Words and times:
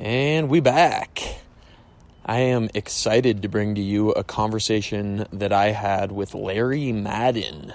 And 0.00 0.48
we 0.48 0.60
back. 0.60 1.20
I 2.24 2.38
am 2.38 2.70
excited 2.72 3.42
to 3.42 3.50
bring 3.50 3.74
to 3.74 3.82
you 3.82 4.12
a 4.12 4.24
conversation 4.24 5.26
that 5.30 5.52
I 5.52 5.72
had 5.72 6.10
with 6.10 6.34
Larry 6.34 6.90
Madden 6.90 7.74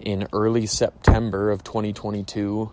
in 0.00 0.26
early 0.32 0.64
September 0.64 1.50
of 1.50 1.64
2022, 1.64 2.72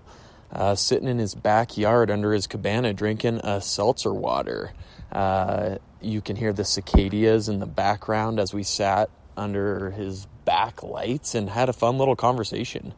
uh, 0.53 0.75
sitting 0.75 1.09
in 1.09 1.17
his 1.19 1.35
backyard 1.35 2.09
under 2.09 2.31
his 2.31 2.47
cabana 2.47 2.93
drinking 2.93 3.41
a 3.43 3.59
seltzer 3.59 4.13
water. 4.13 4.71
Uh, 5.11 5.79
you 5.99 6.21
can 6.21 6.37
hear 6.37 6.53
the 6.53 6.63
cicadas 6.63 7.49
in 7.49 7.59
the 7.59 7.65
background 7.65 8.39
as 8.39 8.53
we 8.53 8.63
sat 8.63 9.09
under 9.35 9.91
his 9.91 10.27
back 10.45 10.81
lights 10.81 11.35
and 11.35 11.49
had 11.49 11.67
a 11.67 11.73
fun 11.73 11.97
little 11.97 12.15
conversation. 12.15 12.93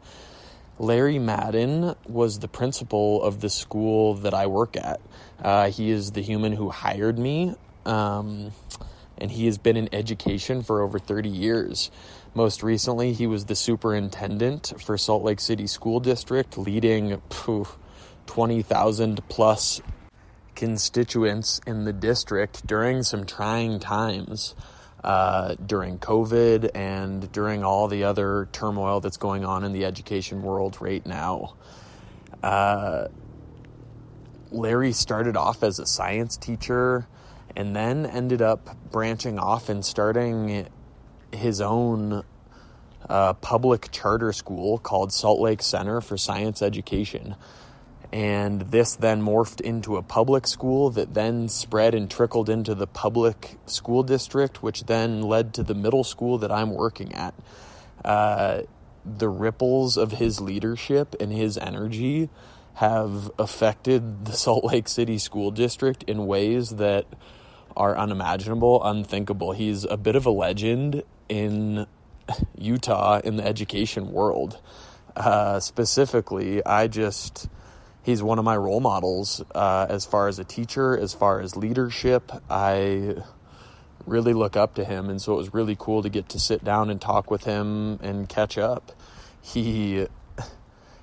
Larry 0.77 1.19
Madden 1.19 1.95
was 2.05 2.39
the 2.39 2.47
principal 2.47 3.23
of 3.23 3.39
the 3.39 3.49
school 3.49 4.15
that 4.15 4.33
I 4.33 4.47
work 4.47 4.75
at. 4.75 4.99
Uh, 5.41 5.69
he 5.69 5.89
is 5.89 6.11
the 6.11 6.21
human 6.21 6.51
who 6.51 6.69
hired 6.69 7.17
me, 7.17 7.55
um, 7.85 8.51
and 9.17 9.31
he 9.31 9.45
has 9.45 9.57
been 9.57 9.77
in 9.77 9.87
education 9.93 10.61
for 10.61 10.81
over 10.81 10.99
30 10.99 11.29
years. 11.29 11.91
Most 12.33 12.61
recently, 12.61 13.13
he 13.13 13.25
was 13.25 13.45
the 13.45 13.55
superintendent 13.55 14.73
for 14.81 14.97
Salt 14.97 15.23
Lake 15.23 15.39
City 15.39 15.67
School 15.67 16.01
District, 16.01 16.57
leading 16.57 17.21
20,000 18.25 19.29
plus 19.29 19.81
constituents 20.55 21.61
in 21.65 21.85
the 21.85 21.93
district 21.93 22.67
during 22.67 23.03
some 23.03 23.25
trying 23.25 23.79
times 23.79 24.55
uh, 25.05 25.53
during 25.63 25.99
COVID 25.99 26.71
and 26.73 27.31
during 27.31 27.63
all 27.63 27.87
the 27.87 28.05
other 28.05 28.49
turmoil 28.51 29.01
that's 29.01 29.17
going 29.17 29.45
on 29.45 29.63
in 29.63 29.71
the 29.71 29.85
education 29.85 30.41
world 30.41 30.77
right 30.81 31.05
now. 31.05 31.53
Uh, 32.41 33.07
Larry 34.49 34.93
started 34.93 35.37
off 35.37 35.61
as 35.61 35.77
a 35.77 35.85
science 35.85 36.37
teacher 36.37 37.07
and 37.55 37.75
then 37.75 38.07
ended 38.07 38.41
up 38.41 38.75
branching 38.89 39.37
off 39.37 39.69
and 39.69 39.85
starting 39.85 40.67
his 41.31 41.61
own 41.61 42.23
uh, 43.07 43.33
public 43.33 43.91
charter 43.91 44.33
school 44.33 44.79
called 44.79 45.13
Salt 45.13 45.39
Lake 45.39 45.61
Center 45.61 46.01
for 46.01 46.17
Science 46.17 46.63
Education. 46.63 47.35
And 48.11 48.61
this 48.61 48.95
then 48.95 49.21
morphed 49.21 49.61
into 49.61 49.97
a 49.97 50.01
public 50.01 50.47
school 50.47 50.89
that 50.91 51.13
then 51.13 51.49
spread 51.49 51.93
and 51.93 52.09
trickled 52.09 52.49
into 52.49 52.75
the 52.75 52.87
public 52.87 53.57
school 53.65 54.03
district, 54.03 54.63
which 54.63 54.85
then 54.85 55.21
led 55.21 55.53
to 55.55 55.63
the 55.63 55.75
middle 55.75 56.03
school 56.03 56.37
that 56.37 56.51
I'm 56.51 56.71
working 56.71 57.13
at. 57.13 57.33
Uh, 58.03 58.61
the 59.05 59.29
ripples 59.29 59.97
of 59.97 60.13
his 60.13 60.41
leadership 60.41 61.15
and 61.19 61.31
his 61.31 61.57
energy 61.57 62.29
have 62.75 63.31
affected 63.37 64.25
the 64.25 64.33
Salt 64.33 64.65
Lake 64.65 64.87
City 64.87 65.17
School 65.17 65.51
District 65.51 66.03
in 66.03 66.27
ways 66.27 66.71
that 66.71 67.05
are 67.75 67.97
unimaginable, 67.97 68.83
unthinkable. 68.83 69.51
He's 69.51 69.83
a 69.83 69.97
bit 69.97 70.15
of 70.15 70.25
a 70.25 70.31
legend 70.31 71.03
in 71.27 71.87
Utah 72.57 73.19
in 73.23 73.35
the 73.35 73.45
education 73.45 74.11
world. 74.11 74.61
Uh, 75.15 75.59
specifically, 75.59 76.65
I 76.65 76.87
just 76.87 77.47
he's 78.05 78.21
one 78.21 78.37
of 78.37 78.45
my 78.45 78.55
role 78.55 78.79
models 78.79 79.43
uh, 79.55 79.87
as 79.89 80.05
far 80.05 80.27
as 80.27 80.37
a 80.37 80.43
teacher, 80.43 80.95
as 80.97 81.13
far 81.13 81.39
as 81.41 81.57
leadership. 81.57 82.31
I 82.49 83.15
really 84.05 84.33
look 84.33 84.55
up 84.55 84.75
to 84.75 84.85
him, 84.85 85.09
and 85.09 85.19
so 85.19 85.33
it 85.33 85.37
was 85.37 85.53
really 85.53 85.75
cool 85.77 86.03
to 86.03 86.09
get 86.09 86.29
to 86.29 86.39
sit 86.39 86.63
down 86.63 86.91
and 86.91 87.01
talk 87.01 87.31
with 87.31 87.45
him 87.45 87.99
and 88.03 88.29
catch 88.29 88.59
up. 88.59 88.91
He 89.41 90.05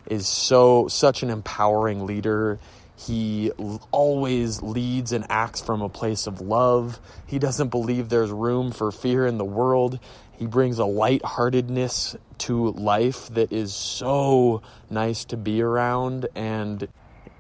is 0.07 0.29
so 0.29 0.87
such 0.87 1.25
an 1.25 1.31
empowering 1.31 2.07
leader. 2.07 2.61
He 2.97 3.51
always 3.91 4.63
leads 4.63 5.11
and 5.11 5.27
acts 5.29 5.61
from 5.61 5.83
a 5.83 5.89
place 5.89 6.29
of 6.29 6.41
love. 6.41 7.01
He 7.27 7.41
doesn't 7.41 7.69
believe 7.69 8.11
there's 8.11 8.31
room 8.31 8.71
for 8.71 8.93
fear 8.93 9.27
in 9.27 9.39
the 9.39 9.45
world. 9.45 9.99
He 10.43 10.49
brings 10.49 10.81
a 10.81 10.85
lightheartedness 10.85 12.17
to 12.39 12.71
life 12.73 13.29
that 13.29 13.53
is 13.53 13.73
so 13.73 14.61
nice 14.91 15.25
to 15.27 15.37
be 15.37 15.63
around 15.63 16.27
and 16.35 16.89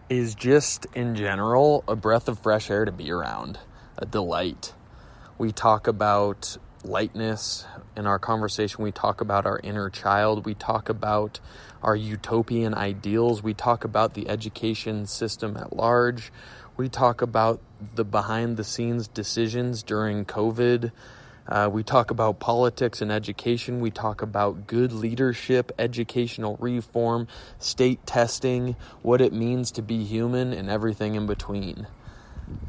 is 0.09 0.37
just 0.37 0.87
in 0.95 1.17
general 1.17 1.83
a 1.89 1.97
breath 1.97 2.29
of 2.29 2.39
fresh 2.39 2.71
air 2.71 2.85
to 2.85 2.93
be 2.93 3.11
around, 3.11 3.59
a 3.99 4.07
delight. 4.07 4.75
We 5.37 5.51
talk 5.51 5.89
about 5.89 6.57
lightness 6.85 7.67
in 7.97 8.07
our 8.07 8.21
conversation. 8.21 8.85
We 8.85 8.93
talk 8.93 9.21
about 9.21 9.47
our 9.47 9.59
inner 9.65 9.91
child. 9.91 10.47
We 10.47 10.55
talk 10.55 10.89
about 10.89 11.41
our 11.83 11.97
utopian 11.97 12.73
ideals. 12.73 13.43
We 13.43 13.53
talk 13.53 13.83
about 13.83 14.15
the 14.15 14.29
education 14.29 15.07
system 15.07 15.57
at 15.57 15.75
large. 15.75 16.31
We 16.77 16.89
talk 16.89 17.21
about 17.21 17.61
the 17.97 18.05
behind 18.05 18.59
the 18.59 18.65
scenes 18.65 19.09
decisions 19.09 19.83
during 19.83 20.25
COVID 20.25 20.93
uh, 21.49 21.69
we 21.73 21.83
talk 21.83 22.11
about 22.11 22.39
politics 22.39 23.03
and 23.03 23.11
education. 23.11 23.81
We 23.81 23.91
talk 23.91 24.23
about 24.23 24.67
good 24.67 24.93
leadership, 24.93 25.73
educational 25.79 26.57
reform, 26.61 27.27
state 27.59 28.07
testing, 28.07 28.77
what 29.03 29.21
it 29.21 29.33
means 29.33 29.73
to 29.73 29.83
be 29.83 30.05
human, 30.05 30.53
and 30.53 30.71
everything 30.71 31.15
in 31.15 31.27
between. 31.27 31.87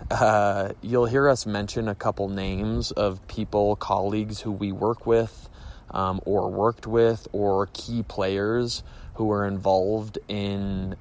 Uh, 0.10 0.74
you'll 0.82 1.06
hear 1.06 1.30
us 1.30 1.46
mention 1.46 1.88
a 1.88 1.96
couple 1.96 2.30
names 2.30 2.92
of 2.92 3.26
people, 3.28 3.76
colleagues 3.76 4.42
who 4.42 4.52
we 4.52 4.72
work 4.72 5.06
with, 5.06 5.50
um, 5.92 6.20
or 6.26 6.50
worked 6.50 6.88
with, 6.88 7.28
or 7.32 7.68
key 7.74 8.02
players 8.02 8.84
who 9.16 9.32
are 9.32 9.46
involved 9.46 10.18
in 10.28 10.96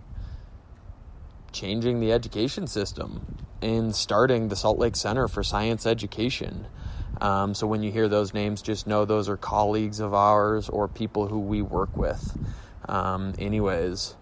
changing 1.53 2.01
the 2.01 2.13
education 2.13 2.67
system, 2.67 3.39
in 3.61 3.93
starting 3.93 4.49
the 4.49 4.57
Salt 4.57 4.79
Lake 4.79 4.97
Center 4.97 5.29
for 5.29 5.43
Science 5.43 5.87
Education. 5.87 6.67
Um, 7.21 7.55
so 7.55 7.67
when 7.67 7.83
you 7.83 7.93
hear 7.93 8.09
those 8.09 8.35
names, 8.35 8.63
just 8.63 8.87
know 8.87 9.05
those 9.05 9.29
are 9.29 9.37
colleagues 9.37 10.01
of 10.01 10.15
ours 10.15 10.69
or 10.69 10.89
people 10.89 11.29
who 11.29 11.39
we 11.39 11.63
work 11.63 11.97
with. 11.97 12.37
Um, 12.89 13.35
anyways, 13.39 14.15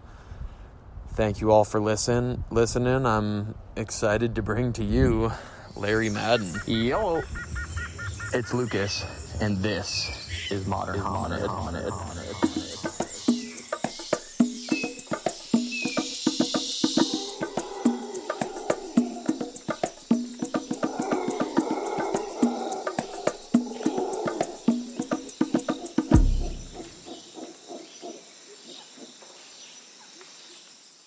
thank 1.11 1.41
you 1.41 1.51
all 1.51 1.65
for 1.65 1.81
listen 1.81 2.45
listening. 2.51 3.07
I'm 3.07 3.55
excited 3.77 4.35
to 4.35 4.43
bring 4.43 4.73
to 4.75 4.85
you 4.85 5.33
Larry 5.77 6.11
Madden. 6.11 6.53
Yo, 6.67 7.23
it's 8.35 8.53
Lucas, 8.53 9.39
and 9.41 9.57
this 9.59 10.51
is 10.51 10.67
Modern 10.67 10.97
is 10.97 11.03
Hominid. 11.03 11.47
Modern 11.47 11.91
Hominid. 11.91 12.70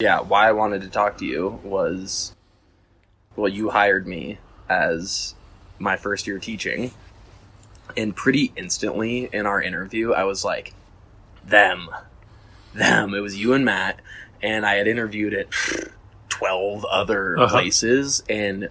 Yeah, 0.04 0.20
why 0.20 0.50
I 0.50 0.52
wanted 0.52 0.82
to 0.82 0.90
talk 0.90 1.20
to 1.20 1.26
you 1.26 1.62
was, 1.64 2.36
well, 3.38 3.48
you 3.48 3.70
hired 3.70 4.06
me 4.06 4.38
as 4.68 5.34
my 5.80 5.96
first 5.96 6.28
year 6.28 6.40
teaching, 6.40 6.92
and 7.96 8.14
pretty 8.14 8.52
instantly 8.58 9.30
in 9.32 9.46
our 9.46 9.62
interview, 9.62 10.12
I 10.12 10.26
was 10.26 10.44
like, 10.44 10.74
them, 11.42 11.90
them. 12.74 13.14
It 13.14 13.22
was 13.22 13.40
you 13.40 13.54
and 13.54 13.64
Matt, 13.64 14.02
and 14.42 14.66
I 14.66 14.74
had 14.74 14.90
interviewed 14.90 15.34
at 15.34 15.48
twelve 16.28 16.84
other 16.84 17.40
uh-huh. 17.40 17.48
places, 17.48 18.26
and 18.28 18.68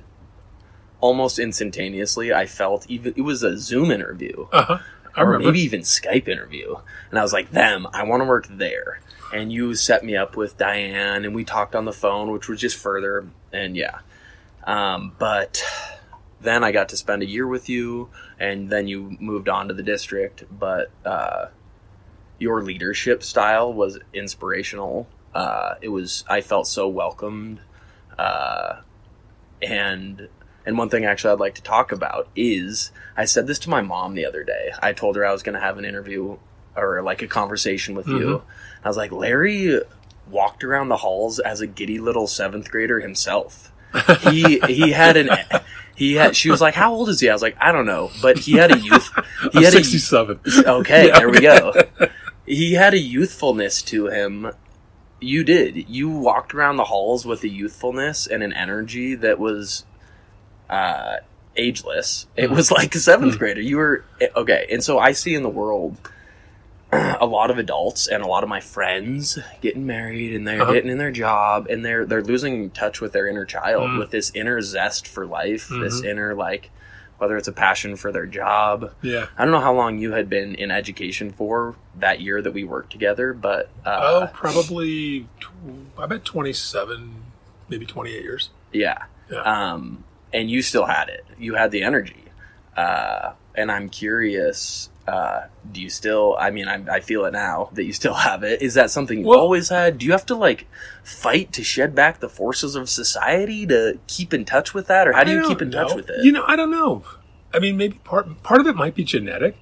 almost 1.00 1.38
instantaneously, 1.38 2.30
I 2.34 2.44
felt 2.44 2.84
even 2.90 3.14
it 3.16 3.22
was 3.22 3.42
a 3.42 3.56
Zoom 3.56 3.90
interview. 3.90 4.48
Uh-huh. 4.52 4.80
Or 5.16 5.38
maybe 5.38 5.60
even 5.60 5.80
Skype 5.80 6.28
interview. 6.28 6.76
And 7.10 7.18
I 7.18 7.22
was 7.22 7.32
like, 7.32 7.50
them, 7.50 7.86
I 7.92 8.04
want 8.04 8.22
to 8.22 8.24
work 8.26 8.46
there 8.48 9.00
and 9.32 9.50
you 9.50 9.74
set 9.74 10.04
me 10.04 10.14
up 10.16 10.36
with 10.36 10.58
Diane, 10.58 11.24
and 11.24 11.34
we 11.34 11.44
talked 11.44 11.74
on 11.74 11.86
the 11.86 11.92
phone, 11.92 12.30
which 12.30 12.48
was 12.48 12.60
just 12.60 12.76
further, 12.76 13.26
and 13.52 13.76
yeah. 13.76 14.00
Um, 14.64 15.14
but 15.18 15.64
then 16.40 16.62
I 16.62 16.70
got 16.70 16.90
to 16.90 16.96
spend 16.96 17.22
a 17.22 17.26
year 17.26 17.46
with 17.46 17.68
you, 17.68 18.10
and 18.38 18.68
then 18.68 18.86
you 18.86 19.16
moved 19.18 19.48
on 19.48 19.68
to 19.68 19.74
the 19.74 19.82
district. 19.82 20.44
But 20.50 20.90
uh, 21.04 21.46
your 22.38 22.62
leadership 22.62 23.22
style 23.22 23.72
was 23.72 23.98
inspirational. 24.12 25.08
Uh, 25.34 25.76
it 25.80 25.88
was 25.88 26.24
I 26.28 26.42
felt 26.42 26.66
so 26.66 26.86
welcomed, 26.88 27.60
uh, 28.18 28.80
and 29.62 30.28
and 30.64 30.78
one 30.78 30.88
thing 30.88 31.04
actually 31.04 31.32
I'd 31.32 31.40
like 31.40 31.54
to 31.56 31.62
talk 31.62 31.92
about 31.92 32.28
is 32.36 32.92
I 33.16 33.24
said 33.24 33.46
this 33.46 33.58
to 33.60 33.70
my 33.70 33.82
mom 33.82 34.14
the 34.14 34.26
other 34.26 34.44
day. 34.44 34.72
I 34.80 34.92
told 34.92 35.16
her 35.16 35.26
I 35.26 35.32
was 35.32 35.42
going 35.42 35.54
to 35.54 35.60
have 35.60 35.78
an 35.78 35.84
interview 35.84 36.38
or 36.76 37.02
like 37.02 37.22
a 37.22 37.26
conversation 37.26 37.94
with 37.94 38.06
mm-hmm. 38.06 38.18
you. 38.18 38.42
I 38.84 38.88
was 38.88 38.96
like, 38.96 39.12
Larry 39.12 39.80
walked 40.28 40.64
around 40.64 40.88
the 40.88 40.96
halls 40.96 41.38
as 41.38 41.60
a 41.60 41.66
giddy 41.66 41.98
little 41.98 42.26
seventh 42.26 42.70
grader 42.70 43.00
himself. 43.00 43.72
he 44.22 44.58
he 44.60 44.92
had 44.92 45.18
an 45.18 45.28
he 45.94 46.14
had 46.14 46.34
she 46.34 46.50
was 46.50 46.60
like, 46.60 46.74
How 46.74 46.94
old 46.94 47.08
is 47.08 47.20
he? 47.20 47.28
I 47.28 47.32
was 47.32 47.42
like, 47.42 47.56
I 47.60 47.72
don't 47.72 47.86
know. 47.86 48.10
But 48.22 48.38
he 48.38 48.52
had 48.52 48.72
a 48.72 48.78
youth 48.78 49.10
he 49.52 49.58
I'm 49.58 49.64
had 49.64 49.72
sixty 49.72 49.98
seven. 49.98 50.40
Okay, 50.64 51.08
yeah. 51.08 51.18
there 51.18 51.28
we 51.28 51.40
go. 51.40 51.74
He 52.46 52.72
had 52.72 52.94
a 52.94 52.98
youthfulness 52.98 53.82
to 53.82 54.06
him 54.06 54.52
You 55.20 55.44
did. 55.44 55.88
You 55.88 56.08
walked 56.08 56.54
around 56.54 56.76
the 56.76 56.84
halls 56.84 57.26
with 57.26 57.44
a 57.44 57.48
youthfulness 57.48 58.26
and 58.26 58.42
an 58.42 58.52
energy 58.52 59.14
that 59.14 59.38
was 59.38 59.84
uh, 60.72 61.16
ageless. 61.56 62.26
It 62.36 62.50
was 62.50 62.70
like 62.70 62.94
a 62.94 62.98
7th 62.98 63.38
grader. 63.38 63.60
You 63.60 63.76
were 63.76 64.04
okay. 64.36 64.66
And 64.70 64.82
so 64.82 64.98
I 64.98 65.12
see 65.12 65.34
in 65.34 65.42
the 65.42 65.48
world 65.50 65.96
a 66.92 67.26
lot 67.26 67.50
of 67.50 67.58
adults 67.58 68.06
and 68.08 68.22
a 68.22 68.26
lot 68.26 68.42
of 68.42 68.48
my 68.48 68.60
friends 68.60 69.38
getting 69.60 69.86
married 69.86 70.34
and 70.34 70.46
they're 70.46 70.62
Uh-huh. 70.62 70.72
getting 70.72 70.90
in 70.90 70.98
their 70.98 71.10
job 71.12 71.66
and 71.70 71.84
they're 71.84 72.04
they're 72.04 72.22
losing 72.22 72.70
touch 72.70 73.00
with 73.00 73.12
their 73.12 73.26
inner 73.26 73.44
child, 73.44 73.90
Mhm. 73.90 73.98
with 73.98 74.10
this 74.10 74.30
inner 74.34 74.60
zest 74.60 75.06
for 75.06 75.24
life, 75.26 75.68
this 75.68 76.00
Mhm. 76.00 76.06
inner 76.10 76.34
like 76.34 76.70
whether 77.18 77.36
it's 77.36 77.46
a 77.48 77.52
passion 77.52 77.94
for 77.94 78.10
their 78.10 78.26
job. 78.26 78.92
Yeah. 79.00 79.26
I 79.38 79.44
don't 79.44 79.52
know 79.52 79.60
how 79.60 79.72
long 79.72 79.98
you 79.98 80.10
had 80.12 80.28
been 80.28 80.56
in 80.56 80.72
education 80.72 81.30
for 81.32 81.76
that 82.00 82.20
year 82.20 82.42
that 82.42 82.52
we 82.52 82.64
worked 82.64 82.90
together, 82.90 83.32
but 83.32 83.68
Oh, 83.86 84.22
uh, 84.22 84.26
probably. 84.32 85.28
Tw- 85.38 85.98
I 86.00 86.06
bet 86.06 86.24
twenty-seven, 86.24 87.22
maybe 87.68 87.86
twenty-eight 87.86 88.22
years. 88.22 88.50
yeah. 88.72 88.98
Yeah. 89.30 89.38
Um, 89.42 90.02
and 90.32 90.50
you 90.50 90.62
still 90.62 90.86
had 90.86 91.08
it. 91.08 91.24
You 91.38 91.54
had 91.54 91.70
the 91.70 91.82
energy. 91.82 92.24
Uh, 92.76 93.32
and 93.54 93.70
I'm 93.70 93.88
curious. 93.88 94.88
Uh, 95.06 95.42
do 95.72 95.82
you 95.82 95.90
still? 95.90 96.36
I 96.38 96.50
mean, 96.50 96.68
I, 96.68 96.82
I 96.96 97.00
feel 97.00 97.24
it 97.24 97.32
now 97.32 97.70
that 97.72 97.84
you 97.84 97.92
still 97.92 98.14
have 98.14 98.42
it. 98.44 98.62
Is 98.62 98.74
that 98.74 98.90
something 98.90 99.20
you 99.20 99.26
Well- 99.26 99.40
always 99.40 99.68
had? 99.68 99.98
Do 99.98 100.06
you 100.06 100.12
have 100.12 100.26
to 100.26 100.34
like 100.34 100.66
fight 101.02 101.52
to 101.54 101.64
shed 101.64 101.94
back 101.94 102.20
the 102.20 102.28
forces 102.28 102.76
of 102.76 102.88
society 102.88 103.66
to 103.66 103.98
keep 104.06 104.32
in 104.32 104.44
touch 104.44 104.72
with 104.74 104.86
that, 104.86 105.08
or 105.08 105.12
how 105.12 105.24
do 105.24 105.32
you 105.32 105.46
keep 105.48 105.60
in 105.60 105.70
touch 105.70 105.94
with 105.94 106.08
it? 106.08 106.24
You 106.24 106.32
know, 106.32 106.44
I 106.46 106.56
don't 106.56 106.70
know. 106.70 107.04
I 107.52 107.58
mean, 107.58 107.76
maybe 107.76 107.98
part 108.04 108.42
part 108.42 108.60
of 108.60 108.66
it 108.66 108.76
might 108.76 108.94
be 108.94 109.04
genetic. 109.04 109.56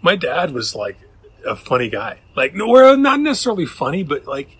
My 0.00 0.14
dad 0.16 0.52
was 0.52 0.74
like 0.74 0.96
a 1.46 1.56
funny 1.56 1.88
guy. 1.88 2.20
Like, 2.36 2.54
no, 2.54 2.68
well, 2.68 2.96
not 2.96 3.20
necessarily 3.20 3.66
funny, 3.66 4.02
but 4.02 4.26
like, 4.26 4.56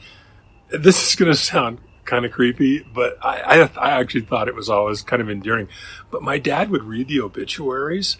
this 0.70 1.08
is 1.08 1.14
going 1.14 1.30
to 1.30 1.36
sound 1.38 1.78
kind 2.06 2.24
of 2.24 2.32
creepy, 2.32 2.86
but 2.94 3.18
I, 3.22 3.40
I 3.40 3.70
I 3.76 4.00
actually 4.00 4.22
thought 4.22 4.48
it 4.48 4.54
was 4.54 4.70
always 4.70 5.02
kind 5.02 5.20
of 5.20 5.28
endearing. 5.28 5.68
But 6.10 6.22
my 6.22 6.38
dad 6.38 6.70
would 6.70 6.84
read 6.84 7.08
the 7.08 7.20
obituaries 7.20 8.16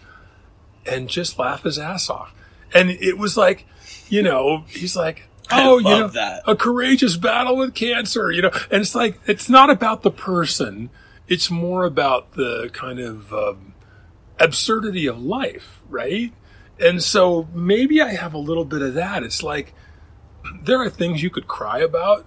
and 0.85 1.09
just 1.09 1.39
laugh 1.39 1.63
his 1.63 1.79
ass 1.79 2.09
off, 2.09 2.33
and 2.73 2.91
it 2.91 3.17
was 3.17 3.37
like, 3.37 3.65
you 4.09 4.21
know, 4.21 4.65
he's 4.67 4.95
like. 4.95 5.29
Oh, 5.49 5.77
you 5.77 5.85
know, 5.85 6.07
that. 6.09 6.43
a 6.45 6.57
courageous 6.57 7.15
battle 7.15 7.55
with 7.55 7.73
cancer, 7.73 8.29
you 8.33 8.41
know, 8.41 8.51
and 8.69 8.81
it's 8.81 8.93
like 8.93 9.17
it's 9.27 9.47
not 9.47 9.69
about 9.69 10.01
the 10.01 10.11
person; 10.11 10.89
it's 11.29 11.49
more 11.49 11.85
about 11.85 12.33
the 12.33 12.69
kind 12.73 12.99
of 12.99 13.31
um, 13.31 13.73
absurdity 14.41 15.07
of 15.07 15.21
life, 15.21 15.79
right? 15.87 16.33
And 16.79 17.01
so 17.01 17.47
maybe 17.53 18.01
I 18.01 18.13
have 18.13 18.33
a 18.33 18.37
little 18.37 18.65
bit 18.65 18.81
of 18.81 18.93
that. 18.95 19.23
It's 19.23 19.41
like 19.41 19.73
there 20.63 20.81
are 20.81 20.89
things 20.89 21.23
you 21.23 21.29
could 21.29 21.47
cry 21.47 21.79
about, 21.79 22.25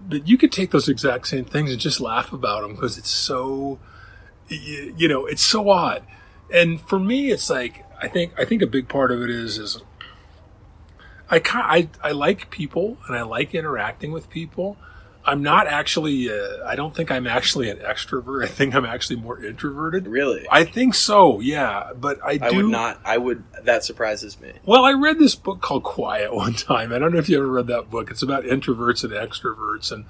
but 0.00 0.28
you 0.28 0.38
could 0.38 0.52
take 0.52 0.70
those 0.70 0.88
exact 0.88 1.28
same 1.28 1.44
things 1.44 1.70
and 1.70 1.80
just 1.80 2.00
laugh 2.00 2.32
about 2.32 2.62
them 2.62 2.74
because 2.74 2.98
it's 2.98 3.10
so, 3.10 3.78
you, 4.48 5.08
know, 5.08 5.26
it's 5.26 5.44
so 5.44 5.68
odd. 5.68 6.02
And 6.52 6.80
for 6.80 6.98
me, 6.98 7.30
it's 7.30 7.50
like 7.50 7.84
I 8.00 8.08
think 8.08 8.32
I 8.38 8.44
think 8.44 8.62
a 8.62 8.66
big 8.66 8.88
part 8.88 9.10
of 9.10 9.22
it 9.22 9.30
is 9.30 9.58
is 9.58 9.82
I 11.30 11.40
I 11.44 11.88
I 12.02 12.12
like 12.12 12.50
people 12.50 12.98
and 13.06 13.16
I 13.16 13.22
like 13.22 13.54
interacting 13.54 14.12
with 14.12 14.30
people. 14.30 14.76
I'm 15.28 15.42
not 15.42 15.66
actually. 15.66 16.30
Uh, 16.30 16.64
I 16.66 16.74
don't 16.74 16.94
think 16.94 17.10
I'm 17.10 17.26
actually 17.26 17.68
an 17.70 17.78
extrovert. 17.78 18.44
I 18.48 18.48
think 18.48 18.74
I'm 18.74 18.84
actually 18.86 19.16
more 19.16 19.42
introverted. 19.44 20.06
really? 20.08 20.46
I 20.50 20.64
think 20.64 20.94
so, 20.94 21.40
yeah. 21.40 21.92
But 21.94 22.18
I 22.24 22.38
do. 22.38 22.56
Would 22.56 22.66
not. 22.72 23.00
I 23.04 23.18
would. 23.18 23.44
That 23.64 23.84
surprises 23.84 24.40
me. 24.40 24.52
Well, 24.64 24.84
I 24.84 24.92
read 24.92 25.18
this 25.18 25.34
book 25.34 25.60
called 25.60 25.82
Quiet 25.84 26.34
one 26.34 26.54
time. 26.54 26.92
I 26.92 26.98
don't 26.98 27.12
know 27.12 27.18
if 27.18 27.28
you 27.28 27.36
ever 27.38 27.46
read 27.48 27.66
that 27.68 27.90
book. 27.90 28.10
It's 28.10 28.22
about 28.22 28.44
introverts 28.44 29.04
and 29.04 29.12
extroverts, 29.12 29.92
and 29.92 30.06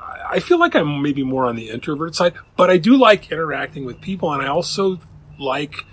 I- 0.00 0.14
I 0.30 0.40
feel 0.40 0.58
like 0.58 0.74
I'm 0.74 1.02
maybe 1.02 1.22
more 1.22 1.46
on 1.46 1.56
the 1.56 1.70
introvert 1.70 2.14
side, 2.14 2.34
but 2.56 2.68
I 2.68 2.76
do 2.78 2.96
like 2.96 3.30
interacting 3.32 3.84
with 3.84 4.00
people, 4.00 4.32
and 4.32 4.42
I 4.42 4.48
also 4.48 4.98
like 5.38 5.84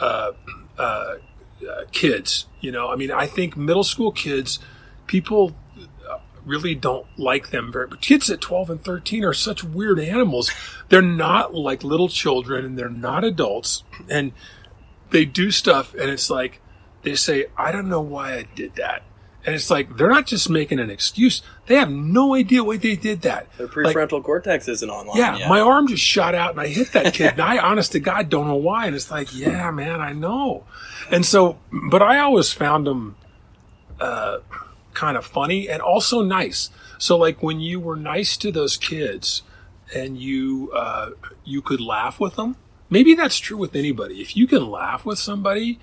uh, 0.00 0.32
uh, 0.78 0.82
uh, 0.82 1.14
kids. 1.92 2.46
You 2.60 2.72
know, 2.72 2.90
I 2.90 2.96
mean, 2.96 3.10
I 3.10 3.26
think 3.26 3.56
middle 3.56 3.84
school 3.84 4.10
kids, 4.12 4.58
people 5.06 5.54
really 6.44 6.74
don't 6.74 7.06
like 7.18 7.50
them 7.50 7.72
very. 7.72 7.86
But 7.86 8.00
kids 8.00 8.30
at 8.30 8.40
12 8.40 8.70
and 8.70 8.84
13 8.84 9.24
are 9.24 9.34
such 9.34 9.64
weird 9.64 9.98
animals. 9.98 10.50
They're 10.88 11.02
not 11.02 11.54
like 11.54 11.82
little 11.84 12.08
children, 12.08 12.64
and 12.64 12.78
they're 12.78 12.88
not 12.88 13.24
adults, 13.24 13.84
and 14.08 14.32
they 15.10 15.24
do 15.24 15.50
stuff, 15.50 15.94
and 15.94 16.10
it's 16.10 16.30
like 16.30 16.60
they 17.02 17.14
say, 17.14 17.46
"I 17.56 17.72
don't 17.72 17.88
know 17.88 18.00
why 18.00 18.34
I 18.34 18.46
did 18.54 18.74
that." 18.76 19.02
And 19.46 19.54
it's 19.54 19.70
like 19.70 19.98
they're 19.98 20.08
not 20.08 20.26
just 20.26 20.48
making 20.48 20.80
an 20.80 20.88
excuse; 20.90 21.42
they 21.66 21.76
have 21.76 21.90
no 21.90 22.34
idea 22.34 22.64
why 22.64 22.78
they 22.78 22.96
did 22.96 23.22
that. 23.22 23.46
The 23.58 23.64
Like, 23.64 23.94
prefrontal 23.94 24.22
cortex 24.24 24.68
isn't 24.68 24.88
online. 24.88 25.18
yeah, 25.18 25.36
yet. 25.36 25.48
my 25.50 25.60
arm 25.60 25.86
just 25.86 26.02
shot 26.02 26.34
out 26.34 26.52
and 26.52 26.60
I 26.60 26.68
hit 26.68 26.92
that 26.92 27.12
kid. 27.12 27.32
and 27.32 27.40
I, 27.42 27.58
honest 27.58 27.92
to 27.92 28.00
God, 28.00 28.30
don't 28.30 28.46
know 28.48 28.54
why. 28.56 28.86
And 28.86 28.96
it's 28.96 29.10
like, 29.10 29.34
yeah, 29.34 29.70
man, 29.70 30.00
I 30.00 30.12
know. 30.14 30.64
And 31.10 31.26
so, 31.26 31.58
but 31.90 32.00
I 32.00 32.20
always 32.20 32.52
found 32.54 32.86
them 32.86 33.16
uh, 34.00 34.38
kind 34.94 35.16
of 35.16 35.26
funny 35.26 35.68
and 35.68 35.82
also 35.82 36.22
nice. 36.22 36.70
So, 36.98 37.16
like 37.16 37.42
when 37.42 37.60
you 37.60 37.80
were 37.80 37.96
nice 37.96 38.36
to 38.38 38.50
those 38.50 38.76
kids 38.76 39.42
and 39.94 40.18
you 40.18 40.70
uh, 40.74 41.10
you 41.44 41.60
could 41.60 41.80
laugh 41.80 42.20
with 42.20 42.36
them, 42.36 42.56
maybe 42.88 43.14
that's 43.14 43.38
true 43.38 43.56
with 43.56 43.76
anybody. 43.76 44.20
If 44.20 44.36
you 44.36 44.46
can 44.46 44.70
laugh 44.70 45.04
with 45.04 45.18
somebody, 45.18 45.78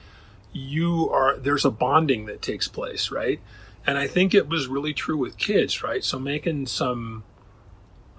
you 0.51 1.09
are 1.09 1.37
there's 1.37 1.65
a 1.65 1.71
bonding 1.71 2.25
that 2.25 2.41
takes 2.41 2.67
place, 2.67 3.11
right? 3.11 3.39
And 3.85 3.97
I 3.97 4.07
think 4.07 4.33
it 4.33 4.47
was 4.47 4.67
really 4.67 4.93
true 4.93 5.17
with 5.17 5.37
kids, 5.37 5.83
right? 5.83 6.03
So 6.03 6.19
making 6.19 6.67
some 6.67 7.23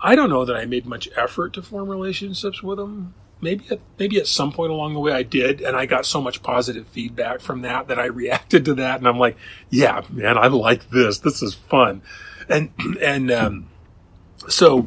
I 0.01 0.17
don't 0.17 0.31
know 0.31 0.45
that 0.45 0.57
I 0.57 0.65
made 0.67 0.85
much 0.85 1.09
effort 1.17 1.53
to 1.55 1.63
form 1.63 1.89
relationships 1.89 2.63
with 2.63 2.79
them. 2.79 3.15
Maybe 3.43 3.67
at, 3.71 3.81
maybe 3.99 4.19
at 4.19 4.27
some 4.29 4.53
point 4.53 4.71
along 4.71 4.95
the 4.95 5.01
way 5.01 5.13
I 5.13 5.25
did, 5.25 5.61
and 5.61 5.77
I 5.77 5.85
got 5.85 6.07
so 6.07 6.21
much 6.23 6.43
positive 6.43 6.87
feedback 6.87 7.41
from 7.41 7.63
that 7.63 7.89
that 7.89 7.99
I 7.99 8.05
reacted 8.07 8.65
to 8.67 8.75
that, 8.75 8.99
and 9.01 9.09
I'm 9.09 9.19
like, 9.19 9.37
yeah, 9.69 10.03
man, 10.09 10.39
I 10.39 10.47
like 10.47 10.89
this. 10.91 11.19
This 11.19 11.43
is 11.43 11.53
fun, 11.55 12.03
and 12.49 12.71
and 13.03 13.31
um, 13.33 13.69
so 14.49 14.87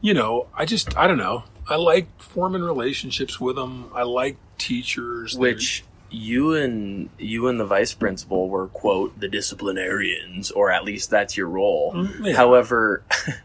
you 0.00 0.14
know, 0.14 0.48
I 0.54 0.66
just 0.66 0.96
I 0.96 1.06
don't 1.06 1.18
know. 1.18 1.44
I 1.68 1.76
like 1.76 2.08
forming 2.20 2.62
relationships 2.62 3.40
with 3.40 3.54
them. 3.54 3.88
I 3.94 4.02
like 4.02 4.36
teachers, 4.58 5.36
which 5.36 5.84
you 6.10 6.54
and 6.54 7.08
you 7.18 7.48
and 7.48 7.58
the 7.58 7.64
vice 7.64 7.94
principal 7.94 8.48
were 8.48 8.68
quote 8.68 9.18
the 9.18 9.28
disciplinarians 9.28 10.50
or 10.50 10.70
at 10.70 10.84
least 10.84 11.08
that's 11.08 11.38
your 11.38 11.48
role 11.48 11.92
Mm, 11.94 12.26
yeah. 12.26 12.36
however 12.36 13.02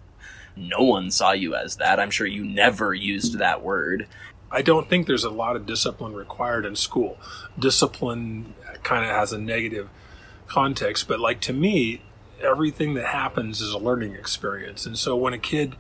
no 0.58 0.82
one 0.82 1.10
saw 1.10 1.32
you 1.32 1.56
as 1.56 1.78
that 1.78 1.98
i'm 1.98 2.12
sure 2.12 2.28
you 2.28 2.44
never 2.44 2.94
used 2.94 3.38
that 3.40 3.64
word 3.64 4.06
I 4.52 4.62
don't 4.62 4.90
think 4.90 5.08
there's 5.08 5.24
a 5.24 5.30
lot 5.30 5.56
of 5.56 5.66
discipline 5.66 6.14
required 6.14 6.66
in 6.66 6.76
school. 6.76 7.18
Discipline 7.60 8.54
kind 8.84 9.06
of 9.06 9.12
has 9.12 9.34
a 9.34 9.38
negative 9.38 9.90
context, 10.48 11.08
but 11.08 11.20
like 11.20 11.42
to 11.42 11.54
me, 11.54 12.02
everything 12.42 12.94
that 12.94 13.08
happens 13.08 13.62
is 13.62 13.74
a 13.74 13.78
learning 13.78 14.14
experience. 14.14 14.86
And 14.86 14.98
so 14.98 15.16
when 15.16 15.34
a 15.34 15.38
kid 15.38 15.76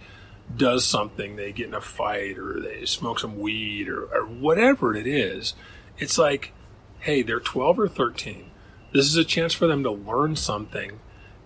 does 0.56 0.86
something, 0.86 1.36
they 1.36 1.52
get 1.52 1.68
in 1.68 1.74
a 1.74 1.82
fight 1.82 2.38
or 2.38 2.60
they 2.60 2.86
smoke 2.86 3.20
some 3.20 3.40
weed 3.40 3.88
or, 3.88 4.06
or 4.06 4.26
whatever 4.26 4.96
it 4.96 5.08
is, 5.08 5.54
it's 5.98 6.18
like, 6.18 6.54
hey, 7.00 7.22
they're 7.22 7.40
12 7.40 7.80
or 7.80 7.88
13. 7.88 8.50
This 8.94 9.06
is 9.06 9.16
a 9.16 9.24
chance 9.24 9.54
for 9.54 9.68
them 9.68 9.84
to 9.84 9.92
learn 9.92 10.36
something. 10.36 11.00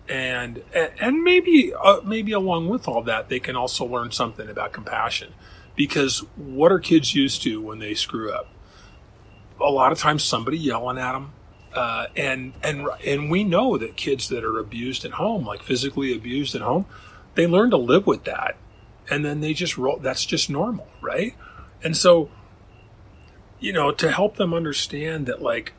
And, 0.08 0.62
and 0.74 1.22
maybe, 1.22 1.72
uh, 1.72 2.00
maybe 2.04 2.32
along 2.32 2.68
with 2.68 2.88
all 2.88 3.02
that, 3.02 3.28
they 3.28 3.38
can 3.38 3.54
also 3.54 3.84
learn 3.84 4.10
something 4.10 4.48
about 4.48 4.72
compassion 4.72 5.34
because 5.74 6.20
what 6.36 6.72
are 6.72 6.78
kids 6.78 7.14
used 7.14 7.42
to 7.42 7.60
when 7.60 7.78
they 7.78 7.94
screw 7.94 8.32
up? 8.32 8.48
A 9.60 9.70
lot 9.70 9.92
of 9.92 9.98
times, 9.98 10.24
somebody 10.24 10.58
yelling 10.58 10.98
at 10.98 11.12
them, 11.12 11.32
uh, 11.74 12.06
and 12.16 12.52
and 12.62 12.88
and 13.06 13.30
we 13.30 13.44
know 13.44 13.78
that 13.78 13.96
kids 13.96 14.28
that 14.28 14.44
are 14.44 14.58
abused 14.58 15.04
at 15.04 15.12
home, 15.12 15.46
like 15.46 15.62
physically 15.62 16.14
abused 16.14 16.54
at 16.54 16.62
home, 16.62 16.86
they 17.34 17.46
learn 17.46 17.70
to 17.70 17.76
live 17.76 18.06
with 18.06 18.24
that, 18.24 18.56
and 19.08 19.24
then 19.24 19.40
they 19.40 19.54
just 19.54 19.78
roll. 19.78 19.98
That's 19.98 20.24
just 20.24 20.50
normal, 20.50 20.88
right? 21.00 21.34
And 21.84 21.96
so, 21.96 22.30
you 23.60 23.72
know, 23.72 23.92
to 23.92 24.10
help 24.10 24.36
them 24.36 24.52
understand 24.52 25.26
that, 25.26 25.42
like, 25.42 25.72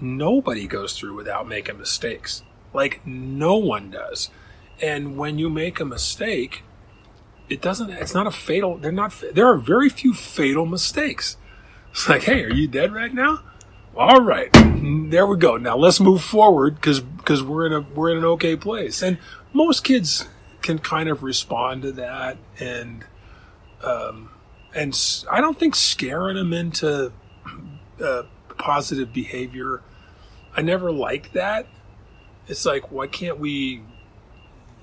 nobody 0.00 0.66
goes 0.66 0.96
through 0.96 1.14
without 1.14 1.48
making 1.48 1.78
mistakes. 1.78 2.42
Like, 2.72 3.06
no 3.06 3.56
one 3.56 3.90
does. 3.90 4.30
And 4.80 5.16
when 5.16 5.38
you 5.38 5.50
make 5.50 5.80
a 5.80 5.84
mistake, 5.84 6.62
it 7.48 7.62
doesn't 7.62 7.90
it's 7.90 8.14
not 8.14 8.26
a 8.26 8.30
fatal 8.30 8.78
they're 8.78 8.92
not 8.92 9.14
there 9.32 9.46
are 9.46 9.56
very 9.56 9.88
few 9.88 10.14
fatal 10.14 10.66
mistakes. 10.66 11.36
It's 11.90 12.08
like 12.08 12.22
hey 12.24 12.44
are 12.44 12.52
you 12.52 12.68
dead 12.68 12.92
right 12.92 13.12
now? 13.12 13.40
All 13.96 14.20
right 14.20 14.50
there 14.52 15.26
we 15.26 15.36
go. 15.36 15.56
Now 15.56 15.76
let's 15.76 16.00
move 16.00 16.22
forward 16.22 16.76
because 16.76 17.00
because 17.00 17.42
we're 17.42 17.66
in 17.66 17.72
a 17.72 17.80
we're 17.80 18.10
in 18.10 18.18
an 18.18 18.24
okay 18.24 18.56
place. 18.56 19.02
And 19.02 19.18
most 19.52 19.84
kids 19.84 20.26
can 20.62 20.78
kind 20.78 21.08
of 21.08 21.22
respond 21.22 21.82
to 21.82 21.92
that 21.92 22.36
and 22.58 23.04
um 23.82 24.28
and 24.74 24.98
i 25.30 25.40
don't 25.40 25.58
think 25.58 25.74
scaring 25.74 26.36
them 26.36 26.52
into 26.52 27.12
uh, 28.02 28.22
positive 28.58 29.12
behavior 29.12 29.82
i 30.56 30.60
never 30.60 30.90
like 30.90 31.32
that. 31.32 31.66
It's 32.48 32.66
like 32.66 32.90
why 32.90 33.06
can't 33.06 33.38
we 33.38 33.82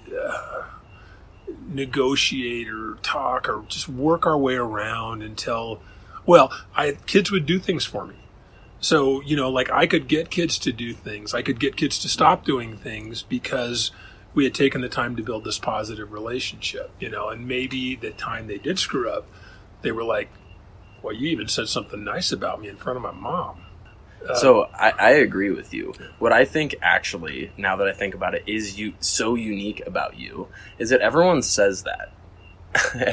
uh, 0.07 0.54
negotiate 1.67 2.69
or 2.69 2.95
talk 3.01 3.49
or 3.49 3.65
just 3.67 3.89
work 3.89 4.25
our 4.25 4.37
way 4.37 4.55
around 4.55 5.21
until, 5.21 5.81
well, 6.25 6.51
I 6.75 6.93
kids 7.05 7.31
would 7.31 7.45
do 7.45 7.59
things 7.59 7.85
for 7.85 8.05
me. 8.05 8.15
So, 8.79 9.21
you 9.21 9.35
know, 9.35 9.49
like 9.49 9.71
I 9.71 9.87
could 9.87 10.07
get 10.07 10.29
kids 10.29 10.59
to 10.59 10.71
do 10.71 10.93
things. 10.93 11.33
I 11.33 11.41
could 11.41 11.59
get 11.59 11.75
kids 11.75 11.97
to 11.99 12.09
stop 12.09 12.45
doing 12.45 12.77
things 12.77 13.23
because 13.23 13.91
we 14.33 14.43
had 14.43 14.53
taken 14.53 14.81
the 14.81 14.89
time 14.89 15.15
to 15.15 15.23
build 15.23 15.43
this 15.43 15.57
positive 15.57 16.11
relationship, 16.11 16.91
you 16.99 17.09
know, 17.09 17.29
and 17.29 17.47
maybe 17.47 17.95
the 17.95 18.11
time 18.11 18.47
they 18.47 18.57
did 18.57 18.77
screw 18.77 19.09
up, 19.09 19.25
they 19.81 19.91
were 19.91 20.03
like, 20.03 20.29
well, 21.01 21.13
you 21.13 21.29
even 21.29 21.47
said 21.47 21.67
something 21.67 22.03
nice 22.03 22.31
about 22.31 22.61
me 22.61 22.67
in 22.67 22.75
front 22.75 22.97
of 22.97 23.03
my 23.03 23.11
mom. 23.11 23.64
Uh, 24.27 24.35
so 24.35 24.63
I, 24.73 24.91
I, 24.91 25.09
agree 25.11 25.51
with 25.51 25.73
you. 25.73 25.93
What 26.19 26.33
I 26.33 26.45
think 26.45 26.75
actually, 26.81 27.51
now 27.57 27.75
that 27.77 27.87
I 27.87 27.93
think 27.93 28.15
about 28.15 28.35
it, 28.35 28.43
is 28.47 28.77
you 28.77 28.93
so 28.99 29.35
unique 29.35 29.85
about 29.85 30.17
you 30.17 30.47
is 30.79 30.89
that 30.89 31.01
everyone 31.01 31.41
says 31.41 31.83
that. 31.83 32.11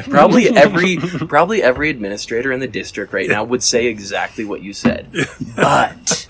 probably 0.09 0.49
every 0.57 0.97
probably 0.97 1.62
every 1.62 1.90
administrator 1.90 2.50
in 2.50 2.61
the 2.61 2.66
district 2.66 3.12
right 3.12 3.28
now 3.28 3.45
would 3.45 3.62
say 3.62 3.87
exactly 3.87 4.45
what 4.45 4.62
you 4.62 4.73
said. 4.73 5.09
But 5.54 6.26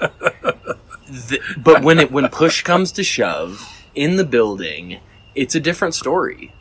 the, 1.08 1.40
but 1.56 1.82
when 1.82 1.98
it 1.98 2.12
when 2.12 2.28
push 2.28 2.62
comes 2.62 2.92
to 2.92 3.04
shove 3.04 3.66
in 3.94 4.16
the 4.16 4.24
building, 4.24 5.00
it's 5.34 5.54
a 5.54 5.60
different 5.60 5.94
story 5.94 6.52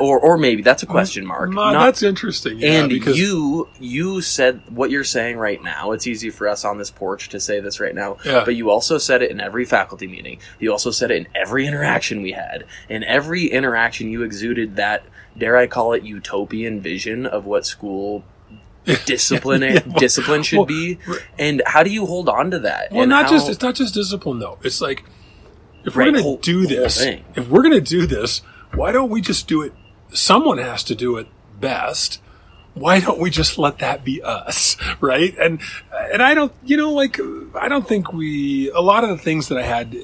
or 0.00 0.18
or 0.18 0.36
maybe 0.36 0.62
that's 0.62 0.82
a 0.82 0.86
question 0.86 1.26
mark. 1.26 1.50
Not, 1.50 1.72
that's 1.74 2.02
interesting. 2.02 2.58
Yeah, 2.58 2.80
and 2.80 2.88
because... 2.88 3.18
you 3.18 3.68
you 3.78 4.20
said 4.20 4.62
what 4.68 4.90
you're 4.90 5.04
saying 5.04 5.36
right 5.36 5.62
now. 5.62 5.92
It's 5.92 6.06
easy 6.06 6.30
for 6.30 6.48
us 6.48 6.64
on 6.64 6.78
this 6.78 6.90
porch 6.90 7.28
to 7.28 7.40
say 7.40 7.60
this 7.60 7.78
right 7.78 7.94
now. 7.94 8.16
Yeah. 8.24 8.44
But 8.44 8.56
you 8.56 8.70
also 8.70 8.98
said 8.98 9.22
it 9.22 9.30
in 9.30 9.40
every 9.40 9.64
faculty 9.64 10.06
meeting. 10.06 10.40
You 10.58 10.72
also 10.72 10.90
said 10.90 11.10
it 11.10 11.18
in 11.18 11.28
every 11.34 11.66
interaction 11.66 12.22
we 12.22 12.32
had. 12.32 12.64
In 12.88 13.04
every 13.04 13.46
interaction, 13.46 14.10
you 14.10 14.22
exuded 14.22 14.76
that 14.76 15.04
dare 15.36 15.56
I 15.56 15.66
call 15.66 15.92
it 15.92 16.02
utopian 16.02 16.80
vision 16.80 17.26
of 17.26 17.44
what 17.44 17.66
school 17.66 18.24
discipline 19.04 19.62
yeah, 19.62 19.80
well, 19.86 19.98
discipline 19.98 20.42
should 20.42 20.58
well, 20.58 20.66
be. 20.66 20.98
And 21.38 21.62
how 21.66 21.82
do 21.82 21.90
you 21.90 22.06
hold 22.06 22.28
on 22.28 22.50
to 22.52 22.58
that? 22.60 22.90
Well, 22.90 23.02
and 23.02 23.10
not 23.10 23.26
how... 23.26 23.32
just 23.32 23.48
it's 23.48 23.62
not 23.62 23.74
just 23.74 23.94
discipline 23.94 24.38
though. 24.38 24.58
It's 24.62 24.80
like 24.80 25.04
if 25.84 25.96
right, 25.96 26.12
we're 26.12 26.20
going 26.20 26.38
to 26.38 26.42
do 26.42 26.66
this, 26.66 27.00
if 27.00 27.48
we're 27.48 27.62
going 27.62 27.72
to 27.72 27.80
do 27.80 28.06
this, 28.06 28.42
why 28.74 28.92
don't 28.92 29.10
we 29.10 29.20
just 29.20 29.48
do 29.48 29.62
it 29.62 29.72
someone 30.12 30.58
has 30.58 30.84
to 30.84 30.94
do 30.94 31.16
it 31.16 31.28
best. 31.58 32.20
Why 32.74 33.00
don't 33.00 33.20
we 33.20 33.30
just 33.30 33.58
let 33.58 33.78
that 33.78 34.04
be 34.04 34.22
us, 34.22 34.76
right? 35.00 35.36
And 35.38 35.60
and 35.92 36.22
I 36.22 36.34
don't, 36.34 36.52
you 36.64 36.76
know, 36.76 36.92
like 36.92 37.18
I 37.54 37.68
don't 37.68 37.86
think 37.86 38.12
we 38.12 38.70
a 38.70 38.80
lot 38.80 39.04
of 39.04 39.10
the 39.10 39.18
things 39.18 39.48
that 39.48 39.58
I 39.58 39.62
had 39.62 39.96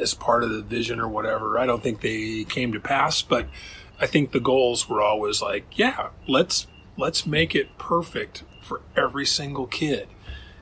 as 0.00 0.14
part 0.14 0.42
of 0.42 0.50
the 0.50 0.62
vision 0.62 1.00
or 1.00 1.08
whatever, 1.08 1.58
I 1.58 1.66
don't 1.66 1.82
think 1.82 2.00
they 2.00 2.44
came 2.44 2.72
to 2.72 2.80
pass, 2.80 3.22
but 3.22 3.46
I 4.00 4.06
think 4.06 4.32
the 4.32 4.40
goals 4.40 4.88
were 4.88 5.00
always 5.00 5.40
like, 5.40 5.78
yeah, 5.78 6.10
let's 6.26 6.66
let's 6.96 7.26
make 7.26 7.54
it 7.54 7.78
perfect 7.78 8.44
for 8.60 8.82
every 8.96 9.26
single 9.26 9.66
kid. 9.66 10.08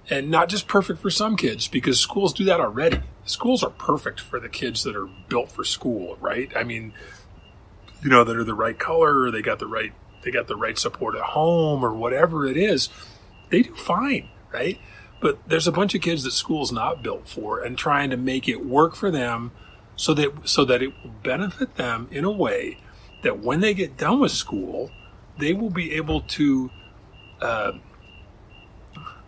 And 0.09 0.31
not 0.31 0.49
just 0.49 0.67
perfect 0.67 1.00
for 1.00 1.11
some 1.11 1.37
kids 1.37 1.69
because 1.69 2.00
schools 2.00 2.33
do 2.33 2.45
that 2.45 2.61
already. 2.61 3.00
Schools 3.25 3.62
are 3.62 3.71
perfect 3.71 4.21
for 4.21 4.41
the 4.41 4.49
kids 4.49 4.83
that 4.83 4.97
are 4.97 5.09
built 5.29 5.50
for 5.53 5.62
school, 5.62 6.17
right? 6.21 6.50
I 6.57 6.65
mean, 6.65 6.93
you 8.02 8.11
know, 8.11 8.25
that 8.25 8.37
are 8.37 8.45
the 8.45 8.54
right 8.54 8.78
color, 8.78 9.23
or 9.23 9.30
they 9.30 9.42
got 9.42 9.59
the 9.59 9.66
right 9.66 9.92
they 10.23 10.30
got 10.30 10.49
the 10.49 10.57
right 10.57 10.78
support 10.78 11.14
at 11.14 11.23
home, 11.23 11.85
or 11.85 11.95
whatever 11.95 12.47
it 12.47 12.57
is, 12.57 12.90
they 13.49 13.62
do 13.62 13.75
fine, 13.75 14.28
right? 14.52 14.78
But 15.21 15.38
there's 15.49 15.66
a 15.66 15.73
bunch 15.73 15.95
of 15.95 16.02
kids 16.02 16.25
that 16.25 16.33
school's 16.33 16.73
not 16.73 17.02
built 17.02 17.28
for, 17.28 17.61
and 17.61 17.76
trying 17.76 18.11
to 18.11 18.16
make 18.16 18.49
it 18.49 18.64
work 18.64 18.95
for 18.95 19.11
them, 19.11 19.52
so 19.97 20.14
that 20.14 20.49
so 20.49 20.64
that 20.64 20.83
it 20.83 20.92
will 21.02 21.12
benefit 21.23 21.76
them 21.76 22.09
in 22.11 22.25
a 22.25 22.30
way 22.30 22.78
that 23.23 23.40
when 23.40 23.61
they 23.61 23.75
get 23.75 23.97
done 23.97 24.21
with 24.21 24.33
school, 24.33 24.90
they 25.38 25.52
will 25.52 25.71
be 25.71 25.92
able 25.92 26.21
to. 26.23 26.71
Uh, 27.40 27.73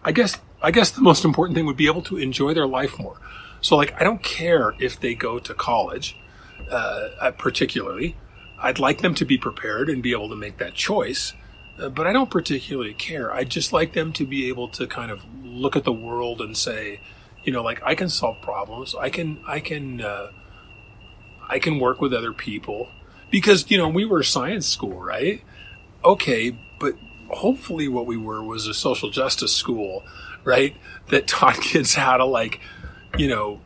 I 0.05 0.13
guess 0.13 0.39
I 0.63 0.71
guess 0.71 0.91
the 0.91 1.01
most 1.01 1.25
important 1.25 1.57
thing 1.57 1.67
would 1.67 1.77
be 1.77 1.87
able 1.87 2.03
to 2.03 2.17
enjoy 2.17 2.55
their 2.55 2.67
life 2.67 2.99
more. 2.99 3.17
So, 3.61 3.77
like, 3.77 3.95
I 4.01 4.05
don't 4.05 4.23
care 4.23 4.75
if 4.81 4.99
they 4.99 5.15
go 5.15 5.39
to 5.39 5.55
college, 5.55 6.17
uh, 6.71 7.31
particularly. 7.39 8.17
I'd 8.63 8.79
like 8.79 9.03
them 9.03 9.15
to 9.17 9.25
be 9.25 9.37
prepared 9.37 9.89
and 9.89 10.03
be 10.03 10.13
able 10.13 10.29
to 10.29 10.37
make 10.37 10.59
that 10.59 10.75
choice, 10.75 11.35
uh, 11.79 11.89
but 11.89 12.07
I 12.07 12.13
don't 12.13 12.31
particularly 12.31 12.95
care. 12.95 13.33
I'd 13.33 13.51
just 13.51 13.73
like 13.73 13.93
them 13.93 14.13
to 14.15 14.25
be 14.25 14.49
able 14.49 14.69
to 14.69 14.87
kind 14.87 15.11
of 15.11 15.25
look 15.43 15.77
at 15.77 15.85
the 15.85 15.93
world 15.93 16.41
and 16.41 16.57
say, 16.57 17.01
you 17.45 17.53
know, 17.53 17.63
like 17.63 17.83
I 17.85 17.95
can 17.95 18.09
solve 18.09 18.41
problems. 18.41 18.95
I 18.95 19.11
can, 19.11 19.43
I 19.47 19.61
can, 19.61 20.01
uh, 20.01 20.29
I 21.49 21.59
can 21.59 21.79
work 21.79 22.01
with 22.01 22.15
other 22.15 22.33
people 22.33 22.89
because 23.33 23.69
you 23.71 23.79
know 23.79 23.89
we 23.89 24.05
were 24.05 24.23
science 24.23 24.69
school, 24.69 25.01
right? 25.01 25.43
Okay, 26.05 26.57
but 26.79 26.95
hopefully 27.31 27.89
what 27.89 28.07
we 28.07 28.17
were 28.17 28.43
was 28.45 28.69
a 28.69 28.75
social 28.75 29.11
justice 29.11 29.55
school, 29.55 30.05
right? 30.45 30.77
That 31.09 31.27
taught 31.37 31.61
kids 31.61 31.95
how 31.95 32.19
to 32.19 32.25
like, 32.25 32.61
you 33.19 33.27
know, 33.27 33.61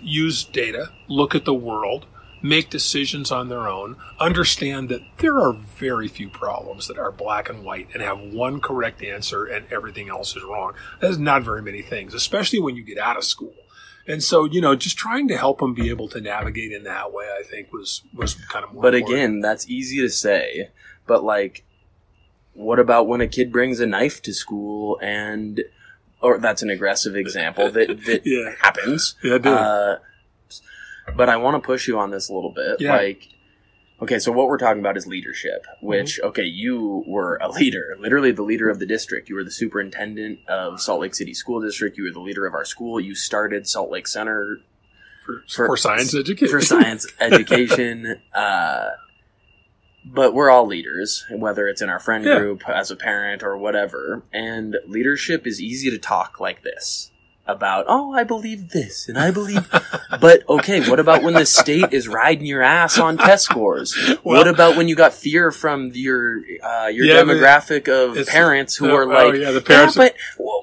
use 0.00 0.44
data, 0.44 0.90
look 1.08 1.34
at 1.34 1.44
the 1.44 1.54
world, 1.54 2.06
make 2.42 2.70
decisions 2.70 3.30
on 3.30 3.48
their 3.48 3.68
own, 3.68 3.96
understand 4.18 4.88
that 4.88 5.02
there 5.18 5.38
are 5.38 5.52
very 5.52 6.08
few 6.08 6.28
problems 6.28 6.88
that 6.88 6.98
are 6.98 7.12
black 7.12 7.48
and 7.48 7.64
white 7.64 7.88
and 7.94 8.02
have 8.02 8.20
one 8.20 8.60
correct 8.60 9.02
answer 9.02 9.44
and 9.44 9.64
everything 9.72 10.08
else 10.08 10.36
is 10.36 10.42
wrong. 10.42 10.74
There's 11.00 11.18
not 11.18 11.42
very 11.42 11.62
many 11.62 11.82
things, 11.82 12.14
especially 12.14 12.60
when 12.60 12.76
you 12.76 12.84
get 12.84 12.98
out 12.98 13.16
of 13.16 13.24
school. 13.24 13.54
And 14.06 14.22
so, 14.22 14.44
you 14.44 14.60
know, 14.60 14.74
just 14.74 14.96
trying 14.96 15.28
to 15.28 15.36
help 15.36 15.60
them 15.60 15.74
be 15.74 15.88
able 15.88 16.08
to 16.08 16.20
navigate 16.20 16.72
in 16.72 16.82
that 16.84 17.12
way, 17.12 17.26
I 17.38 17.44
think 17.44 17.72
was 17.72 18.02
was 18.12 18.34
kind 18.34 18.64
of 18.64 18.72
more. 18.72 18.82
But 18.82 18.94
important. 18.94 19.20
again, 19.20 19.40
that's 19.40 19.68
easy 19.68 20.00
to 20.00 20.08
say. 20.08 20.70
But 21.06 21.22
like, 21.22 21.64
what 22.52 22.80
about 22.80 23.06
when 23.06 23.20
a 23.20 23.28
kid 23.28 23.52
brings 23.52 23.78
a 23.78 23.86
knife 23.86 24.20
to 24.22 24.34
school 24.34 24.98
and, 25.00 25.62
or 26.20 26.38
that's 26.38 26.62
an 26.62 26.70
aggressive 26.70 27.14
example 27.14 27.70
that 27.70 28.04
that 28.06 28.22
yeah. 28.24 28.54
happens. 28.60 29.14
Yeah, 29.22 29.34
uh, 29.36 29.98
but 31.16 31.28
I 31.28 31.36
want 31.36 31.62
to 31.62 31.66
push 31.66 31.88
you 31.88 31.98
on 31.98 32.10
this 32.10 32.28
a 32.28 32.34
little 32.34 32.50
bit. 32.50 32.80
Yeah. 32.80 32.96
Like, 32.96 33.28
okay, 34.00 34.18
so 34.18 34.32
what 34.32 34.48
we're 34.48 34.58
talking 34.58 34.80
about 34.80 34.96
is 34.96 35.06
leadership, 35.06 35.66
which, 35.80 36.18
mm-hmm. 36.18 36.28
okay, 36.28 36.44
you 36.44 37.04
were 37.06 37.38
a 37.40 37.50
leader, 37.50 37.96
literally 37.98 38.32
the 38.32 38.42
leader 38.42 38.68
of 38.68 38.78
the 38.78 38.86
district. 38.86 39.28
You 39.28 39.36
were 39.36 39.44
the 39.44 39.50
superintendent 39.50 40.40
of 40.48 40.80
Salt 40.80 41.00
Lake 41.00 41.14
City 41.14 41.34
School 41.34 41.60
District. 41.60 41.96
You 41.96 42.04
were 42.04 42.12
the 42.12 42.20
leader 42.20 42.46
of 42.46 42.54
our 42.54 42.64
school. 42.64 43.00
You 43.00 43.14
started 43.14 43.68
Salt 43.68 43.90
Lake 43.90 44.08
Center 44.08 44.58
for, 45.24 45.44
for, 45.48 45.66
for 45.66 45.76
science 45.76 46.14
education. 46.14 46.48
For 46.48 46.60
science 46.60 47.06
education. 47.20 48.20
uh, 48.34 48.90
but 50.04 50.34
we're 50.34 50.50
all 50.50 50.66
leaders, 50.66 51.24
whether 51.30 51.68
it's 51.68 51.80
in 51.80 51.88
our 51.88 52.00
friend 52.00 52.24
yeah. 52.24 52.36
group, 52.38 52.68
as 52.68 52.90
a 52.90 52.96
parent, 52.96 53.44
or 53.44 53.56
whatever. 53.56 54.24
And 54.32 54.76
leadership 54.88 55.46
is 55.46 55.60
easy 55.60 55.90
to 55.90 55.98
talk 55.98 56.40
like 56.40 56.64
this 56.64 57.11
about, 57.52 57.84
oh, 57.88 58.12
I 58.12 58.24
believe 58.24 58.70
this 58.70 59.08
and 59.08 59.18
I 59.18 59.30
believe, 59.30 59.70
but 60.20 60.48
okay, 60.48 60.88
what 60.88 60.98
about 60.98 61.22
when 61.22 61.34
the 61.34 61.46
state 61.46 61.92
is 61.92 62.08
riding 62.08 62.46
your 62.46 62.62
ass 62.62 62.98
on 62.98 63.16
test 63.18 63.44
scores? 63.44 63.96
Well, 64.24 64.38
what 64.38 64.46
about 64.46 64.76
when 64.76 64.88
you 64.88 64.94
got 64.94 65.14
fear 65.14 65.50
from 65.50 65.90
your, 65.94 66.38
uh, 66.62 66.86
your 66.86 67.06
yeah, 67.06 67.14
demographic 67.14 67.88
of 67.88 68.26
parents 68.28 68.76
who 68.76 68.90
uh, 68.90 68.94
are 68.94 69.02
oh, 69.02 69.06
like, 69.06 69.26
oh, 69.26 69.32
yeah, 69.32 69.50
the 69.50 69.60
parents, 69.60 69.96
yeah, 69.96 70.10
but, 70.10 70.16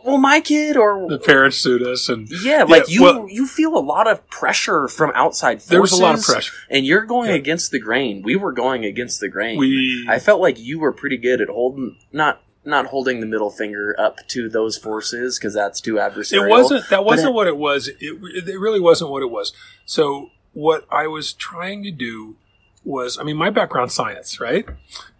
well, 0.05 0.17
my 0.17 0.39
kid 0.39 0.77
or 0.77 1.09
the 1.09 1.19
parents 1.19 1.57
sued 1.57 1.83
us 1.83 2.07
and 2.07 2.29
yeah, 2.41 2.63
like 2.63 2.89
you, 2.89 3.03
well, 3.03 3.27
you 3.27 3.45
feel 3.47 3.75
a 3.77 3.79
lot 3.79 4.07
of 4.07 4.27
pressure 4.29 4.87
from 4.87 5.11
outside 5.13 5.55
forces. 5.55 5.69
There 5.69 5.81
was 5.81 5.91
a 5.91 6.01
lot 6.01 6.17
of 6.17 6.23
pressure 6.23 6.53
and 6.69 6.85
you're 6.85 7.05
going 7.05 7.31
against 7.31 7.71
the 7.71 7.79
grain. 7.79 8.21
We 8.23 8.35
were 8.35 8.53
going 8.53 8.85
against 8.85 9.19
the 9.19 9.27
grain. 9.27 9.57
We, 9.57 10.05
I 10.07 10.19
felt 10.19 10.39
like 10.39 10.57
you 10.57 10.79
were 10.79 10.93
pretty 10.93 11.17
good 11.17 11.41
at 11.41 11.49
holding, 11.49 11.97
not 12.13 12.41
not 12.65 12.87
holding 12.87 13.19
the 13.19 13.25
middle 13.25 13.49
finger 13.49 13.95
up 13.97 14.17
to 14.27 14.49
those 14.49 14.77
forces 14.77 15.39
because 15.39 15.53
that's 15.53 15.79
too 15.79 15.95
adversarial. 15.95 16.47
It 16.47 16.49
wasn't. 16.49 16.89
That 16.89 17.05
wasn't 17.05 17.33
what 17.33 17.47
it 17.47 17.57
was. 17.57 17.87
It, 17.87 17.97
it 18.01 18.59
really 18.59 18.79
wasn't 18.79 19.11
what 19.11 19.23
it 19.23 19.31
was. 19.31 19.53
So 19.85 20.31
what 20.53 20.85
I 20.91 21.07
was 21.07 21.33
trying 21.33 21.83
to 21.83 21.91
do 21.91 22.35
was, 22.83 23.17
I 23.17 23.23
mean, 23.23 23.37
my 23.37 23.49
background 23.49 23.91
science, 23.91 24.39
right? 24.39 24.65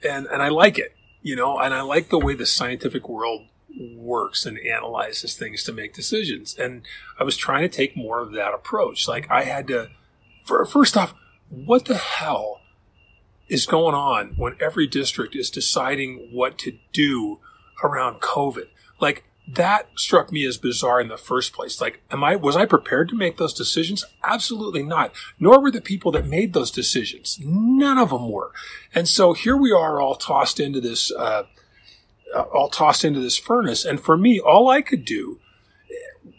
And 0.03 0.27
and 0.27 0.41
I 0.41 0.49
like 0.49 0.77
it, 0.77 0.95
you 1.21 1.35
know, 1.35 1.59
and 1.59 1.73
I 1.73 1.81
like 1.81 2.09
the 2.09 2.19
way 2.19 2.33
the 2.33 2.45
scientific 2.45 3.07
world 3.07 3.45
works 3.95 4.45
and 4.45 4.57
analyzes 4.59 5.35
things 5.35 5.63
to 5.63 5.71
make 5.71 5.93
decisions. 5.93 6.55
And 6.57 6.81
I 7.19 7.23
was 7.23 7.37
trying 7.37 7.61
to 7.61 7.69
take 7.69 7.95
more 7.95 8.19
of 8.19 8.33
that 8.33 8.53
approach. 8.53 9.07
Like 9.07 9.29
I 9.29 9.43
had 9.43 9.67
to, 9.67 9.89
for, 10.43 10.65
first 10.65 10.97
off, 10.97 11.13
what 11.49 11.85
the 11.85 11.97
hell 11.97 12.58
is 13.49 13.65
going 13.65 13.95
on 13.95 14.33
when 14.37 14.55
every 14.61 14.87
district 14.87 15.35
is 15.35 15.49
deciding 15.49 16.29
what 16.31 16.57
to 16.59 16.77
do 16.93 17.39
around 17.83 18.21
COVID. 18.21 18.67
Like 19.01 19.23
that 19.47 19.87
struck 19.95 20.31
me 20.31 20.45
as 20.45 20.57
bizarre 20.57 21.01
in 21.01 21.07
the 21.07 21.17
first 21.17 21.53
place. 21.53 21.81
Like, 21.81 22.01
am 22.11 22.23
I, 22.23 22.35
was 22.35 22.55
I 22.55 22.65
prepared 22.65 23.09
to 23.09 23.15
make 23.15 23.37
those 23.37 23.53
decisions? 23.53 24.05
Absolutely 24.23 24.83
not. 24.83 25.11
Nor 25.39 25.59
were 25.59 25.71
the 25.71 25.81
people 25.81 26.11
that 26.11 26.27
made 26.27 26.53
those 26.53 26.69
decisions. 26.69 27.39
None 27.41 27.97
of 27.97 28.11
them 28.11 28.29
were. 28.29 28.51
And 28.93 29.07
so 29.07 29.33
here 29.33 29.57
we 29.57 29.71
are 29.71 29.99
all 29.99 30.15
tossed 30.15 30.59
into 30.59 30.79
this, 30.79 31.11
uh, 31.11 31.43
all 32.53 32.69
tossed 32.69 33.03
into 33.03 33.19
this 33.19 33.37
furnace. 33.37 33.85
And 33.85 33.99
for 33.99 34.15
me, 34.15 34.39
all 34.39 34.69
I 34.69 34.81
could 34.81 35.03
do, 35.03 35.39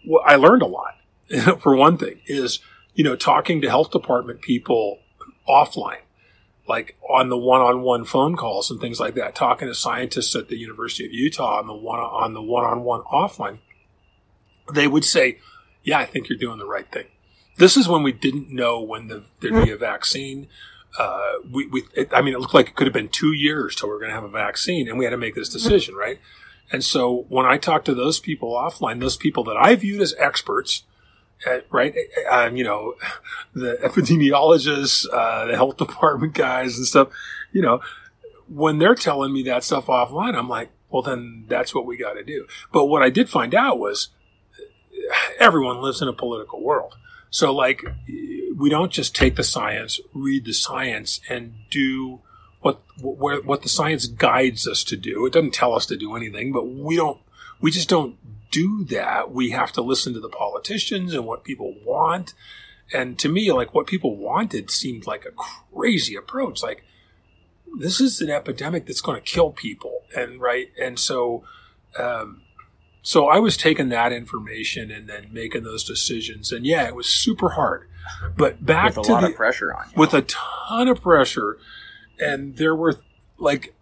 well, 0.06 0.22
I 0.24 0.36
learned 0.36 0.62
a 0.62 0.66
lot. 0.66 0.94
for 1.60 1.74
one 1.74 1.96
thing 1.96 2.20
is, 2.26 2.60
you 2.94 3.02
know, 3.02 3.16
talking 3.16 3.60
to 3.60 3.68
health 3.68 3.90
department 3.90 4.40
people 4.40 4.98
offline 5.48 6.02
like 6.70 6.96
on 7.10 7.28
the 7.30 7.36
one-on-one 7.36 8.04
phone 8.04 8.36
calls 8.36 8.70
and 8.70 8.80
things 8.80 9.00
like 9.00 9.16
that, 9.16 9.34
talking 9.34 9.66
to 9.66 9.74
scientists 9.74 10.36
at 10.36 10.48
the 10.48 10.56
University 10.56 11.04
of 11.04 11.12
Utah 11.12 11.58
on 11.58 11.66
the 11.66 11.74
one 11.74 11.98
on 11.98 12.32
the 12.32 12.40
one-on-one 12.40 13.02
offline, 13.12 13.58
they 14.72 14.86
would 14.86 15.04
say, 15.04 15.38
"Yeah, 15.82 15.98
I 15.98 16.06
think 16.06 16.28
you're 16.28 16.38
doing 16.38 16.58
the 16.58 16.66
right 16.66 16.90
thing." 16.90 17.06
This 17.58 17.76
is 17.76 17.88
when 17.88 18.04
we 18.04 18.12
didn't 18.12 18.50
know 18.50 18.80
when 18.80 19.08
the, 19.08 19.24
there'd 19.40 19.64
be 19.64 19.72
a 19.72 19.76
vaccine. 19.76 20.46
Uh, 20.96 21.34
we, 21.52 21.66
we 21.66 21.82
it, 21.94 22.08
I 22.14 22.22
mean, 22.22 22.34
it 22.34 22.40
looked 22.40 22.54
like 22.54 22.68
it 22.68 22.76
could 22.76 22.86
have 22.86 22.94
been 22.94 23.08
two 23.08 23.32
years 23.32 23.74
till 23.74 23.88
we 23.88 23.96
are 23.96 23.98
going 23.98 24.10
to 24.10 24.14
have 24.14 24.24
a 24.24 24.28
vaccine, 24.28 24.88
and 24.88 24.96
we 24.96 25.04
had 25.04 25.10
to 25.10 25.16
make 25.16 25.34
this 25.34 25.48
decision, 25.48 25.96
right? 25.96 26.20
And 26.72 26.84
so 26.84 27.26
when 27.28 27.46
I 27.46 27.58
talk 27.58 27.84
to 27.86 27.94
those 27.94 28.20
people 28.20 28.52
offline, 28.52 29.00
those 29.00 29.16
people 29.16 29.42
that 29.44 29.56
I 29.56 29.74
viewed 29.74 30.00
as 30.00 30.14
experts, 30.18 30.84
right? 31.70 31.94
Um, 32.30 32.56
you 32.56 32.64
know, 32.64 32.94
the 33.54 33.78
epidemiologists, 33.82 35.06
uh, 35.12 35.46
the 35.46 35.56
health 35.56 35.76
department 35.76 36.34
guys 36.34 36.76
and 36.76 36.86
stuff, 36.86 37.08
you 37.52 37.62
know, 37.62 37.80
when 38.48 38.78
they're 38.78 38.94
telling 38.94 39.32
me 39.32 39.42
that 39.44 39.64
stuff 39.64 39.86
offline, 39.86 40.34
I'm 40.34 40.48
like, 40.48 40.70
well, 40.90 41.02
then 41.02 41.44
that's 41.48 41.74
what 41.74 41.86
we 41.86 41.96
got 41.96 42.14
to 42.14 42.24
do. 42.24 42.46
But 42.72 42.86
what 42.86 43.02
I 43.02 43.10
did 43.10 43.28
find 43.28 43.54
out 43.54 43.78
was 43.78 44.08
everyone 45.38 45.80
lives 45.80 46.02
in 46.02 46.08
a 46.08 46.12
political 46.12 46.62
world. 46.62 46.96
So, 47.30 47.54
like, 47.54 47.84
we 48.08 48.68
don't 48.68 48.90
just 48.90 49.14
take 49.14 49.36
the 49.36 49.44
science, 49.44 50.00
read 50.12 50.44
the 50.44 50.52
science, 50.52 51.20
and 51.28 51.54
do 51.70 52.20
what 52.60 52.82
what, 53.00 53.44
what 53.44 53.62
the 53.62 53.68
science 53.68 54.06
guides 54.06 54.66
us 54.66 54.82
to 54.84 54.96
do. 54.96 55.24
It 55.26 55.32
doesn't 55.32 55.54
tell 55.54 55.74
us 55.74 55.86
to 55.86 55.96
do 55.96 56.16
anything, 56.16 56.52
but 56.52 56.64
we 56.64 56.96
don't. 56.96 57.18
We 57.60 57.70
just 57.70 57.88
don't 57.88 58.16
do 58.50 58.84
that. 58.86 59.30
We 59.32 59.50
have 59.50 59.72
to 59.72 59.82
listen 59.82 60.12
to 60.14 60.20
the 60.20 60.28
politicians 60.28 61.14
and 61.14 61.26
what 61.26 61.44
people 61.44 61.74
want. 61.84 62.34
And 62.92 63.18
to 63.20 63.28
me, 63.28 63.52
like 63.52 63.74
what 63.74 63.86
people 63.86 64.16
wanted 64.16 64.70
seemed 64.70 65.06
like 65.06 65.24
a 65.24 65.30
crazy 65.30 66.16
approach. 66.16 66.62
Like 66.62 66.84
this 67.78 68.00
is 68.00 68.20
an 68.20 68.30
epidemic 68.30 68.86
that's 68.86 69.00
going 69.00 69.20
to 69.20 69.24
kill 69.24 69.50
people, 69.50 70.02
and 70.14 70.40
right, 70.40 70.68
and 70.80 70.98
so. 70.98 71.44
Um, 71.98 72.42
so 73.02 73.28
I 73.28 73.38
was 73.38 73.56
taking 73.56 73.88
that 73.88 74.12
information 74.12 74.90
and 74.90 75.08
then 75.08 75.28
making 75.32 75.64
those 75.64 75.84
decisions, 75.84 76.52
and 76.52 76.66
yeah, 76.66 76.86
it 76.86 76.94
was 76.94 77.06
super 77.06 77.50
hard. 77.50 77.88
But 78.36 78.64
back 78.64 78.96
with 78.96 78.98
a 78.98 79.02
to 79.04 79.12
lot 79.12 79.20
the, 79.22 79.28
of 79.28 79.36
pressure 79.36 79.72
on 79.72 79.86
you. 79.90 79.98
with 79.98 80.12
a 80.12 80.22
ton 80.22 80.86
of 80.86 81.00
pressure, 81.00 81.56
and 82.18 82.56
there 82.56 82.74
were 82.74 83.00
like, 83.38 83.74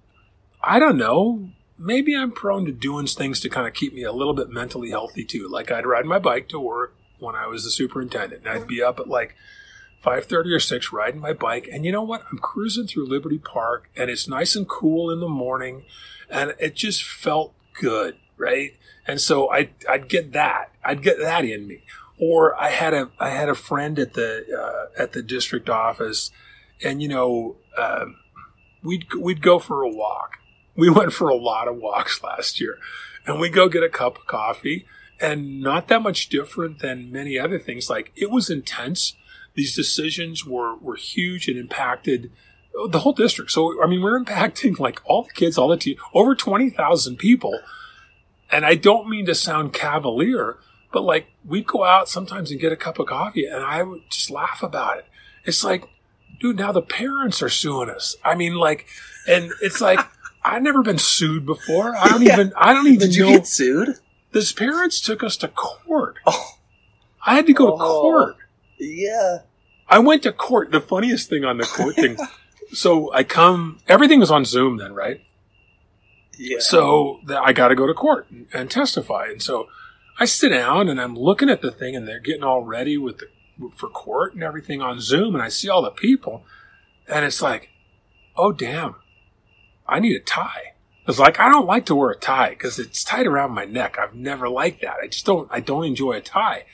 I 0.63 0.79
don't 0.79 0.97
know, 0.97 1.51
maybe 1.79 2.17
I'm 2.17 2.33
prone 2.33 2.67
to 2.67 2.73
doing 2.73 3.07
things 3.07 3.41
to 3.41 3.49
kind 3.49 3.67
of 3.67 3.75
keep 3.75 3.95
me 3.95 4.03
a 4.03 4.13
little 4.13 4.35
bit 4.35 4.51
mentally 4.51 4.91
healthy 4.91 5.25
too. 5.25 5.49
Like 5.49 5.71
I'd 5.71 5.87
ride 5.87 6.05
my 6.05 6.19
bike 6.19 6.49
to 6.49 6.61
work 6.61 6.95
when 7.19 7.35
I 7.35 7.47
was 7.47 7.65
the 7.65 7.71
superintendent, 7.71 8.43
and 8.45 8.51
I'd 8.51 8.69
be 8.69 8.83
up 8.83 8.99
at 9.01 9.09
like 9.09 9.35
five 10.03 10.27
thirty 10.27 10.53
or 10.53 10.61
six 10.61 10.93
riding 10.93 11.21
my 11.21 11.33
bike, 11.33 11.69
and 11.73 11.85
you 11.85 11.93
know 11.93 12.03
what? 12.03 12.25
I'm 12.31 12.39
cruising 12.39 12.87
through 12.87 13.09
Liberty 13.09 13.39
Park, 13.39 13.91
and 13.97 14.11
it's 14.11 14.29
nice 14.29 14.57
and 14.57 14.69
cool 14.69 15.11
in 15.11 15.21
the 15.21 15.29
morning, 15.29 15.85
and 16.29 16.55
it 16.59 16.75
just 16.75 17.03
felt 17.03 17.55
good, 17.81 18.17
right? 18.37 18.75
And 19.07 19.21
so 19.21 19.51
I 19.51 19.71
I'd 19.89 20.09
get 20.09 20.33
that, 20.33 20.73
I'd 20.85 21.03
get 21.03 21.19
that 21.19 21.45
in 21.45 21.67
me. 21.67 21.83
Or 22.21 22.61
I 22.61 22.71
had 22.71 22.95
a 22.95 23.11
I 23.19 23.31
had 23.31 23.49
a 23.49 23.55
friend 23.55 23.99
at 23.99 24.15
the 24.15 24.45
uh, 24.53 25.03
at 25.03 25.13
the 25.13 25.23
district 25.23 25.71
office, 25.71 26.31
and 26.83 27.01
you 27.01 27.09
know 27.09 27.57
um, 27.77 28.17
we'd 28.83 29.07
we'd 29.15 29.43
go 29.43 29.59
for 29.59 29.83
a 29.83 29.89
walk. 29.89 30.39
We 30.83 30.89
went 30.89 31.13
for 31.13 31.29
a 31.29 31.35
lot 31.35 31.67
of 31.67 31.77
walks 31.77 32.23
last 32.23 32.61
year, 32.61 32.79
and 33.27 33.41
we 33.41 33.51
go 33.51 33.69
get 33.69 33.83
a 33.83 33.89
cup 33.89 34.17
of 34.17 34.27
coffee, 34.27 34.87
and 35.21 35.61
not 35.61 35.89
that 35.89 36.03
much 36.03 36.29
different 36.29 36.79
than 36.79 37.11
many 37.11 37.37
other 37.37 37.59
things. 37.59 37.91
Like 37.91 38.13
it 38.15 38.31
was 38.31 38.49
intense. 38.49 39.17
These 39.55 39.75
decisions 39.75 40.47
were 40.47 40.77
were 40.77 40.95
huge 40.95 41.49
and 41.49 41.59
impacted 41.59 42.31
the 42.91 43.01
whole 43.01 43.13
district. 43.13 43.51
So 43.51 43.83
I 43.83 43.89
mean, 43.89 44.03
we're 44.03 44.23
impacting 44.23 44.79
like 44.79 45.01
all 45.05 45.25
the 45.25 45.33
kids, 45.33 45.59
all 45.59 45.67
the 45.67 45.77
team, 45.77 45.97
over 46.15 46.37
twenty 46.37 46.71
thousand 46.71 47.17
people. 47.17 47.59
And 48.53 48.65
I 48.65 48.77
don't 48.77 49.11
mean 49.11 49.27
to 49.27 49.35
sound 49.35 49.73
cavalier, 49.73 50.59
but 50.93 51.03
like 51.03 51.27
we'd 51.45 51.67
go 51.67 51.85
out 51.85 52.09
sometimes 52.09 52.53
and 52.53 52.61
get 52.61 52.71
a 52.71 52.77
cup 52.77 53.01
of 53.01 53.09
coffee, 53.09 53.47
and 53.47 53.65
I 53.65 53.83
would 53.83 54.03
just 54.11 54.31
laugh 54.31 54.63
about 54.63 54.99
it. 54.99 55.07
It's 55.45 55.65
like, 55.65 55.85
dude, 56.41 56.57
now 56.57 56.71
the 56.71 56.83
parents 56.83 57.43
are 57.43 57.49
suing 57.49 57.91
us. 57.91 58.17
I 58.25 58.37
mean, 58.37 58.55
like, 58.55 58.87
and 59.27 59.51
it's 59.61 59.81
like 59.81 59.99
I've 60.55 60.63
never 60.63 60.83
been 60.83 60.99
sued 60.99 61.45
before. 61.47 61.97
I 61.97 62.09
don't 62.09 62.23
Yeah. 62.27 62.35
even. 62.35 62.53
I 62.57 62.73
don't 62.73 62.87
even 62.87 62.99
Did 62.99 63.15
you 63.17 63.25
know. 63.27 63.31
get 63.33 63.47
sued? 63.47 63.99
His 64.33 64.53
parents 64.53 65.01
took 65.01 65.23
us 65.23 65.37
to 65.39 65.49
court. 65.49 66.17
Oh. 66.27 66.53
I 67.27 67.35
had 67.35 67.47
to 67.47 67.53
go 67.53 67.67
to 67.67 67.73
Oh. 67.73 68.01
court. 68.01 68.37
Yeah. 68.79 69.39
I 69.89 69.99
went 69.99 70.23
to 70.25 70.33
court. 70.33 70.71
The 70.71 70.81
funniest 70.81 71.29
thing 71.29 71.45
on 71.45 71.59
the 71.59 71.65
court 71.65 71.95
thing. 71.97 72.17
So 72.71 73.11
I 73.15 73.25
come. 73.25 73.79
Everything 73.89 74.21
was 74.21 74.31
on 74.31 74.45
Zoom 74.45 74.77
then, 74.77 74.93
right? 74.93 75.23
Yeah. 76.39 76.59
So 76.61 77.21
I 77.43 77.55
got 77.55 77.69
to 77.69 77.75
go 77.75 77.87
to 77.87 77.95
court 77.95 78.27
and, 78.31 78.47
and 78.53 78.71
testify. 78.71 79.29
And 79.31 79.43
so 79.43 79.69
I 80.21 80.27
sit 80.27 80.51
down 80.51 80.91
and 80.91 81.01
I'm 81.01 81.17
looking 81.17 81.49
at 81.49 81.63
the 81.63 81.71
thing, 81.71 81.97
and 81.97 82.07
they're 82.07 82.21
getting 82.21 82.45
all 82.45 82.63
ready 82.65 82.99
with 82.99 83.21
the 83.21 83.29
for 83.75 83.89
court 83.89 84.35
and 84.35 84.43
everything 84.43 84.83
on 84.83 85.01
Zoom, 85.01 85.35
and 85.35 85.43
I 85.43 85.49
see 85.49 85.71
all 85.71 85.81
the 85.81 85.91
people, 85.91 86.45
and 87.09 87.25
it's 87.25 87.41
like, 87.41 87.71
oh 88.37 88.53
damn, 88.53 88.97
I 89.89 90.01
need 90.01 90.17
a 90.17 90.21
tie. 90.21 90.75
It's 91.07 91.19
like 91.19 91.41
I 91.41 91.49
don't 91.49 91.67
like 91.67 91.87
to 91.87 91.95
wear 91.95 92.11
a 92.11 92.17
tie 92.19 92.51
because 92.51 92.79
it's 92.79 93.03
tied 93.03 93.27
around 93.27 93.53
my 93.53 93.65
neck. 93.65 93.97
I've 93.99 94.15
never 94.15 94.49
liked 94.49 94.83
that. 94.83 94.97
I 95.03 95.07
just 95.07 95.25
don't. 95.25 95.49
I 95.51 95.61
don't 95.61 95.85
enjoy 95.85 96.13
a 96.13 96.21
tie, 96.21 96.65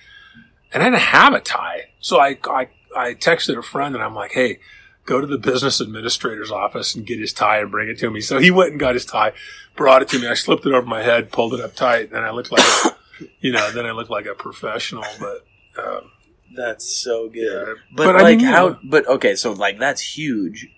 and 0.73 0.83
I 0.83 0.87
didn't 0.87 1.01
have 1.01 1.33
a 1.35 1.41
tie. 1.41 1.91
So 2.01 2.19
I 2.19 2.37
I 2.45 2.69
I 2.97 3.15
texted 3.15 3.57
a 3.57 3.63
friend 3.63 3.95
and 3.95 4.03
I'm 4.05 4.15
like, 4.15 4.33
hey. 4.33 4.59
Go 5.07 5.21
to 5.21 5.27
the 5.27 5.37
business 5.37 5.83
administrator's 5.83 6.51
office 6.51 6.95
and 6.95 7.05
get 7.05 7.19
his 7.21 7.35
tie 7.35 7.59
and 7.59 7.71
bring 7.71 7.91
it 7.91 7.99
to 7.99 8.11
me. 8.11 8.23
So 8.23 8.39
he 8.39 8.51
went 8.51 8.71
and 8.71 8.81
got 8.81 8.95
his 8.95 9.05
tie, 9.05 9.35
brought 9.77 10.01
it 10.01 10.09
to 10.09 10.19
me. 10.19 10.27
I 10.27 10.33
slipped 10.33 10.65
it 10.65 10.73
over 10.73 10.87
my 10.87 11.03
head, 11.03 11.31
pulled 11.31 11.53
it 11.53 11.61
up 11.61 11.75
tight, 11.77 12.11
and 12.11 12.25
I 12.25 12.31
looked 12.31 12.51
like, 12.51 12.63
a, 12.63 12.97
you 13.41 13.53
know, 13.53 13.71
then 13.73 13.85
I 13.85 13.91
looked 13.91 14.09
like 14.09 14.25
a 14.25 14.35
professional. 14.35 15.05
But 15.21 15.45
um, 15.77 16.11
That's 16.57 16.91
so 16.91 17.29
good. 17.29 17.67
Yeah. 17.69 17.75
But, 17.95 18.05
But 18.07 18.17
I 18.17 18.23
like 18.23 18.39
mean, 18.39 18.47
how 18.47 18.79
but 18.83 19.07
okay, 19.07 19.35
so 19.35 19.53
like 19.53 19.79
that's 19.79 20.01
huge. 20.01 20.69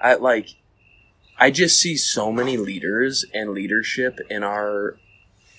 I 0.00 0.14
like 0.14 0.48
I 1.38 1.50
just 1.50 1.80
see 1.80 1.96
so 1.96 2.30
many 2.30 2.56
leaders 2.56 3.24
and 3.34 3.50
leadership 3.50 4.20
in 4.30 4.42
our 4.44 4.96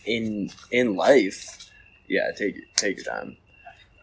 in 0.05 0.51
in 0.71 0.95
life. 0.95 1.69
Yeah, 2.07 2.31
take 2.37 2.55
take 2.75 2.97
your 2.97 3.05
time. 3.05 3.37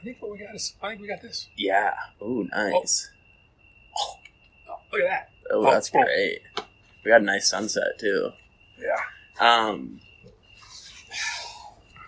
I 0.00 0.04
think 0.04 0.18
what 0.20 0.32
we 0.32 0.38
got 0.38 0.54
is 0.54 0.74
I 0.82 0.90
think 0.90 1.00
we 1.02 1.08
got 1.08 1.22
this. 1.22 1.48
Yeah. 1.56 1.94
Oh, 2.20 2.44
nice. 2.54 3.10
Oh, 3.96 4.16
look 4.92 5.02
at 5.02 5.08
that. 5.08 5.28
Oh, 5.50 5.66
Oh, 5.66 5.70
that's 5.70 5.90
oh. 5.94 6.02
great. 6.02 6.40
We 7.04 7.10
got 7.10 7.20
a 7.20 7.24
nice 7.24 7.48
sunset 7.48 7.98
too. 7.98 8.30
Yeah. 8.78 8.98
Um, 9.40 10.00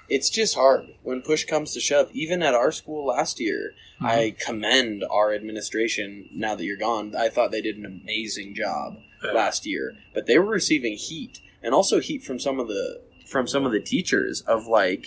it's 0.09 0.29
just 0.29 0.55
hard 0.55 0.87
when 1.03 1.23
push 1.23 1.45
comes 1.45 1.73
to 1.75 1.81
shove. 1.81 2.11
Even 2.13 2.43
at 2.43 2.55
our 2.55 2.71
school 2.73 3.07
last 3.07 3.41
year, 3.41 3.73
Mm-hmm. 3.95 4.07
I 4.07 4.35
commend 4.45 5.05
our 5.09 5.33
administration. 5.33 6.29
Now 6.33 6.57
that 6.57 6.65
you're 6.65 6.77
gone, 6.77 7.15
I 7.17 7.29
thought 7.29 7.53
they 7.53 7.61
did 7.61 7.77
an 7.77 7.87
amazing 7.87 8.57
job. 8.57 8.95
Last 9.33 9.65
year. 9.67 9.93
But 10.13 10.27
they 10.27 10.39
were 10.39 10.51
receiving 10.51 10.95
heat, 10.97 11.41
and 11.63 11.75
also 11.75 12.01
heat 12.01 12.23
from 12.23 12.39
some 12.39 12.59
of 12.61 12.69
the 12.69 13.01
from 13.27 13.47
some 13.47 13.65
of 13.65 13.73
the 13.73 13.81
teachers 13.81 14.43
of 14.43 14.67
like 14.67 15.07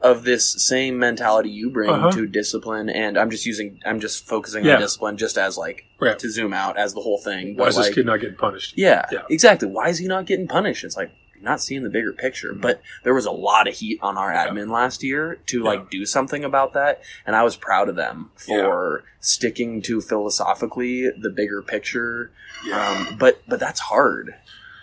of 0.00 0.24
this 0.24 0.66
same 0.66 0.98
mentality 0.98 1.48
you 1.48 1.70
bring 1.70 1.88
Uh-huh. 1.90 2.10
to 2.10 2.26
discipline. 2.26 2.88
And 2.88 3.16
I'm 3.16 3.30
just 3.30 3.46
using 3.46 3.80
I'm 3.84 4.00
just 4.00 4.26
focusing 4.26 4.64
Yeah. 4.64 4.74
on 4.74 4.80
discipline 4.80 5.16
just 5.16 5.38
as 5.38 5.56
like 5.56 5.84
Right. 6.00 6.18
to 6.18 6.28
zoom 6.30 6.52
out 6.52 6.76
as 6.76 6.92
the 6.94 7.00
whole 7.00 7.18
thing. 7.18 7.54
Why 7.56 7.64
But 7.64 7.68
is 7.68 7.76
this 7.76 7.94
kid 7.94 8.06
not 8.06 8.20
getting 8.20 8.36
punished? 8.36 8.74
yeah, 8.76 9.06
Yeah. 9.12 9.22
exactly. 9.30 9.68
Why 9.68 9.88
is 9.88 9.98
he 9.98 10.06
not 10.08 10.26
getting 10.26 10.48
punished? 10.48 10.82
It's 10.84 10.96
like 10.96 11.10
not 11.42 11.60
seeing 11.60 11.82
the 11.82 11.90
bigger 11.90 12.12
picture. 12.12 12.52
But 12.54 12.80
there 13.04 13.14
was 13.14 13.26
a 13.26 13.30
lot 13.30 13.68
of 13.68 13.74
heat 13.74 13.98
on 14.02 14.16
our 14.16 14.32
Yeah. 14.32 14.48
admin 14.48 14.70
last 14.70 15.02
year 15.02 15.38
to 15.46 15.58
Yeah. 15.58 15.64
like 15.64 15.90
do 15.90 16.06
something 16.06 16.44
about 16.44 16.72
that, 16.74 17.02
and 17.26 17.34
I 17.36 17.42
was 17.42 17.56
proud 17.56 17.88
of 17.88 17.96
them 17.96 18.30
for 18.36 19.04
sticking 19.20 19.82
to 19.82 20.00
philosophically 20.00 21.10
the 21.10 21.30
bigger 21.30 21.62
picture. 21.62 22.30
Um, 22.72 23.16
but 23.18 23.42
but 23.48 23.58
that's 23.60 23.80
hard. 23.80 24.34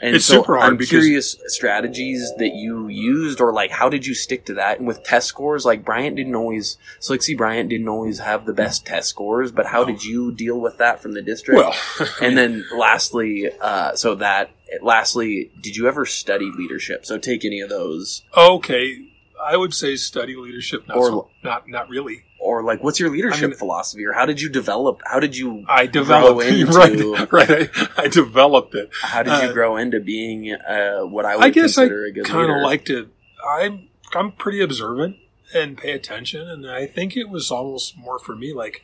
And 0.02 0.16
It's 0.16 0.26
so 0.26 0.36
super 0.36 0.58
hard 0.58 0.72
I'm 0.72 0.78
because- 0.78 0.90
curious 0.90 1.36
strategies 1.48 2.32
that 2.38 2.54
you 2.56 2.88
used, 2.88 3.42
or 3.42 3.52
like 3.52 3.72
how 3.72 3.90
did 3.90 4.08
you 4.08 4.14
stick 4.14 4.46
to 4.46 4.54
that? 4.56 4.80
And 4.80 4.88
with 4.88 5.04
test 5.04 5.28
scores, 5.28 5.66
like 5.66 5.84
Bryant 5.84 6.16
didn't 6.16 6.36
always, 6.36 6.78
Slicksy 7.02 7.36
Bryant 7.36 7.70
didn't 7.70 7.90
always 7.90 8.20
have 8.20 8.46
the 8.46 8.54
best 8.54 8.86
test 8.86 9.10
scores. 9.10 9.52
But 9.52 9.66
how 9.66 9.84
did 9.84 10.04
you 10.06 10.32
deal 10.32 10.60
with 10.60 10.78
that 10.78 11.02
from 11.02 11.14
the 11.14 11.22
district? 11.22 11.58
Well, 11.60 11.76
and 12.22 12.38
then 12.38 12.66
lastly, 12.76 13.50
uh, 13.60 13.96
so 13.96 14.16
that 14.16 14.52
lastly, 14.82 15.52
did 15.60 15.76
you 15.76 15.88
ever 15.88 16.06
study 16.06 16.50
leadership? 16.58 17.06
So 17.06 17.18
take 17.18 17.44
any 17.44 17.60
of 17.60 17.70
those, 17.70 18.24
okay, 18.38 18.98
I 19.44 19.56
would 19.58 19.74
say 19.74 19.96
study 19.96 20.36
leadership. 20.36 20.88
Not 20.88 20.98
Or- 20.98 21.08
so, 21.10 21.30
not 21.44 21.68
not 21.68 21.90
really. 21.90 22.24
or 22.42 22.64
like, 22.64 22.82
what's 22.84 23.00
your 23.00 23.10
leadership 23.10 23.44
I 23.44 23.48
mean- 23.48 23.58
philosophy, 23.58 24.06
or 24.06 24.14
how 24.14 24.26
did 24.26 24.40
you 24.42 24.50
develop? 24.50 25.02
How 25.06 25.20
did 25.20 25.36
you 25.38 25.66
I 25.68 25.86
developed 25.88 26.44
into- 26.46 26.72
right. 26.72 27.32
Right. 27.32 27.70
I, 27.98 28.04
I 28.04 28.08
developed 28.08 28.76
it. 28.76 28.90
how 29.02 29.24
did 29.24 29.32
you 29.42 29.50
Uh, 29.50 29.54
grow 29.54 29.78
into 29.78 30.00
being 30.00 30.54
uh, 30.54 31.02
what 31.02 31.26
I 31.26 31.36
would 31.36 31.46
I 31.46 31.50
guess 31.50 31.78
I 31.78 31.84
consider 31.84 32.06
a 32.06 32.12
good 32.12 32.26
kind 32.26 32.52
of 32.52 32.62
like 32.62 32.86
to. 32.86 33.10
I'm 33.50 33.88
I'm 34.16 34.32
pretty 34.34 34.62
observant 34.62 35.18
and 35.54 35.78
pay 35.78 35.92
attention, 35.92 36.48
and 36.48 36.70
I 36.70 36.86
think 36.86 37.16
it 37.18 37.30
was 37.30 37.50
almost 37.52 37.98
more 37.98 38.20
for 38.20 38.36
me 38.36 38.54
like 38.54 38.84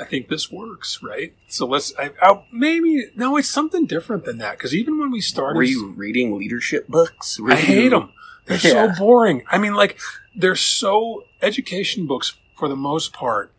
I 0.00 0.04
think 0.04 0.28
this 0.28 0.50
works, 0.50 1.00
right? 1.02 1.34
So 1.48 1.66
let's 1.66 1.92
I, 1.98 2.10
I, 2.22 2.44
maybe 2.52 3.06
no, 3.16 3.36
it's 3.36 3.48
something 3.48 3.84
different 3.86 4.24
than 4.24 4.38
that 4.38 4.56
because 4.58 4.72
even 4.74 4.98
when 4.98 5.10
we 5.10 5.20
started, 5.20 5.56
Were 5.56 5.64
you 5.64 5.92
reading 5.96 6.38
leadership 6.38 6.86
books? 6.86 7.40
Were 7.40 7.50
I 7.52 7.56
hate 7.56 7.88
them. 7.88 8.12
They're 8.48 8.58
Yeah. 8.62 8.92
so 8.94 8.98
boring. 8.98 9.44
I 9.50 9.58
mean, 9.58 9.74
like 9.74 9.98
they're 10.34 10.56
so 10.56 11.24
education 11.42 12.06
books 12.06 12.34
for 12.56 12.68
the 12.68 12.76
most 12.76 13.12
part 13.12 13.52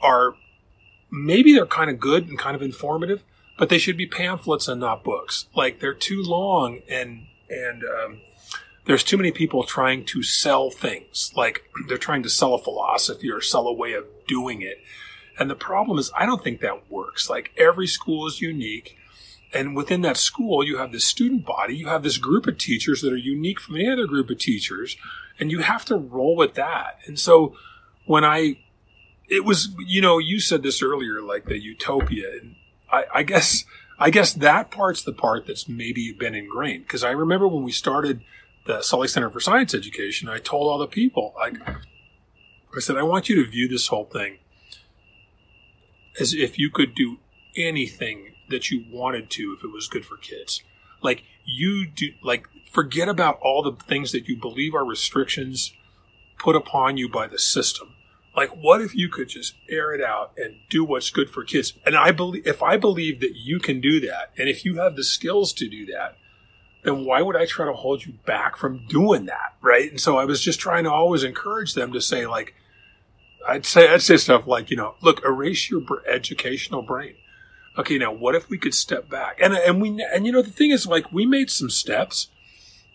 are 0.00 0.34
maybe 1.10 1.52
they're 1.52 1.66
kind 1.66 1.90
of 1.90 1.98
good 2.00 2.28
and 2.28 2.38
kind 2.38 2.56
of 2.56 2.62
informative, 2.62 3.22
but 3.58 3.68
they 3.68 3.78
should 3.78 3.96
be 3.96 4.06
pamphlets 4.06 4.68
and 4.68 4.80
not 4.80 5.04
books. 5.04 5.46
Like 5.54 5.80
they're 5.80 5.94
too 5.94 6.22
long 6.22 6.80
and 6.88 7.26
and 7.50 7.82
um, 7.84 8.20
there's 8.86 9.02
too 9.04 9.16
many 9.16 9.32
people 9.32 9.64
trying 9.64 10.04
to 10.06 10.22
sell 10.22 10.70
things. 10.70 11.32
Like 11.36 11.64
they're 11.88 11.98
trying 11.98 12.22
to 12.22 12.30
sell 12.30 12.54
a 12.54 12.58
philosophy 12.62 13.30
or 13.30 13.40
sell 13.40 13.66
a 13.66 13.72
way 13.72 13.92
of 13.92 14.04
doing 14.26 14.62
it. 14.62 14.78
And 15.38 15.50
the 15.50 15.54
problem 15.56 15.98
is, 15.98 16.10
I 16.18 16.26
don't 16.26 16.42
think 16.44 16.60
that 16.60 16.90
works. 16.90 17.28
Like 17.30 17.50
every 17.56 17.86
school 17.86 18.26
is 18.26 18.40
unique. 18.40 18.96
And 19.52 19.74
within 19.74 20.02
that 20.02 20.16
school, 20.16 20.64
you 20.64 20.78
have 20.78 20.92
this 20.92 21.04
student 21.04 21.44
body, 21.44 21.76
you 21.76 21.88
have 21.88 22.02
this 22.02 22.18
group 22.18 22.46
of 22.46 22.56
teachers 22.56 23.02
that 23.02 23.12
are 23.12 23.16
unique 23.16 23.60
from 23.60 23.76
any 23.76 23.90
other 23.90 24.06
group 24.06 24.30
of 24.30 24.38
teachers, 24.38 24.96
and 25.40 25.50
you 25.50 25.60
have 25.60 25.84
to 25.86 25.96
roll 25.96 26.36
with 26.36 26.54
that. 26.54 26.98
And 27.06 27.18
so 27.18 27.56
when 28.04 28.24
I, 28.24 28.58
it 29.28 29.44
was, 29.44 29.74
you 29.86 30.00
know, 30.00 30.18
you 30.18 30.38
said 30.38 30.62
this 30.62 30.82
earlier, 30.82 31.20
like 31.20 31.46
the 31.46 31.58
utopia, 31.58 32.30
and 32.40 32.54
I, 32.92 33.04
I 33.14 33.22
guess, 33.24 33.64
I 33.98 34.10
guess 34.10 34.32
that 34.34 34.70
part's 34.70 35.02
the 35.02 35.12
part 35.12 35.46
that's 35.46 35.68
maybe 35.68 36.12
been 36.12 36.34
ingrained. 36.34 36.84
Because 36.84 37.02
I 37.02 37.10
remember 37.10 37.48
when 37.48 37.64
we 37.64 37.72
started 37.72 38.22
the 38.66 38.82
Salt 38.82 39.02
Lake 39.02 39.10
Center 39.10 39.30
for 39.30 39.40
Science 39.40 39.74
Education, 39.74 40.28
I 40.28 40.38
told 40.38 40.70
all 40.70 40.78
the 40.78 40.86
people, 40.86 41.34
like, 41.36 41.54
I 41.68 42.78
said, 42.78 42.96
I 42.96 43.02
want 43.02 43.28
you 43.28 43.36
to 43.42 43.50
view 43.50 43.66
this 43.66 43.88
whole 43.88 44.04
thing 44.04 44.38
as 46.20 46.34
if 46.34 46.58
you 46.58 46.70
could 46.70 46.94
do 46.94 47.18
anything 47.56 48.29
that 48.50 48.70
you 48.70 48.84
wanted 48.90 49.30
to 49.30 49.54
if 49.56 49.64
it 49.64 49.72
was 49.72 49.88
good 49.88 50.04
for 50.04 50.16
kids. 50.16 50.62
Like 51.02 51.22
you 51.44 51.86
do, 51.86 52.08
like 52.22 52.46
forget 52.70 53.08
about 53.08 53.38
all 53.42 53.62
the 53.62 53.72
things 53.84 54.12
that 54.12 54.28
you 54.28 54.36
believe 54.36 54.74
are 54.74 54.84
restrictions 54.84 55.72
put 56.38 56.56
upon 56.56 56.96
you 56.96 57.08
by 57.08 57.26
the 57.26 57.38
system. 57.38 57.94
Like, 58.36 58.50
what 58.50 58.80
if 58.80 58.94
you 58.94 59.08
could 59.08 59.28
just 59.28 59.54
air 59.68 59.92
it 59.92 60.00
out 60.00 60.32
and 60.36 60.56
do 60.70 60.84
what's 60.84 61.10
good 61.10 61.30
for 61.30 61.42
kids? 61.42 61.74
And 61.84 61.96
I 61.96 62.12
believe, 62.12 62.46
if 62.46 62.62
I 62.62 62.76
believe 62.76 63.20
that 63.20 63.34
you 63.34 63.58
can 63.58 63.80
do 63.80 64.00
that, 64.00 64.30
and 64.38 64.48
if 64.48 64.64
you 64.64 64.78
have 64.78 64.94
the 64.94 65.02
skills 65.04 65.52
to 65.54 65.68
do 65.68 65.84
that, 65.86 66.16
then 66.84 67.04
why 67.04 67.22
would 67.22 67.36
I 67.36 67.44
try 67.44 67.66
to 67.66 67.72
hold 67.72 68.06
you 68.06 68.14
back 68.26 68.56
from 68.56 68.86
doing 68.86 69.26
that? 69.26 69.56
Right. 69.60 69.90
And 69.90 70.00
so 70.00 70.16
I 70.16 70.24
was 70.24 70.40
just 70.40 70.60
trying 70.60 70.84
to 70.84 70.92
always 70.92 71.24
encourage 71.24 71.74
them 71.74 71.92
to 71.92 72.00
say, 72.00 72.26
like, 72.26 72.54
I'd 73.48 73.66
say, 73.66 73.92
I'd 73.92 74.02
say 74.02 74.16
stuff 74.16 74.46
like, 74.46 74.70
you 74.70 74.76
know, 74.76 74.94
look, 75.02 75.24
erase 75.24 75.68
your 75.68 75.82
educational 76.08 76.82
brain. 76.82 77.16
Okay. 77.78 77.98
Now, 77.98 78.12
what 78.12 78.34
if 78.34 78.50
we 78.50 78.58
could 78.58 78.74
step 78.74 79.08
back? 79.08 79.38
And, 79.40 79.54
and 79.54 79.80
we, 79.80 80.04
and 80.12 80.26
you 80.26 80.32
know, 80.32 80.42
the 80.42 80.50
thing 80.50 80.70
is, 80.70 80.86
like, 80.86 81.12
we 81.12 81.26
made 81.26 81.50
some 81.50 81.70
steps. 81.70 82.28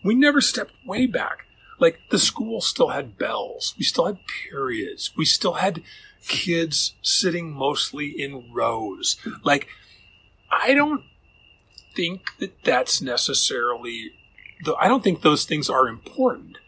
We 0.04 0.14
never 0.14 0.40
stepped 0.40 0.72
way 0.84 1.06
back. 1.06 1.46
Like, 1.78 2.00
the 2.10 2.18
school 2.18 2.60
still 2.60 2.88
had 2.88 3.18
bells. 3.18 3.74
We 3.76 3.84
still 3.84 4.06
had 4.06 4.18
periods. 4.50 5.12
We 5.16 5.24
still 5.24 5.54
had 5.54 5.82
kids 6.26 6.94
sitting 7.02 7.52
mostly 7.52 8.08
in 8.08 8.50
rows. 8.52 9.16
Like, 9.44 9.68
I 10.50 10.74
don't 10.74 11.04
think 11.94 12.22
that 12.38 12.52
that's 12.64 13.00
necessarily 13.00 14.12
the, 14.64 14.74
I 14.76 14.88
don't 14.88 15.02
think 15.02 15.22
those 15.22 15.44
things 15.44 15.68
are 15.68 15.88
important. 15.88 16.58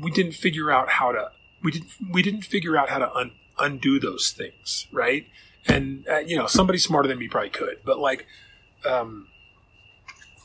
We 0.00 0.10
didn't 0.10 0.32
figure 0.32 0.70
out 0.70 0.88
how 0.88 1.12
to 1.12 1.30
we 1.62 1.70
didn't 1.72 1.90
we 2.10 2.22
didn't 2.22 2.42
figure 2.42 2.76
out 2.76 2.88
how 2.88 2.98
to 2.98 3.12
un, 3.14 3.32
undo 3.58 3.98
those 3.98 4.30
things, 4.30 4.86
right? 4.92 5.26
And 5.66 6.06
uh, 6.08 6.18
you 6.18 6.36
know, 6.36 6.46
somebody 6.46 6.78
smarter 6.78 7.08
than 7.08 7.18
me 7.18 7.28
probably 7.28 7.50
could, 7.50 7.78
but 7.84 7.98
like 7.98 8.26
um 8.88 9.26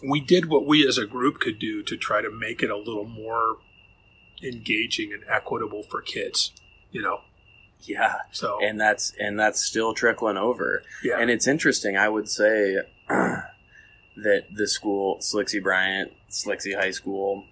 we 0.07 0.19
did 0.19 0.47
what 0.47 0.65
we 0.67 0.87
as 0.87 0.97
a 0.97 1.05
group 1.05 1.39
could 1.39 1.57
do 1.57 1.81
to 1.83 1.95
try 1.97 2.21
to 2.21 2.29
make 2.29 2.61
it 2.61 2.69
a 2.69 2.77
little 2.77 3.05
more 3.05 3.57
engaging 4.43 5.13
and 5.13 5.23
equitable 5.29 5.83
for 5.83 6.01
kids, 6.01 6.51
you 6.91 7.01
know. 7.01 7.21
Yeah, 7.81 8.15
So 8.31 8.59
and 8.63 8.79
that's 8.79 9.13
and 9.19 9.39
that's 9.39 9.63
still 9.63 9.93
trickling 9.93 10.37
over. 10.37 10.81
yeah. 11.03 11.19
And 11.19 11.29
it's 11.29 11.47
interesting. 11.47 11.95
I 11.95 12.09
would 12.09 12.27
say 12.29 12.77
that 13.09 14.43
the 14.53 14.67
school, 14.67 15.19
Slixie 15.19 15.61
Bryant, 15.61 16.11
Slixie 16.31 16.75
High 16.75 16.91
School, 16.91 17.45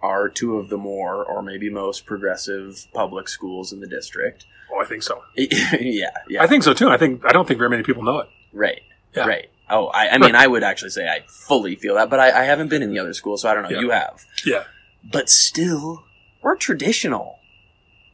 are 0.00 0.28
two 0.28 0.56
of 0.58 0.68
the 0.68 0.76
more 0.76 1.24
or 1.24 1.42
maybe 1.42 1.68
most 1.68 2.06
progressive 2.06 2.86
public 2.94 3.28
schools 3.28 3.72
in 3.72 3.80
the 3.80 3.88
district. 3.88 4.46
Oh, 4.72 4.80
I 4.80 4.84
think 4.86 5.02
so. 5.02 5.22
yeah, 5.36 6.10
yeah, 6.28 6.42
I 6.42 6.46
think 6.46 6.62
so 6.62 6.74
too. 6.74 6.88
I 6.88 6.96
think 6.96 7.24
I 7.24 7.32
don't 7.32 7.46
think 7.46 7.58
very 7.58 7.70
many 7.70 7.82
people 7.82 8.02
know 8.02 8.18
it. 8.20 8.28
right, 8.52 8.80
Yeah. 9.16 9.26
right. 9.26 9.48
Oh, 9.70 9.86
I, 9.86 10.08
I 10.10 10.18
mean, 10.18 10.34
I 10.34 10.46
would 10.46 10.62
actually 10.62 10.90
say 10.90 11.08
I 11.08 11.24
fully 11.26 11.74
feel 11.74 11.94
that, 11.94 12.10
but 12.10 12.20
I, 12.20 12.42
I 12.42 12.44
haven't 12.44 12.68
been 12.68 12.82
in 12.82 12.90
the 12.90 12.98
other 12.98 13.14
school, 13.14 13.38
so 13.38 13.48
I 13.48 13.54
don't 13.54 13.62
know. 13.62 13.70
Yeah. 13.70 13.80
You 13.80 13.90
have, 13.90 14.24
Yeah. 14.44 14.64
but 15.10 15.30
still, 15.30 16.04
we're 16.42 16.56
traditional, 16.56 17.38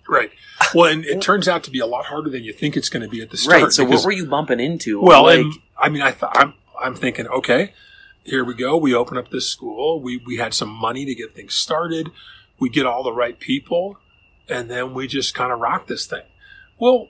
Right. 0.09 0.31
Well, 0.75 0.91
and 0.93 1.05
it 1.05 1.21
turns 1.23 1.47
out 1.49 1.63
to 1.65 1.71
be 1.71 1.79
a 1.79 1.87
lot 1.87 2.07
harder 2.07 2.31
than 2.31 2.43
you 2.43 2.53
think 2.53 2.77
it's 2.77 2.89
going 2.89 3.03
to 3.03 3.09
be 3.09 3.21
at 3.23 3.31
the 3.31 3.37
start. 3.37 3.63
right? 3.63 3.73
So, 3.73 3.85
because- 3.85 4.01
what 4.01 4.07
were 4.07 4.13
you 4.13 4.27
bumping 4.27 4.59
into? 4.59 5.01
Well, 5.01 5.23
like, 5.25 5.39
and, 5.41 5.53
I 5.79 5.89
mean, 5.89 6.03
I 6.03 6.11
th- 6.13 6.33
I'm 6.35 6.55
I'm 6.83 6.95
thinking, 6.97 7.29
okay, 7.29 7.75
here 8.25 8.45
we 8.45 8.55
go. 8.55 8.77
We 8.77 8.93
open 8.95 9.17
up 9.17 9.31
this 9.31 9.49
school. 9.49 10.01
We 10.01 10.17
we 10.27 10.37
had 10.39 10.53
some 10.53 10.69
money 10.69 11.05
to 11.05 11.15
get 11.15 11.35
things 11.37 11.55
started. 11.55 12.11
We 12.59 12.71
get 12.71 12.87
all 12.87 13.03
the 13.05 13.13
right 13.13 13.39
people, 13.39 13.99
and 14.49 14.69
then 14.69 14.95
we 14.95 15.07
just 15.07 15.33
kind 15.35 15.53
of 15.53 15.61
rock 15.61 15.87
this 15.87 16.07
thing. 16.07 16.25
Well, 16.81 17.09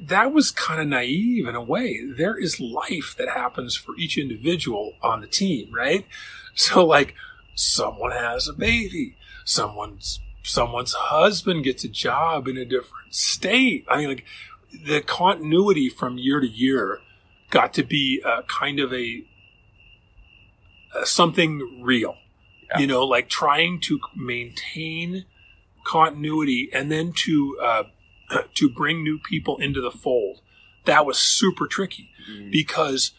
that 0.00 0.32
was 0.32 0.50
kind 0.50 0.80
of 0.80 0.86
naive 0.86 1.46
in 1.46 1.54
a 1.54 1.62
way. 1.62 2.00
There 2.06 2.38
is 2.38 2.60
life 2.60 3.14
that 3.18 3.28
happens 3.28 3.76
for 3.76 3.96
each 3.96 4.16
individual 4.16 4.94
on 5.02 5.20
the 5.20 5.26
team, 5.26 5.72
right? 5.72 6.06
So, 6.56 6.86
like, 6.86 7.16
someone 7.56 8.12
has 8.12 8.46
a 8.46 8.52
baby, 8.52 9.16
someone's 9.44 10.20
someone's 10.44 10.92
husband 10.92 11.64
gets 11.64 11.82
a 11.82 11.88
job 11.88 12.46
in 12.46 12.56
a 12.56 12.64
different 12.64 13.12
state. 13.12 13.84
I 13.88 13.96
mean, 13.98 14.08
like 14.08 14.24
the 14.86 15.00
continuity 15.00 15.88
from 15.88 16.16
year 16.16 16.38
to 16.38 16.46
year 16.46 17.00
got 17.50 17.74
to 17.74 17.82
be 17.82 18.22
uh, 18.24 18.42
kind 18.42 18.78
of 18.78 18.92
a, 18.92 19.24
uh, 20.94 21.04
something 21.04 21.82
real. 21.82 22.16
Yeah. 22.70 22.80
You 22.80 22.86
know, 22.86 23.04
like 23.04 23.28
trying 23.28 23.80
to 23.80 23.98
maintain 24.14 25.24
continuity 25.84 26.70
and 26.72 26.90
then 26.90 27.12
to 27.24 27.58
uh, 27.60 27.82
to 28.54 28.68
bring 28.68 29.02
new 29.02 29.18
people 29.18 29.56
into 29.58 29.80
the 29.80 29.90
fold. 29.90 30.40
That 30.84 31.06
was 31.06 31.18
super 31.18 31.66
tricky 31.66 32.10
mm, 32.30 32.50
because 32.50 33.12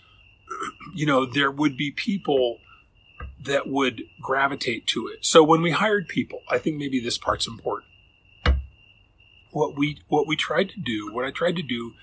you 0.94 1.06
know 1.06 1.26
there 1.26 1.52
would 1.52 1.78
be 1.78 1.92
people 1.92 2.60
that 3.44 3.68
would 3.68 4.04
gravitate 4.22 4.88
to 4.88 5.08
it. 5.08 5.24
So 5.26 5.44
when 5.44 5.62
we 5.62 5.72
hired 5.72 6.08
people, 6.08 6.42
I 6.50 6.58
think 6.58 6.78
maybe 6.78 7.00
this 7.00 7.18
part's 7.18 7.48
important. 7.48 7.92
What 9.52 9.78
we 9.78 10.02
what 10.08 10.28
we 10.28 10.36
tried 10.36 10.70
to 10.70 10.80
do, 10.80 11.12
what 11.14 11.26
I 11.26 11.32
tried 11.32 11.56
to 11.56 11.64
do 11.64 11.94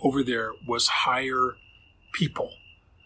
over 0.00 0.22
there 0.22 0.52
was 0.66 0.88
hire 0.88 1.56
people. 2.12 2.52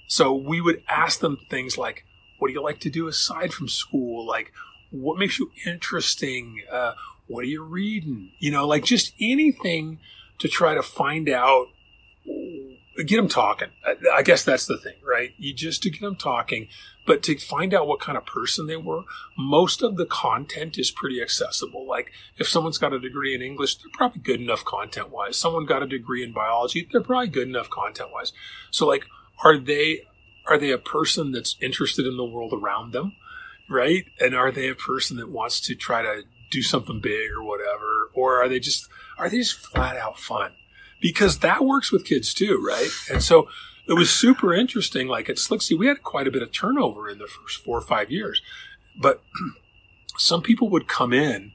So 0.06 0.34
we 0.34 0.60
would 0.60 0.82
ask 0.88 1.20
them 1.20 1.38
things 1.50 1.76
like, 1.76 2.04
"What 2.38 2.48
do 2.48 2.54
you 2.54 2.62
like 2.62 2.80
to 2.80 2.90
do 2.90 3.08
aside 3.08 3.52
from 3.52 3.68
school? 3.68 4.26
Like, 4.26 4.52
what 4.90 5.18
makes 5.18 5.38
you 5.38 5.50
interesting? 5.66 6.62
Uh, 6.70 6.94
what 7.26 7.44
are 7.44 7.48
you 7.48 7.64
reading? 7.64 8.32
You 8.38 8.50
know, 8.50 8.66
like 8.66 8.84
just 8.84 9.14
anything 9.20 9.98
to 10.38 10.48
try 10.48 10.74
to 10.74 10.82
find 10.82 11.28
out 11.28 11.68
get 13.02 13.16
them 13.16 13.28
talking. 13.28 13.68
I- 14.12 14.22
guess 14.22 14.44
that's 14.44 14.66
the 14.66 14.78
thing, 14.78 14.94
right? 15.04 15.34
You 15.37 15.52
just 15.52 15.82
to 15.82 15.90
get 15.90 16.00
them 16.00 16.16
talking, 16.16 16.68
but 17.06 17.22
to 17.24 17.37
find 17.37 17.74
out 17.74 17.88
what 17.88 18.00
kind 18.00 18.16
of 18.16 18.24
person 18.24 18.66
they 18.66 18.76
were. 18.76 19.02
Most 19.37 19.82
of 19.82 19.96
the 19.96 20.06
content 20.06 20.78
is 20.78 20.90
pretty 20.90 21.20
accessible. 21.20 21.87
Like 21.87 22.12
if 22.38 22.48
someone's 22.48 22.78
got 22.78 22.92
a 22.92 23.00
degree 23.00 23.34
in 23.34 23.42
English, 23.42 23.76
they're 23.76 23.90
probably 23.92 24.20
good 24.20 24.40
enough 24.40 24.64
content 24.64 25.10
wise. 25.10 25.37
Someone 25.37 25.66
got 25.66 25.82
a 25.82 25.87
degree 25.87 26.22
in 26.22 26.32
biology, 26.32 26.88
they're 26.90 27.02
probably 27.02 27.28
good 27.28 27.48
enough 27.48 27.68
content 27.68 28.10
wise. 28.12 28.32
So 28.70 28.87
like, 28.87 29.06
are 29.44 29.58
they 29.58 30.02
are 30.46 30.58
they 30.58 30.70
a 30.70 30.78
person 30.78 31.32
that's 31.32 31.56
interested 31.60 32.06
in 32.06 32.16
the 32.16 32.24
world 32.24 32.52
around 32.52 32.92
them, 32.92 33.16
right? 33.68 34.04
And 34.20 34.34
are 34.34 34.52
they 34.52 34.68
a 34.68 34.74
person 34.74 35.16
that 35.16 35.30
wants 35.30 35.58
to 35.60 35.74
try 35.74 36.02
to 36.02 36.22
do 36.54 36.62
something 36.62 37.00
big 37.00 37.30
or 37.36 37.42
whatever, 37.44 38.10
or 38.14 38.42
are 38.42 38.48
they 38.48 38.58
just 38.60 38.88
are 39.18 39.28
they 39.28 39.38
just 39.38 39.54
flat 39.58 39.96
out 39.96 40.18
fun? 40.18 40.52
because 41.00 41.40
that 41.40 41.62
works 41.62 41.92
with 41.92 42.02
kids 42.06 42.32
too, 42.32 42.56
right? 42.66 42.88
And 43.10 43.22
so 43.22 43.46
it 43.86 43.92
was 43.92 44.08
super 44.10 44.54
interesting. 44.54 45.06
Like 45.06 45.28
at 45.28 45.36
Slixie, 45.36 45.76
we 45.78 45.86
had 45.86 46.02
quite 46.02 46.26
a 46.26 46.30
bit 46.30 46.40
of 46.42 46.50
turnover 46.50 47.10
in 47.10 47.18
the 47.18 47.26
first 47.26 47.62
four 47.62 47.76
or 47.76 47.82
five 47.82 48.10
years, 48.10 48.40
but 48.96 49.22
some 50.16 50.40
people 50.42 50.70
would 50.70 50.88
come 50.88 51.12
in, 51.12 51.52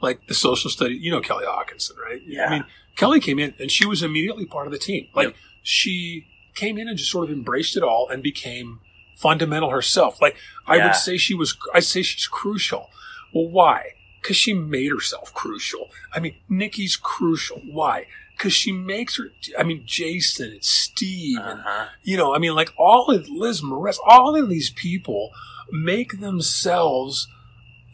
like 0.00 0.26
the 0.28 0.34
social 0.34 0.70
study. 0.70 0.94
You 0.94 1.10
know 1.10 1.20
Kelly 1.20 1.44
Hawkinson, 1.46 1.96
right? 2.04 2.20
Yeah. 2.24 2.46
I 2.46 2.50
mean, 2.50 2.64
Kelly 2.96 3.18
came 3.20 3.38
in 3.40 3.54
and 3.58 3.70
she 3.72 3.86
was 3.86 4.02
immediately 4.02 4.44
part 4.46 4.66
of 4.66 4.72
the 4.72 4.78
team. 4.78 5.08
Like 5.14 5.28
Yep. 5.28 5.36
she 5.62 6.26
came 6.54 6.78
in 6.78 6.86
and 6.88 6.96
just 6.96 7.10
sort 7.10 7.24
of 7.24 7.30
embraced 7.34 7.76
it 7.76 7.82
all 7.82 8.08
and 8.08 8.22
became 8.22 8.80
fundamental 9.16 9.70
herself. 9.70 10.20
Like 10.22 10.36
I 10.66 10.76
Yeah. 10.76 10.86
would 10.86 10.96
say 10.96 11.16
she 11.16 11.34
was. 11.34 11.56
I 11.74 11.80
say 11.80 12.02
she's 12.02 12.26
crucial. 12.28 12.90
Well, 13.32 13.48
why? 13.48 13.94
Because 14.22 14.36
she 14.36 14.54
made 14.54 14.90
herself 14.92 15.34
crucial. 15.34 15.90
I 16.14 16.20
mean, 16.20 16.36
Nikki's 16.48 16.96
crucial. 16.96 17.60
Why? 17.70 18.06
because 18.42 18.52
she 18.52 18.72
makes 18.72 19.18
her. 19.18 19.30
I 19.56 19.62
mean, 19.62 19.84
Jason 19.86 20.50
and 20.50 20.64
Steve, 20.64 21.38
and 21.38 21.60
Uh-huh. 21.60 21.86
you 22.02 22.16
know, 22.16 22.34
I 22.34 22.38
mean, 22.38 22.54
like 22.56 22.72
all 22.76 23.08
of 23.10 23.28
Liz 23.28 23.62
Morris, 23.62 24.00
all 24.04 24.34
of 24.34 24.48
these 24.48 24.70
people 24.70 25.30
make 25.70 26.18
themselves. 26.20 27.28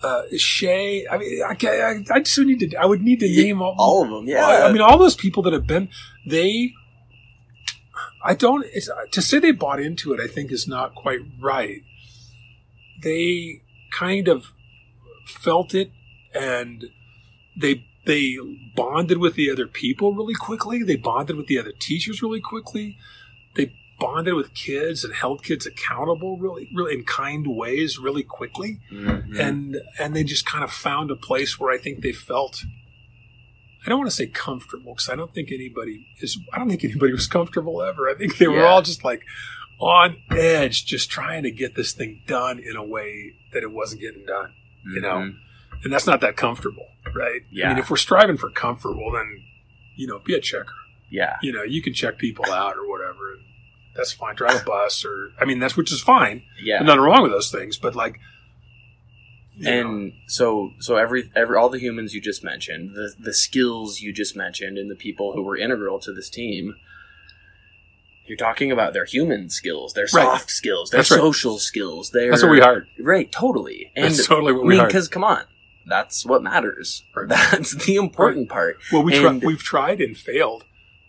Uh, 0.01 0.23
Shay, 0.37 1.07
I 1.11 1.19
mean, 1.19 1.43
I, 1.43 1.57
I, 1.67 2.05
I 2.15 2.21
just 2.21 2.39
need 2.39 2.61
to. 2.61 2.77
I 2.77 2.87
would 2.87 3.03
need 3.03 3.21
to 3.21 3.27
name 3.29 3.61
all, 3.61 3.75
All 3.79 4.05
of 4.05 4.11
them, 4.11 4.29
yeah. 4.29 4.47
I 4.65 4.73
mean, 4.73 4.81
all 4.81 4.97
those 4.97 5.17
people 5.17 5.43
that 5.43 5.53
have 5.53 5.67
been, 5.67 5.89
they, 6.25 6.73
I 8.25 8.35
don't, 8.35 8.65
it's, 8.73 8.89
to 9.11 9.21
say 9.21 9.41
they 9.41 9.51
bought 9.51 9.81
into 9.81 10.13
it, 10.15 10.21
I 10.21 10.29
think 10.29 10.53
is 10.53 10.69
not 10.69 10.95
quite 10.95 11.21
right. 11.41 11.83
They 13.03 13.63
kind 13.93 14.29
of 14.29 14.53
felt 15.27 15.75
it 15.75 15.91
and 16.35 16.85
they, 17.57 17.85
they 18.07 18.37
bonded 18.77 19.19
with 19.19 19.35
the 19.35 19.51
other 19.51 19.67
people 19.67 20.15
really 20.15 20.35
quickly. 20.35 20.83
They 20.83 20.97
bonded 20.97 21.37
with 21.37 21.47
the 21.47 21.59
other 21.59 21.73
teachers 21.79 22.23
really 22.23 22.41
quickly. 22.41 22.97
They 23.55 23.73
bonded 23.99 24.35
with 24.35 24.55
kids 24.55 25.03
and 25.05 25.13
held 25.15 25.43
kids 25.43 25.67
accountable 25.67 26.39
really, 26.39 26.69
really 26.75 26.95
in 26.95 27.05
kind 27.05 27.45
ways 27.49 27.99
really 27.99 28.23
quickly 28.23 28.79
Mhm. 28.93 29.39
and 29.41 29.77
and 29.99 30.15
they 30.15 30.23
just 30.23 30.47
kind 30.47 30.63
of 30.63 30.71
found 30.71 31.11
a 31.11 31.17
place 31.17 31.59
where 31.59 31.73
I 31.75 31.79
think 31.79 32.01
they 32.03 32.13
felt. 32.13 32.63
I 33.85 33.89
don't 33.89 33.99
want 33.99 34.11
to 34.11 34.15
say 34.17 34.27
comfortable 34.27 34.93
because 34.95 35.09
I 35.09 35.17
don't 35.17 35.33
think 35.35 35.51
anybody 35.51 36.07
is. 36.21 36.39
I 36.53 36.59
don't 36.59 36.69
think 36.69 36.85
anybody 36.85 37.13
was 37.13 37.27
comfortable 37.27 37.83
ever. 37.83 38.09
I 38.09 38.15
think 38.15 38.39
they 38.39 38.47
were 38.49 38.65
all 38.67 38.83
just 38.83 39.03
like 39.03 39.23
on 39.81 40.17
edge, 40.31 40.85
just 40.87 41.11
trying 41.11 41.43
to 41.45 41.51
get 41.51 41.75
this 41.75 41.93
thing 41.93 42.23
done 42.27 42.59
in 42.61 42.77
a 42.77 42.85
way 42.85 43.33
that 43.53 43.63
it 43.63 43.73
wasn't 43.73 44.01
getting 44.01 44.25
done. 44.27 44.53
you 44.95 45.01
know, 45.03 45.17
Mhm. 45.17 45.37
And 45.85 45.93
that's 45.93 46.07
not 46.07 46.21
that 46.21 46.37
comfortable, 46.37 46.87
right? 47.15 47.43
Yeah. 47.51 47.67
I 47.67 47.69
mean, 47.71 47.79
if 47.79 47.91
we're 47.91 47.97
striving 47.97 48.37
for 48.37 48.51
comfortable, 48.51 49.13
then 49.13 49.43
you 49.97 50.07
know, 50.07 50.19
be 50.21 50.35
a 50.35 50.41
checker. 50.41 50.75
yeah, 51.11 51.37
You 51.43 51.53
know, 51.53 51.63
you 51.63 51.83
can 51.83 51.93
check 51.95 52.19
people 52.19 52.45
out 52.53 52.77
or 52.77 52.89
whatever. 52.89 53.33
And 53.33 53.43
that's 53.97 54.13
fine. 54.13 54.37
Drive 54.37 54.63
a 54.63 54.65
bus 54.65 55.05
or 55.05 55.31
I 55.41 55.45
mean, 55.45 55.59
that's 55.59 55.77
which 55.77 55.91
is 55.93 56.01
fine. 56.01 56.43
yeah. 56.63 56.79
There's 56.79 56.87
nothing 56.87 57.01
wrong 57.03 57.23
with 57.23 57.33
those 57.33 57.51
things, 57.51 57.77
but 57.79 57.95
like. 57.97 58.19
you 59.57 59.65
know, 59.65 59.81
and 59.81 60.13
so 60.29 60.71
so 60.79 60.97
every 60.97 61.31
every 61.35 61.57
all 61.57 61.69
the 61.69 61.81
humans 61.81 62.15
you 62.15 62.21
just 62.21 62.45
mentioned 62.45 62.95
the 62.95 63.13
the 63.19 63.35
skills 63.35 64.01
you 64.01 64.13
just 64.13 64.37
mentioned 64.37 64.79
and 64.79 64.89
the 64.89 64.95
people 64.95 65.33
who 65.33 65.43
were 65.43 65.57
integral 65.57 65.99
to 65.99 66.13
this 66.13 66.31
team 66.31 66.77
you're 68.27 68.37
talking 68.37 68.71
about 68.71 68.93
their 68.93 69.05
human 69.05 69.51
skills 69.51 69.95
their 69.95 70.05
Right. 70.05 70.11
soft 70.27 70.51
skills 70.51 70.91
their 70.91 70.99
That's 71.01 71.11
right. 71.11 71.17
social 71.19 71.59
skills 71.59 72.11
their 72.13 72.31
that's 72.31 72.43
what 72.45 72.53
we 72.53 72.61
hired. 72.61 72.87
right 73.01 73.33
totally 73.33 73.91
and 73.97 74.05
That's 74.15 74.27
totally 74.29 74.53
what 74.53 74.65
we 74.65 74.77
i 74.77 74.79
mean 74.79 74.87
because 74.87 75.09
come 75.09 75.25
on 75.25 75.43
that's 75.89 76.25
what 76.27 76.43
matters 76.43 77.03
Right. 77.17 77.29
that's 77.29 77.75
the 77.87 77.97
important 77.97 78.49
part 78.49 78.77
Well, 78.93 79.03
we 79.03 79.15
And- 79.17 79.41
tri- 79.41 79.47
we've 79.49 79.63
tried 79.63 80.01
and 80.01 80.17
failed 80.17 80.65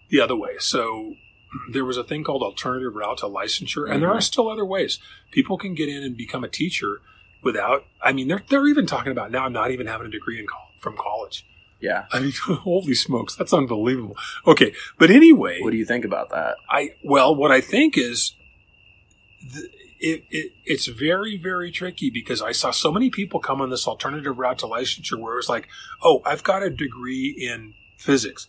the 0.10 0.20
other 0.22 0.36
way. 0.36 0.56
So 0.60 1.14
there 1.72 1.86
was 1.86 1.98
a 1.98 2.04
thing 2.04 2.24
called 2.24 2.42
alternative 2.44 2.96
route 2.96 3.18
to 3.20 3.26
licensure, 3.26 3.90
and 3.90 4.02
there 4.02 4.10
Mhm. 4.10 4.16
are 4.16 4.22
still 4.22 4.50
other 4.50 4.66
ways. 4.66 5.00
People 5.32 5.58
can 5.58 5.74
get 5.76 5.90
in 5.90 6.04
and 6.04 6.16
become 6.18 6.44
a 6.44 6.48
teacher 6.48 7.02
without. 7.44 7.86
I 8.04 8.12
mean, 8.14 8.28
they're 8.28 8.44
they're 8.50 8.68
even 8.68 8.86
talking 8.86 9.12
about 9.12 9.32
now 9.32 9.48
not 9.48 9.72
even 9.72 9.88
having 9.88 10.08
a 10.08 10.10
degree 10.12 10.40
in 10.40 10.48
col- 10.48 10.72
from 10.80 10.96
college. 10.98 11.46
yeah 11.82 12.06
I 12.12 12.20
mean, 12.20 12.34
holy 12.46 12.94
smokes, 12.96 13.36
that's 13.36 13.54
unbelievable. 13.54 14.16
Okay, 14.48 14.74
but 14.98 15.10
anyway, 15.10 15.60
what 15.62 15.72
do 15.72 15.78
you 15.78 15.86
think 15.86 16.06
about 16.06 16.30
that 16.32 16.58
I 16.70 16.92
well, 17.04 17.34
what 17.36 17.52
I 17.52 17.62
think 17.62 17.98
is, 17.98 18.36
th- 19.54 19.72
it, 20.00 20.24
it 20.30 20.54
it's 20.66 20.88
very 20.88 21.38
very 21.38 21.72
tricky 21.72 22.10
because 22.10 22.42
I 22.42 22.52
saw 22.52 22.72
so 22.72 22.92
many 22.92 23.10
people 23.10 23.40
come 23.40 23.62
on 23.62 23.70
this 23.70 23.88
alternative 23.88 24.38
route 24.38 24.60
to 24.60 24.66
licensure 24.66 25.20
where 25.20 25.34
it 25.34 25.38
was 25.38 25.50
like, 25.50 25.68
oh, 26.04 26.22
I've 26.26 26.44
got 26.44 26.64
a 26.64 26.70
degree 26.70 27.36
in 27.38 27.74
physics, 27.98 28.48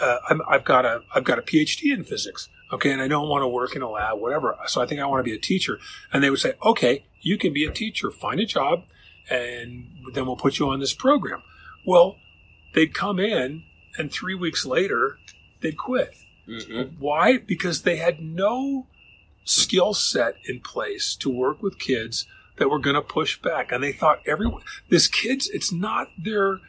uh, 0.00 0.18
I'm, 0.28 0.40
I've 0.48 0.64
got 0.64 0.84
a 0.84 1.02
I've 1.14 1.24
got 1.24 1.38
a 1.38 1.42
PhD 1.42 1.92
in 1.92 2.04
physics, 2.04 2.48
okay, 2.72 2.90
and 2.90 3.00
I 3.00 3.08
don't 3.08 3.28
want 3.28 3.42
to 3.42 3.48
work 3.48 3.74
in 3.74 3.82
a 3.82 3.90
lab, 3.90 4.18
whatever. 4.18 4.56
So 4.66 4.80
I 4.80 4.86
think 4.86 5.00
I 5.00 5.06
want 5.06 5.20
to 5.20 5.30
be 5.30 5.34
a 5.34 5.40
teacher, 5.40 5.78
and 6.12 6.22
they 6.22 6.30
would 6.30 6.40
say, 6.40 6.54
okay, 6.64 7.04
you 7.20 7.38
can 7.38 7.52
be 7.52 7.64
a 7.64 7.70
teacher, 7.70 8.10
find 8.10 8.40
a 8.40 8.46
job, 8.46 8.84
and 9.30 9.86
then 10.12 10.26
we'll 10.26 10.36
put 10.36 10.58
you 10.58 10.68
on 10.68 10.80
this 10.80 10.94
program. 10.94 11.42
Well, 11.86 12.16
they'd 12.74 12.94
come 12.94 13.18
in, 13.18 13.64
and 13.96 14.12
three 14.12 14.34
weeks 14.34 14.64
later, 14.64 15.18
they'd 15.60 15.76
quit. 15.76 16.14
mm-hmm. 16.48 16.94
Why? 17.00 17.38
Because 17.38 17.82
they 17.82 17.96
had 17.96 18.20
no 18.20 18.86
skill 19.48 19.94
set 19.94 20.36
in 20.44 20.60
place 20.60 21.16
to 21.16 21.30
work 21.30 21.62
with 21.62 21.78
kids 21.78 22.26
that 22.56 22.68
were 22.68 22.78
going 22.78 22.94
to 22.96 23.02
push 23.02 23.40
back. 23.40 23.72
And 23.72 23.82
they 23.82 23.92
thought 23.92 24.20
everyone, 24.26 24.62
this 24.88 25.08
kids, 25.08 25.48
it's 25.48 25.72
not 25.72 26.08
their, 26.18 26.60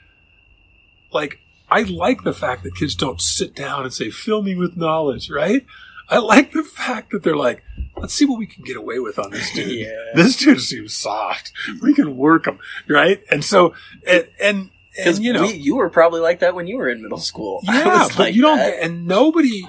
like, 1.12 1.40
I 1.70 1.84
like 1.84 2.24
the 2.24 2.34
fact 2.34 2.64
that 2.64 2.76
kids 2.76 2.96
don't 2.96 3.22
sit 3.22 3.56
down 3.56 3.84
and 3.84 3.94
say, 3.94 4.10
fill 4.10 4.42
me 4.42 4.56
with 4.56 4.78
knowledge, 4.78 5.30
right? 5.30 5.66
I 6.10 6.18
like 6.18 6.54
the 6.54 6.64
fact 6.64 7.12
that 7.12 7.22
they're 7.22 7.36
like, 7.36 7.64
let's 7.96 8.14
see 8.14 8.26
what 8.26 8.40
we 8.40 8.48
can 8.48 8.64
get 8.64 8.76
away 8.76 8.98
with 9.00 9.20
on 9.20 9.30
this 9.30 9.52
dude. 9.52 9.70
yeah 9.88 9.92
This 10.16 10.36
dude 10.36 10.62
seems 10.62 10.96
soft. 10.96 11.52
We 11.82 11.94
can 11.94 12.18
work 12.18 12.48
him, 12.48 12.60
right? 12.88 13.22
And 13.30 13.46
so, 13.46 13.76
and, 14.08 14.28
and, 14.42 14.70
and 14.98 15.20
you 15.20 15.34
know, 15.34 15.44
you 15.46 15.76
were 15.76 15.90
probably 15.90 16.20
like 16.20 16.40
that 16.40 16.56
when 16.56 16.66
you 16.66 16.78
were 16.78 16.90
in 16.90 17.04
middle 17.04 17.20
school 17.20 17.60
yeah, 17.64 18.08
like 18.18 18.34
you 18.34 18.42
don't 18.42 18.58
that. 18.58 18.82
and 18.84 19.06
nobody, 19.06 19.64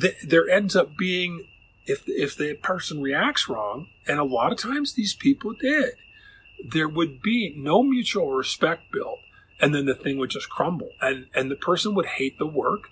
th- 0.00 0.16
there 0.26 0.48
ends 0.48 0.74
up 0.74 0.96
being, 0.96 1.46
if, 1.86 2.02
if 2.06 2.36
the 2.36 2.54
person 2.54 3.00
reacts 3.00 3.48
wrong, 3.48 3.88
and 4.06 4.18
a 4.18 4.24
lot 4.24 4.52
of 4.52 4.58
times 4.58 4.92
these 4.92 5.14
people 5.14 5.54
did, 5.54 5.94
there 6.64 6.88
would 6.88 7.22
be 7.22 7.54
no 7.56 7.82
mutual 7.82 8.32
respect 8.32 8.92
built, 8.92 9.20
and 9.60 9.74
then 9.74 9.86
the 9.86 9.94
thing 9.94 10.18
would 10.18 10.30
just 10.30 10.50
crumble, 10.50 10.90
and, 11.00 11.26
and 11.34 11.50
the 11.50 11.56
person 11.56 11.94
would 11.94 12.06
hate 12.06 12.38
the 12.38 12.46
work, 12.46 12.90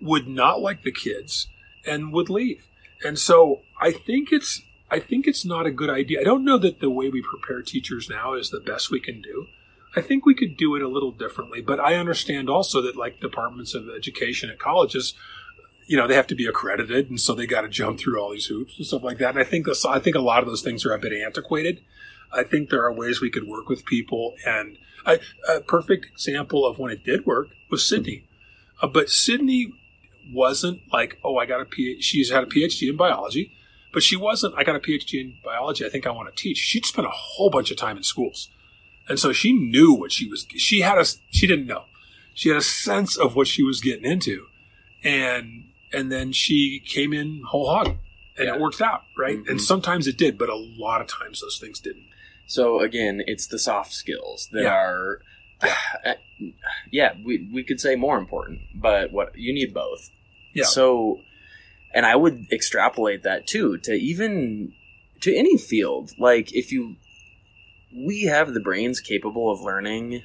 would 0.00 0.28
not 0.28 0.60
like 0.60 0.82
the 0.82 0.92
kids, 0.92 1.48
and 1.86 2.12
would 2.12 2.28
leave. 2.28 2.68
And 3.04 3.18
so 3.18 3.62
I 3.80 3.92
think 3.92 4.28
it's, 4.30 4.62
I 4.90 5.00
think 5.00 5.26
it's 5.26 5.44
not 5.44 5.66
a 5.66 5.70
good 5.70 5.90
idea. 5.90 6.20
I 6.20 6.24
don't 6.24 6.44
know 6.44 6.58
that 6.58 6.80
the 6.80 6.90
way 6.90 7.08
we 7.08 7.22
prepare 7.22 7.62
teachers 7.62 8.08
now 8.08 8.34
is 8.34 8.50
the 8.50 8.60
best 8.60 8.90
we 8.90 9.00
can 9.00 9.20
do. 9.20 9.46
I 9.96 10.00
think 10.00 10.26
we 10.26 10.34
could 10.34 10.56
do 10.56 10.74
it 10.74 10.82
a 10.82 10.88
little 10.88 11.12
differently, 11.12 11.60
but 11.60 11.78
I 11.78 11.94
understand 11.94 12.50
also 12.50 12.82
that 12.82 12.96
like 12.96 13.20
departments 13.20 13.74
of 13.74 13.88
education 13.88 14.50
at 14.50 14.58
colleges, 14.58 15.14
you 15.86 15.96
know, 15.96 16.06
they 16.06 16.14
have 16.14 16.26
to 16.28 16.34
be 16.34 16.46
accredited, 16.46 17.10
and 17.10 17.20
so 17.20 17.34
they 17.34 17.46
got 17.46 17.62
to 17.62 17.68
jump 17.68 17.98
through 17.98 18.20
all 18.20 18.30
these 18.30 18.46
hoops 18.46 18.76
and 18.78 18.86
stuff 18.86 19.02
like 19.02 19.18
that. 19.18 19.30
And 19.30 19.38
I 19.38 19.44
think 19.44 19.66
this, 19.66 19.84
I 19.84 19.98
think 19.98 20.16
a 20.16 20.20
lot 20.20 20.42
of 20.42 20.48
those 20.48 20.62
things 20.62 20.84
are 20.86 20.94
a 20.94 20.98
bit 20.98 21.12
antiquated. 21.12 21.80
I 22.32 22.42
think 22.42 22.70
there 22.70 22.82
are 22.84 22.92
ways 22.92 23.20
we 23.20 23.30
could 23.30 23.46
work 23.46 23.68
with 23.68 23.84
people, 23.84 24.34
and 24.46 24.78
I, 25.06 25.20
a 25.48 25.60
perfect 25.60 26.06
example 26.06 26.66
of 26.66 26.78
when 26.78 26.90
it 26.90 27.04
did 27.04 27.26
work 27.26 27.48
was 27.70 27.88
Sydney. 27.88 28.24
Uh, 28.80 28.86
but 28.86 29.10
Sydney 29.10 29.72
wasn't 30.32 30.80
like, 30.92 31.18
oh, 31.22 31.36
I 31.36 31.46
got 31.46 31.60
a 31.60 31.64
PhD. 31.64 31.96
She's 32.00 32.30
had 32.30 32.44
a 32.44 32.46
PhD 32.46 32.88
in 32.88 32.96
biology, 32.96 33.52
but 33.92 34.02
she 34.02 34.16
wasn't. 34.16 34.54
I 34.56 34.64
got 34.64 34.76
a 34.76 34.80
PhD 34.80 35.20
in 35.20 35.36
biology. 35.44 35.84
I 35.84 35.90
think 35.90 36.06
I 36.06 36.10
want 36.10 36.34
to 36.34 36.42
teach. 36.42 36.56
She'd 36.58 36.86
spent 36.86 37.06
a 37.06 37.10
whole 37.12 37.50
bunch 37.50 37.70
of 37.70 37.76
time 37.76 37.96
in 37.96 38.02
schools. 38.02 38.48
And 39.08 39.18
so 39.18 39.32
she 39.32 39.52
knew 39.52 39.92
what 39.92 40.12
she 40.12 40.26
was, 40.26 40.46
she 40.56 40.80
had 40.80 40.96
a, 40.96 41.04
she 41.30 41.46
didn't 41.46 41.66
know. 41.66 41.84
She 42.32 42.48
had 42.48 42.58
a 42.58 42.62
sense 42.62 43.16
of 43.16 43.36
what 43.36 43.46
she 43.46 43.62
was 43.62 43.80
getting 43.80 44.10
into. 44.10 44.46
And, 45.04 45.64
and 45.94 46.10
then 46.12 46.32
she 46.32 46.80
came 46.86 47.12
in 47.12 47.42
whole 47.46 47.68
hog 47.68 47.88
and 48.36 48.46
Yeah. 48.48 48.54
it 48.54 48.60
worked 48.60 48.80
out, 48.82 49.02
right? 49.16 49.38
Mhm. 49.38 49.48
And 49.50 49.60
sometimes 49.60 50.06
it 50.06 50.16
did, 50.18 50.36
but 50.38 50.48
a 50.48 50.54
lot 50.56 51.00
of 51.00 51.06
times 51.06 51.40
those 51.40 51.58
things 51.58 51.80
didn't. 51.80 52.06
So 52.46 52.80
again, 52.80 53.22
it's 53.26 53.46
the 53.46 53.58
soft 53.58 53.92
skills 53.92 54.48
that 54.52 54.62
Yeah. 54.64 54.74
are, 54.74 55.20
yeah, 56.90 57.14
we 57.24 57.48
we 57.52 57.62
could 57.62 57.80
say 57.80 57.96
more 57.96 58.18
important, 58.18 58.60
but 58.74 59.12
what 59.12 59.36
you 59.36 59.52
need 59.52 59.72
both. 59.72 60.10
Yeah. 60.54 60.64
So, 60.64 61.20
and 61.94 62.04
I 62.06 62.16
would 62.16 62.46
extrapolate 62.52 63.22
that 63.22 63.46
too 63.46 63.78
to 63.78 63.92
even 63.92 64.72
to 65.22 65.34
any 65.34 65.56
field. 65.56 66.12
Like 66.18 66.52
if 66.54 66.70
you, 66.72 66.96
we 67.96 68.24
have 68.24 68.52
the 68.52 68.60
brains 68.60 69.00
capable 69.00 69.50
of 69.50 69.60
learning 69.60 70.22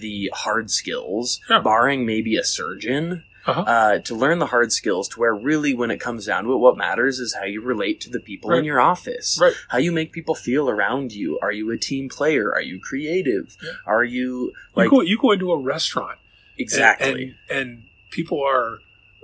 the 0.00 0.30
hard 0.34 0.70
skills, 0.70 1.40
Yeah. 1.50 1.60
barring 1.60 2.04
maybe 2.06 2.36
a 2.36 2.44
surgeon. 2.44 3.24
Uh-huh. 3.46 3.60
Uh, 3.60 3.98
to 4.00 4.14
learn 4.14 4.38
the 4.40 4.46
hard 4.46 4.72
skills 4.72 5.08
to 5.10 5.20
where 5.20 5.34
really 5.34 5.72
when 5.72 5.90
it 5.90 6.00
comes 6.00 6.26
down 6.26 6.44
to 6.44 6.52
it 6.52 6.56
what 6.58 6.76
matters 6.76 7.18
is 7.20 7.34
how 7.34 7.44
you 7.44 7.60
relate 7.62 8.00
to 8.00 8.10
the 8.10 8.18
people 8.20 8.52
in 8.52 8.64
your 8.64 8.80
office 8.80 9.38
Right. 9.40 9.54
how 9.68 9.78
you 9.78 9.92
make 9.92 10.12
people 10.12 10.34
feel 10.34 10.68
around 10.68 11.12
you. 11.12 11.38
Are 11.40 11.52
you 11.52 11.70
a 11.70 11.78
team 11.78 12.08
player? 12.08 12.52
Are 12.52 12.60
you 12.62 12.80
creative? 12.80 13.56
Yeah. 13.62 13.70
Are 13.86 14.04
you 14.04 14.16
you 14.16 14.52
like 14.74 14.90
go, 14.90 15.00
you 15.00 15.16
go 15.18 15.30
into 15.32 15.52
a 15.52 15.58
restaurant 15.58 16.18
and- 16.18 16.60
exactly? 16.60 17.34
and, 17.48 17.58
and 17.58 17.82
people 18.10 18.42
are 18.42 18.78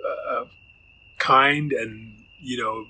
uh, 0.09 0.45
kind 1.19 1.73
and 1.73 2.19
you 2.41 2.59
know 2.63 2.85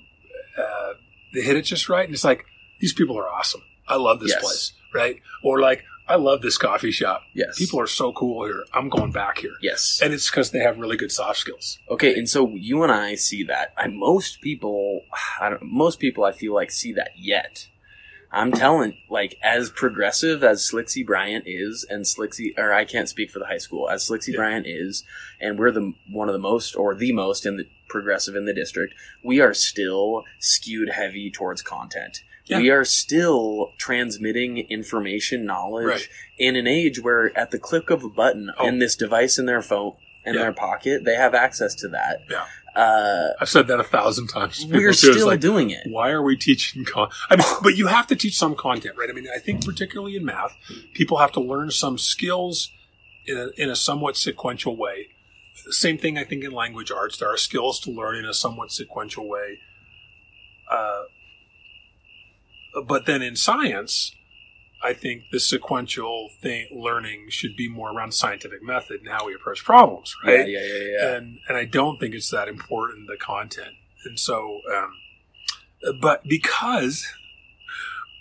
uh, 0.63 0.93
they 1.33 1.41
hit 1.41 1.55
it 1.55 1.63
just 1.63 1.89
right 1.89 2.05
and 2.05 2.13
it's 2.13 2.23
like 2.23 2.45
these 2.79 2.93
people 2.93 3.17
are 3.17 3.29
awesome 3.29 3.61
i 3.87 3.95
love 3.95 4.19
this 4.19 4.29
Yes. 4.31 4.41
place 4.41 4.73
right 4.93 5.17
or 5.43 5.59
like 5.59 5.83
i 6.07 6.15
love 6.15 6.41
this 6.41 6.57
coffee 6.57 6.91
shop 6.91 7.23
yes. 7.33 7.57
people 7.57 7.79
are 7.79 7.87
so 7.87 8.11
cool 8.13 8.45
here 8.45 8.63
i'm 8.73 8.89
going 8.89 9.11
back 9.11 9.39
here 9.39 9.55
yes. 9.61 9.99
and 10.03 10.13
it's 10.13 10.29
because 10.29 10.51
they 10.51 10.59
have 10.59 10.77
really 10.77 10.97
good 10.97 11.11
soft 11.11 11.39
skills 11.39 11.79
okay, 11.89 12.13
and 12.15 12.29
so 12.29 12.55
you 12.55 12.83
and 12.83 12.91
I 12.91 13.15
see 13.15 13.43
that. 13.43 13.73
And 13.77 13.97
most 13.97 14.41
people, 14.41 15.01
I 15.39 15.49
don't, 15.49 15.63
most 15.63 15.99
people 15.99 16.23
I 16.23 16.31
feel 16.31 16.53
like 16.53 16.71
see 16.71 16.93
that 16.93 17.11
yet. 17.15 17.67
I'm 18.31 18.51
telling, 18.51 18.97
like, 19.11 19.37
as 19.43 19.69
progressive 19.69 20.43
as 20.43 20.67
Slicksy 20.67 21.05
Bryant 21.05 21.43
is, 21.45 21.85
and 21.87 22.03
Slicksy, 22.03 22.57
or 22.57 22.73
I 22.73 22.83
can't 22.83 23.07
speak 23.07 23.29
for 23.29 23.37
the 23.37 23.45
high 23.45 23.59
school, 23.59 23.87
as 23.89 24.07
Slicksy 24.07 24.29
Yeah. 24.29 24.37
Bryant 24.37 24.65
is, 24.65 25.03
and 25.39 25.59
we're 25.59 25.71
the 25.71 25.93
one 26.11 26.29
of 26.29 26.33
the 26.33 26.39
most, 26.39 26.75
or 26.75 26.95
the 26.95 27.11
most 27.11 27.45
in 27.45 27.57
the 27.57 27.67
progressive 27.89 28.35
in 28.35 28.45
the 28.45 28.53
district, 28.53 28.95
we 29.23 29.39
are 29.39 29.53
still 29.53 30.23
skewed 30.39 30.89
heavy 30.89 31.29
towards 31.29 31.61
content. 31.61 32.23
Yeah. 32.45 32.57
We 32.59 32.69
are 32.71 32.83
still 32.83 33.71
transmitting 33.77 34.57
information, 34.69 35.45
knowledge 35.45 35.85
Right. 35.87 36.07
in 36.37 36.55
an 36.57 36.67
age 36.67 36.99
where, 37.01 37.31
at 37.37 37.51
the 37.51 37.59
click 37.59 37.89
of 37.89 38.03
a 38.03 38.09
button 38.09 38.51
Oh. 38.57 38.67
in 38.67 38.79
this 38.79 38.95
device 38.95 39.37
in 39.39 39.45
their 39.45 39.61
phone, 39.61 39.93
in 40.25 40.33
Yeah. 40.35 40.41
their 40.41 40.53
pocket, 40.53 41.05
they 41.05 41.15
have 41.15 41.33
access 41.33 41.73
to 41.75 41.87
that. 41.89 42.19
Yeah. 42.29 42.45
Uh, 42.75 43.33
I've 43.39 43.49
said 43.49 43.67
that 43.67 43.79
a 43.79 43.83
thousand 43.83 44.27
times. 44.27 44.65
We're 44.67 44.93
still 44.93 45.27
like, 45.27 45.39
doing 45.39 45.69
it. 45.69 45.81
Why 45.87 46.09
are 46.09 46.23
we 46.23 46.35
teaching? 46.35 46.83
Con- 46.85 47.09
I 47.29 47.35
mean, 47.35 47.45
but 47.61 47.77
you 47.77 47.87
have 47.87 48.07
to 48.07 48.15
teach 48.15 48.35
some 48.37 48.55
content, 48.55 48.95
right? 48.97 49.09
I 49.09 49.13
mean, 49.13 49.27
I 49.33 49.37
think 49.39 49.63
particularly 49.63 50.15
in 50.15 50.25
math, 50.25 50.57
people 50.93 51.17
have 51.19 51.31
to 51.33 51.39
learn 51.39 51.69
some 51.71 51.97
skills 51.99 52.71
in 53.27 53.37
a, 53.37 53.49
in 53.61 53.69
a 53.69 53.75
somewhat 53.75 54.17
sequential 54.17 54.75
way. 54.75 55.09
Same 55.69 55.99
thing, 55.99 56.17
I 56.17 56.23
think, 56.23 56.43
in 56.43 56.51
language 56.51 56.89
arts. 56.91 57.17
There 57.17 57.29
are 57.31 57.37
skills 57.37 57.79
to 57.81 57.91
learn 57.91 58.15
in 58.15 58.25
a 58.25 58.33
somewhat 58.33 58.71
sequential 58.71 59.29
way. 59.29 59.59
Uh, 60.69 61.03
but 62.87 63.05
then 63.05 63.21
in 63.21 63.35
science, 63.35 64.15
I 64.83 64.93
think 64.93 65.23
the 65.31 65.39
sequential 65.39 66.29
thing 66.41 66.67
learning 66.71 67.27
should 67.29 67.55
be 67.55 67.69
more 67.69 67.91
around 67.91 68.13
scientific 68.13 68.61
method 68.61 69.01
and 69.01 69.09
how 69.09 69.25
we 69.25 69.33
approach 69.33 69.63
problems, 69.63 70.15
right? 70.25 70.47
Yeah, 70.47 70.59
yeah, 70.59 70.67
yeah, 70.67 70.97
yeah. 70.97 71.15
and 71.15 71.39
and 71.47 71.57
I 71.57 71.65
don't 71.65 71.99
think 71.99 72.13
it's 72.13 72.29
that 72.31 72.47
important 72.47 73.07
the 73.07 73.17
content. 73.17 73.75
And 74.05 74.19
so, 74.19 74.59
um, 74.75 75.99
but 76.01 76.23
because 76.23 77.07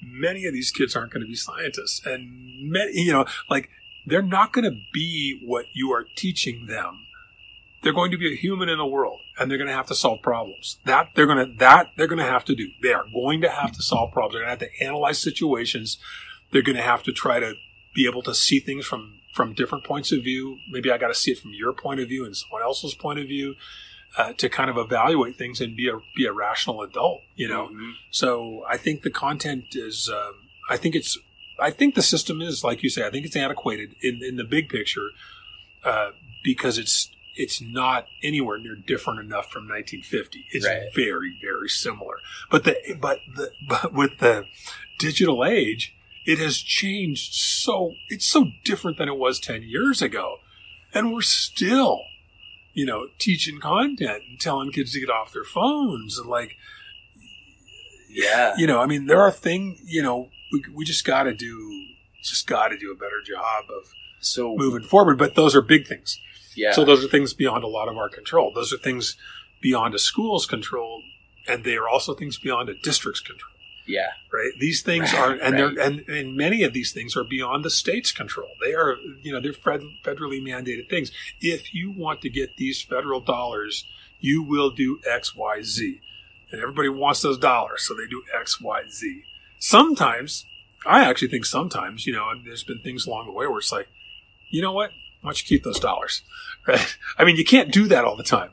many 0.01 0.47
of 0.47 0.53
these 0.53 0.71
kids 0.71 0.95
aren't 0.95 1.13
going 1.13 1.23
to 1.23 1.29
be 1.29 1.35
scientists, 1.35 2.05
and 2.07 2.71
many, 2.71 3.01
you 3.01 3.13
know, 3.13 3.25
like 3.51 3.69
they're 4.07 4.23
not 4.23 4.53
going 4.53 4.65
to 4.65 4.79
be 4.93 5.43
what 5.45 5.67
you 5.75 5.93
are 5.93 6.05
teaching 6.17 6.67
them. 6.67 7.07
They're 7.83 7.93
going 7.93 8.13
to 8.13 8.19
be 8.19 8.33
a 8.33 8.37
human 8.37 8.69
in 8.69 8.79
the 8.79 8.87
world, 8.87 9.21
and 9.39 9.51
they're 9.51 9.59
going 9.59 9.69
to 9.71 9.75
have 9.75 9.87
to 9.87 9.95
solve 9.95 10.23
problems. 10.23 10.79
That 10.85 11.11
they're 11.15 11.27
going 11.27 11.47
to 11.47 11.53
that 11.59 11.89
they're 11.97 12.07
going 12.07 12.25
to 12.25 12.25
have 12.25 12.45
to 12.47 12.55
do. 12.55 12.69
They 12.83 12.93
are 12.93 13.05
going 13.13 13.41
to 13.41 13.49
have 13.49 13.73
to 13.73 13.83
solve 13.83 14.13
problems. 14.13 14.35
They're 14.35 14.45
going 14.45 14.57
to 14.59 14.65
have 14.65 14.73
to 14.73 14.85
analyze 14.85 15.19
situations. 15.19 15.99
They're 16.53 16.63
going 16.63 16.77
to 16.77 16.83
have 16.83 17.03
to 17.05 17.13
try 17.13 17.41
to 17.41 17.55
be 17.95 18.07
able 18.07 18.23
to 18.23 18.35
see 18.35 18.61
things 18.61 18.87
from 18.87 19.19
from 19.35 19.55
different 19.55 19.85
points 19.85 20.13
of 20.13 20.23
view. 20.23 20.59
Maybe 20.71 20.91
I 20.91 20.99
got 20.99 21.09
to 21.09 21.15
see 21.15 21.33
it 21.33 21.39
from 21.39 21.53
your 21.55 21.73
point 21.73 22.01
of 22.01 22.09
view 22.09 22.25
and 22.25 22.37
someone 22.37 22.63
else's 22.63 22.95
point 22.95 23.19
of 23.19 23.27
view 23.27 23.55
uh, 24.17 24.35
to 24.35 24.49
kind 24.49 24.69
of 24.71 24.77
evaluate 24.77 25.37
things 25.37 25.61
and 25.61 25.75
be 25.77 25.89
a 25.89 25.99
be 26.17 26.27
a 26.27 26.33
rational 26.33 26.83
adult. 26.83 27.23
You 27.35 27.49
know. 27.49 27.69
Mhm. 27.69 27.93
So 28.11 28.65
I 28.69 28.77
think 28.77 29.03
the 29.03 29.11
content 29.11 29.65
is. 29.73 30.09
Um, 30.13 30.35
I 30.71 30.77
think 30.77 30.95
it's. 30.95 31.19
I 31.59 31.71
think 31.71 31.95
the 31.95 32.03
system 32.03 32.41
is 32.41 32.63
like 32.63 32.83
you 32.83 32.91
say. 32.91 33.07
I 33.07 33.11
think 33.11 33.27
it's 33.27 33.37
antiquated 33.37 33.97
in 34.03 34.21
in 34.23 34.37
the 34.37 34.45
big 34.45 34.69
picture 34.69 35.09
uh, 35.85 36.11
because 36.45 36.79
it's 36.79 37.11
it's 37.35 37.61
not 37.61 38.07
anywhere 38.23 38.59
near 38.59 38.77
different 38.77 39.21
enough 39.21 39.51
from 39.51 39.69
1950. 39.69 40.45
It's 40.53 40.67
Right. 40.67 40.83
very 40.95 41.39
very 41.43 41.69
similar. 41.69 42.17
But 42.51 42.65
the 42.65 42.77
but 43.01 43.19
the 43.35 43.53
but 43.69 43.93
with 43.93 44.19
the 44.19 44.45
digital 44.99 45.45
age, 45.45 45.95
it 46.27 46.39
has 46.39 46.59
changed 46.59 47.35
so. 47.35 47.95
It's 48.09 48.27
so 48.27 48.47
different 48.65 48.99
than 48.99 49.09
it 49.09 49.17
was 49.19 49.41
10 49.41 49.63
years 49.63 50.01
ago, 50.03 50.37
and 50.95 51.13
we're 51.13 51.23
still. 51.23 52.03
You 52.75 52.87
know, 52.87 53.09
teaching 53.19 53.61
content 53.61 54.23
and 54.31 54.41
telling 54.41 54.73
kids 54.73 54.93
to 54.95 55.01
get 55.01 55.11
off 55.11 55.31
their 55.35 55.45
phones 55.45 56.17
and 56.17 56.27
like, 56.27 56.57
Yeah. 58.09 58.55
you 58.57 58.67
know, 58.67 58.81
I 58.81 58.87
mean, 58.87 59.07
there 59.07 59.21
are 59.21 59.31
things, 59.31 59.79
you 59.85 60.03
know, 60.03 60.31
we, 60.51 60.65
we 60.75 60.85
just 60.87 61.05
got 61.05 61.25
to 61.25 61.35
do, 61.35 61.85
just 62.23 62.47
got 62.47 62.69
to 62.69 62.79
do 62.79 62.91
a 62.91 62.95
better 62.97 63.21
job 63.27 63.65
of 63.69 63.91
So 64.21 64.57
moving 64.57 64.83
forward. 64.85 65.19
But 65.19 65.35
those 65.35 65.55
are 65.55 65.61
big 65.63 65.87
things. 65.87 66.19
Yeah. 66.57 66.73
So 66.73 66.85
those 66.85 67.05
are 67.05 67.09
things 67.09 67.35
beyond 67.35 67.65
a 67.65 67.69
lot 67.69 67.89
of 67.89 67.97
our 67.97 68.09
control. 68.09 68.53
Those 68.55 68.73
are 68.73 68.79
things 68.79 69.17
beyond 69.61 69.95
a 69.95 69.99
school's 69.99 70.47
control, 70.47 71.03
and 71.47 71.65
they 71.65 71.77
are 71.77 71.89
also 71.89 72.15
things 72.15 72.39
beyond 72.39 72.69
a 72.69 72.75
district's 72.75 73.21
control. 73.21 73.53
yeah. 73.87 74.09
Right? 74.33 74.53
These 74.59 74.83
things 74.83 75.13
Right, 75.13 75.21
are, 75.21 75.33
and 75.33 75.41
right. 75.43 75.75
they're, 75.75 75.87
and, 75.87 76.09
and 76.09 76.37
many 76.37 76.63
of 76.63 76.73
these 76.73 76.93
things 76.93 77.17
are 77.17 77.25
beyond 77.25 77.65
the 77.65 77.71
state's 77.71 78.13
control. 78.13 78.49
They 78.65 78.73
are, 78.75 78.97
you 79.23 79.33
know, 79.33 79.41
they're 79.41 79.53
fed, 79.53 79.83
federally 80.05 80.41
mandated 80.43 80.89
things. 80.89 81.11
If 81.41 81.75
you 81.75 81.93
want 81.97 82.23
to 82.23 82.31
get 82.31 82.57
these 82.57 82.83
federal 82.83 83.21
dollars, 83.21 83.85
you 84.21 84.43
will 84.43 84.71
do 84.71 85.01
X, 85.09 85.35
Y, 85.37 85.63
Z, 85.63 86.01
and 86.51 86.61
everybody 86.61 86.89
wants 86.89 87.23
those 87.23 87.39
dollars, 87.39 87.83
so 87.87 87.95
they 87.95 88.07
do 88.09 88.23
X, 88.41 88.61
Y, 88.61 88.83
Z. 88.89 89.23
Sometimes, 89.59 90.45
I 90.87 91.05
actually 91.09 91.29
think 91.29 91.45
sometimes, 91.45 92.07
you 92.07 92.13
know, 92.13 92.29
and 92.31 92.45
there's 92.47 92.65
been 92.65 92.81
things 92.83 93.07
along 93.07 93.27
the 93.27 93.33
way 93.33 93.47
where 93.47 93.59
it's 93.59 93.73
like, 93.73 93.89
you 94.51 94.61
know 94.63 94.73
what? 94.73 94.91
Why 95.23 95.29
don't 95.29 95.41
you 95.41 95.47
keep 95.47 95.65
those 95.65 95.81
dollars? 95.81 96.23
Right? 96.67 96.97
I 97.19 97.25
mean, 97.25 97.37
you 97.37 97.45
can't 97.45 97.73
do 97.73 97.89
that 97.89 98.05
all 98.05 98.17
the 98.17 98.23
time, 98.23 98.51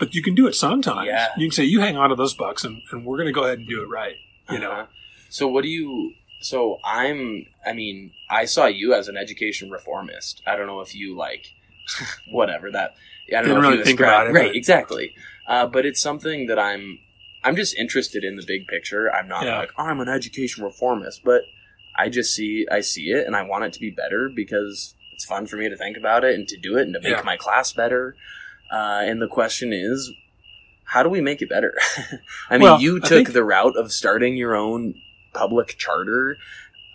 but 0.00 0.12
you 0.14 0.22
can 0.22 0.34
do 0.34 0.48
it 0.48 0.54
sometimes. 0.54 1.06
Yeah. 1.06 1.28
You 1.36 1.46
can 1.48 1.52
say, 1.54 1.62
you 1.64 1.78
hang 1.80 1.96
on 1.96 2.08
to 2.10 2.16
those 2.16 2.34
bucks, 2.34 2.64
and, 2.64 2.82
and 2.90 3.04
we're 3.04 3.16
going 3.16 3.28
to 3.28 3.32
go 3.32 3.44
ahead 3.44 3.58
and 3.58 3.68
do 3.68 3.80
it 3.82 3.86
right. 3.88 4.16
You 4.50 4.58
know. 4.58 4.72
Uh-huh. 4.72 4.86
So 5.28 5.46
what 5.46 5.62
do 5.62 5.68
you? 5.68 6.14
So 6.40 6.78
I'm. 6.84 7.46
I 7.64 7.72
mean, 7.74 8.10
I 8.30 8.44
saw 8.46 8.66
you 8.66 8.92
as 8.94 9.06
an 9.08 9.16
education 9.16 9.70
reformist. 9.70 10.42
I 10.46 10.56
don't 10.56 10.66
know 10.66 10.80
if 10.80 10.94
you 10.96 11.16
like, 11.16 11.46
whatever 12.30 12.70
that. 12.70 12.94
I 13.28 13.36
don't 13.36 13.44
Didn't 13.44 13.54
know 13.56 13.60
really 13.68 13.74
if 13.74 13.78
you 13.80 13.84
think 13.84 14.00
about 14.00 14.26
it, 14.26 14.32
Right. 14.32 14.48
but- 14.48 14.56
Exactly. 14.56 15.14
Uh, 15.46 15.66
but 15.66 15.86
it's 15.86 16.00
something 16.02 16.46
that 16.46 16.58
I'm. 16.58 16.98
I'm 17.42 17.56
just 17.56 17.76
interested 17.76 18.24
in 18.24 18.36
the 18.36 18.44
big 18.46 18.66
picture. 18.66 19.12
I'm 19.12 19.28
not 19.28 19.44
Yeah. 19.44 19.58
like 19.58 19.70
I'm 19.76 20.00
an 20.00 20.08
education 20.08 20.64
reformist, 20.64 21.22
but 21.24 21.42
I 21.94 22.08
just 22.08 22.34
see 22.34 22.66
I 22.70 22.80
see 22.80 23.10
it 23.10 23.26
and 23.26 23.36
I 23.36 23.42
want 23.42 23.64
it 23.64 23.72
to 23.74 23.80
be 23.80 23.90
better 23.90 24.30
because 24.34 24.94
it's 25.14 25.24
fun 25.24 25.46
for 25.46 25.56
me 25.56 25.68
to 25.68 25.76
think 25.76 25.96
about 25.96 26.24
it 26.24 26.34
and 26.34 26.46
to 26.48 26.56
do 26.58 26.76
it 26.76 26.82
and 26.82 26.94
to 26.94 27.00
make 27.00 27.16
Yeah. 27.16 27.22
my 27.24 27.36
class 27.36 27.72
better. 27.72 28.16
Uh, 28.72 29.02
and 29.04 29.22
the 29.22 29.28
question 29.28 29.72
is, 29.72 30.12
how 30.84 31.02
do 31.02 31.08
we 31.08 31.20
make 31.20 31.40
it 31.42 31.48
better? 31.48 31.74
I 32.50 32.58
mean, 32.58 32.62
Well, 32.62 32.80
you 32.80 33.00
took 33.00 33.08
think- 33.08 33.32
the 33.32 33.44
route 33.44 33.76
of 33.76 33.92
starting 33.92 34.36
your 34.36 34.54
own 34.56 34.94
public 35.32 35.76
charter, 35.78 36.36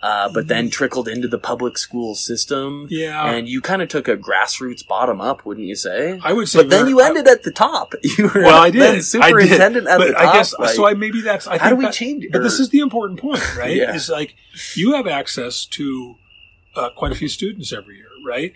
uh, 0.02 0.30
but 0.32 0.48
then 0.48 0.70
trickled 0.70 1.06
into 1.08 1.28
the 1.28 1.38
public 1.38 1.76
school 1.76 2.14
system. 2.14 2.86
Yeah. 2.90 3.30
And 3.32 3.46
you 3.46 3.60
kind 3.60 3.82
of 3.82 3.88
took 3.88 4.08
a 4.08 4.16
grassroots 4.16 4.86
bottom 4.86 5.20
up, 5.20 5.44
wouldn't 5.44 5.66
you 5.66 5.74
say? 5.76 6.18
I 6.24 6.32
would 6.32 6.48
say, 6.48 6.60
But 6.60 6.70
then 6.70 6.88
you 6.88 7.00
ended 7.00 7.26
at 7.28 7.42
the 7.42 7.50
top. 7.50 7.92
You 8.18 8.24
were 8.34 8.42
Well, 8.42 8.62
I 8.62 8.70
did. 8.70 9.04
superintendent 9.04 9.86
I 9.88 9.94
at 9.94 9.98
did. 9.98 10.08
the 10.08 10.12
top. 10.14 10.22
I 10.28 10.32
guess 10.32 10.58
like, 10.58 10.70
so. 10.74 10.86
I 10.88 10.94
maybe 10.94 11.20
that's. 11.20 11.46
I 11.46 11.58
how 11.58 11.68
do 11.68 11.76
we 11.76 11.84
that- 11.84 11.92
change 11.92 12.24
it? 12.24 12.32
But 12.32 12.42
this 12.42 12.58
is 12.58 12.70
the 12.70 12.78
important 12.80 13.20
point, 13.20 13.42
right? 13.58 13.76
Yeah. 13.76 13.94
Is 13.94 14.08
like 14.08 14.34
you 14.74 14.94
have 14.94 15.06
access 15.06 15.66
to 15.66 16.14
uh, 16.74 16.88
quite 16.96 17.12
a 17.12 17.14
few 17.14 17.28
students 17.28 17.70
every 17.72 17.96
year, 17.96 18.08
right? 18.24 18.52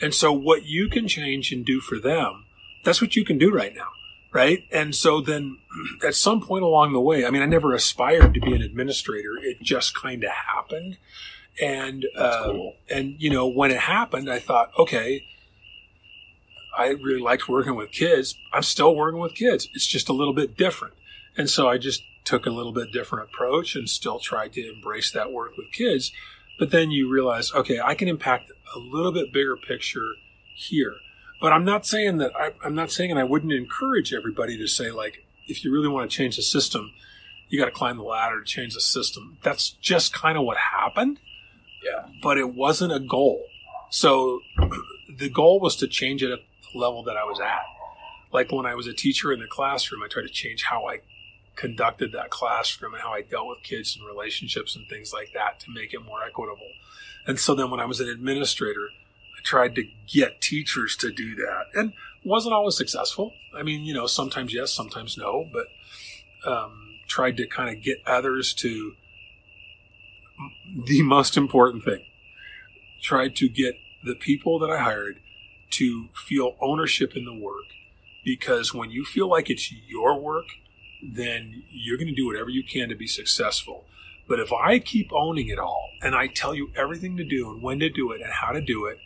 And 0.00 0.14
so 0.14 0.32
what 0.32 0.64
you 0.64 0.88
can 0.88 1.08
change 1.08 1.52
and 1.52 1.64
do 1.64 1.80
for 1.80 1.98
them, 1.98 2.44
that's 2.84 3.00
what 3.00 3.16
you 3.16 3.24
can 3.24 3.38
do 3.38 3.52
right 3.52 3.74
now, 3.74 3.88
right? 4.32 4.64
And 4.72 4.94
so 4.94 5.20
then 5.20 5.58
at 6.06 6.14
some 6.14 6.40
point 6.40 6.64
along 6.64 6.92
the 6.92 7.00
way, 7.00 7.24
I 7.24 7.30
mean, 7.30 7.42
I 7.42 7.46
never 7.46 7.74
aspired 7.74 8.34
to 8.34 8.40
be 8.40 8.54
an 8.54 8.62
administrator. 8.62 9.32
It 9.42 9.62
just 9.62 9.94
kind 9.94 10.24
of 10.24 10.30
happened. 10.30 10.98
And, 11.60 12.04
uh, 12.16 12.44
cool. 12.44 12.74
and, 12.90 13.16
you 13.18 13.30
know, 13.30 13.46
when 13.46 13.70
it 13.70 13.80
happened, 13.80 14.30
I 14.30 14.38
thought, 14.38 14.70
okay, 14.78 15.22
I 16.76 16.88
really 16.88 17.20
liked 17.20 17.48
working 17.48 17.74
with 17.74 17.90
kids. 17.90 18.36
I'm 18.52 18.62
still 18.62 18.94
working 18.94 19.20
with 19.20 19.34
kids. 19.34 19.66
It's 19.72 19.86
just 19.86 20.10
a 20.10 20.12
little 20.12 20.34
bit 20.34 20.56
different. 20.56 20.94
And 21.36 21.48
so 21.48 21.68
I 21.68 21.78
just 21.78 22.02
took 22.24 22.44
a 22.44 22.50
little 22.50 22.72
bit 22.72 22.92
different 22.92 23.30
approach 23.30 23.74
and 23.74 23.88
still 23.88 24.18
tried 24.18 24.52
to 24.54 24.68
embrace 24.68 25.10
that 25.12 25.32
work 25.32 25.56
with 25.56 25.72
kids. 25.72 26.12
But 26.58 26.70
then 26.70 26.90
you 26.90 27.10
realize, 27.10 27.52
okay, 27.52 27.80
I 27.80 27.94
can 27.94 28.08
impact 28.08 28.50
a 28.74 28.78
little 28.78 29.12
bit 29.12 29.32
bigger 29.32 29.56
picture 29.56 30.12
here. 30.54 30.94
But 31.40 31.52
I'm 31.52 31.64
not 31.64 31.86
saying 31.86 32.18
that 32.18 32.32
I, 32.34 32.52
I'm 32.64 32.74
not 32.74 32.90
saying, 32.90 33.10
and 33.10 33.20
I 33.20 33.24
wouldn't 33.24 33.52
encourage 33.52 34.12
everybody 34.12 34.56
to 34.58 34.66
say 34.66 34.90
like, 34.90 35.24
if 35.46 35.64
you 35.64 35.72
really 35.72 35.88
want 35.88 36.10
to 36.10 36.16
change 36.16 36.36
the 36.36 36.42
system, 36.42 36.92
you 37.48 37.58
got 37.58 37.66
to 37.66 37.70
climb 37.70 37.98
the 37.98 38.02
ladder 38.02 38.40
to 38.40 38.44
change 38.44 38.74
the 38.74 38.80
system. 38.80 39.38
That's 39.42 39.70
just 39.70 40.12
kind 40.12 40.36
of 40.36 40.44
what 40.44 40.56
happened. 40.56 41.20
Yeah. 41.84 42.06
But 42.22 42.38
it 42.38 42.54
wasn't 42.54 42.92
a 42.92 42.98
goal. 42.98 43.44
So 43.90 44.40
the 45.18 45.28
goal 45.28 45.60
was 45.60 45.76
to 45.76 45.86
change 45.86 46.22
it 46.22 46.32
at 46.32 46.40
the 46.72 46.78
level 46.78 47.04
that 47.04 47.16
I 47.16 47.24
was 47.24 47.38
at. 47.38 47.62
Like 48.32 48.50
when 48.50 48.66
I 48.66 48.74
was 48.74 48.86
a 48.86 48.92
teacher 48.92 49.32
in 49.32 49.40
the 49.40 49.46
classroom, 49.46 50.02
I 50.02 50.08
tried 50.08 50.24
to 50.24 50.28
change 50.28 50.64
how 50.64 50.86
I 50.86 51.00
conducted 51.54 52.12
that 52.12 52.30
classroom 52.30 52.94
and 52.94 53.02
how 53.02 53.12
I 53.12 53.22
dealt 53.22 53.48
with 53.48 53.62
kids 53.62 53.96
and 53.96 54.06
relationships 54.06 54.76
and 54.76 54.86
things 54.88 55.12
like 55.12 55.30
that 55.34 55.60
to 55.60 55.70
make 55.70 55.94
it 55.94 56.04
more 56.04 56.22
equitable. 56.22 56.70
And 57.26 57.38
so 57.38 57.54
then 57.54 57.70
when 57.70 57.80
I 57.80 57.86
was 57.86 58.00
an 58.00 58.08
administrator, 58.08 58.88
I 59.36 59.40
tried 59.44 59.74
to 59.76 59.84
get 60.06 60.40
teachers 60.40 60.96
to 60.98 61.10
do 61.10 61.34
that 61.36 61.64
and 61.74 61.92
wasn't 62.24 62.54
always 62.54 62.76
successful. 62.76 63.32
I 63.56 63.62
mean, 63.62 63.84
you 63.84 63.94
know, 63.94 64.06
sometimes 64.06 64.54
yes, 64.54 64.72
sometimes 64.72 65.16
no, 65.16 65.48
but 65.52 65.66
um, 66.50 66.98
tried 67.08 67.36
to 67.38 67.46
kind 67.46 67.74
of 67.74 67.82
get 67.82 67.98
others 68.06 68.52
to 68.54 68.92
the 70.86 71.02
most 71.02 71.36
important 71.36 71.84
thing. 71.84 72.04
Tried 73.02 73.36
to 73.36 73.48
get 73.48 73.74
the 74.04 74.14
people 74.14 74.58
that 74.60 74.70
I 74.70 74.78
hired 74.78 75.20
to 75.70 76.08
feel 76.14 76.56
ownership 76.60 77.16
in 77.16 77.24
the 77.24 77.34
work 77.34 77.66
because 78.24 78.74
when 78.74 78.90
you 78.90 79.04
feel 79.04 79.28
like 79.28 79.50
it's 79.50 79.72
your 79.72 80.20
work, 80.20 80.46
then 81.02 81.62
you're 81.70 81.96
going 81.96 82.08
to 82.08 82.14
do 82.14 82.26
whatever 82.26 82.50
you 82.50 82.64
can 82.64 82.88
to 82.88 82.94
be 82.94 83.06
successful. 83.06 83.84
But 84.28 84.40
if 84.40 84.52
I 84.52 84.78
keep 84.78 85.12
owning 85.12 85.48
it 85.48 85.58
all 85.58 85.90
and 86.02 86.14
I 86.14 86.26
tell 86.26 86.54
you 86.54 86.70
everything 86.76 87.16
to 87.16 87.24
do 87.24 87.50
and 87.50 87.62
when 87.62 87.78
to 87.80 87.88
do 87.88 88.12
it 88.12 88.20
and 88.20 88.32
how 88.32 88.52
to 88.52 88.60
do 88.60 88.86
it, 88.86 88.98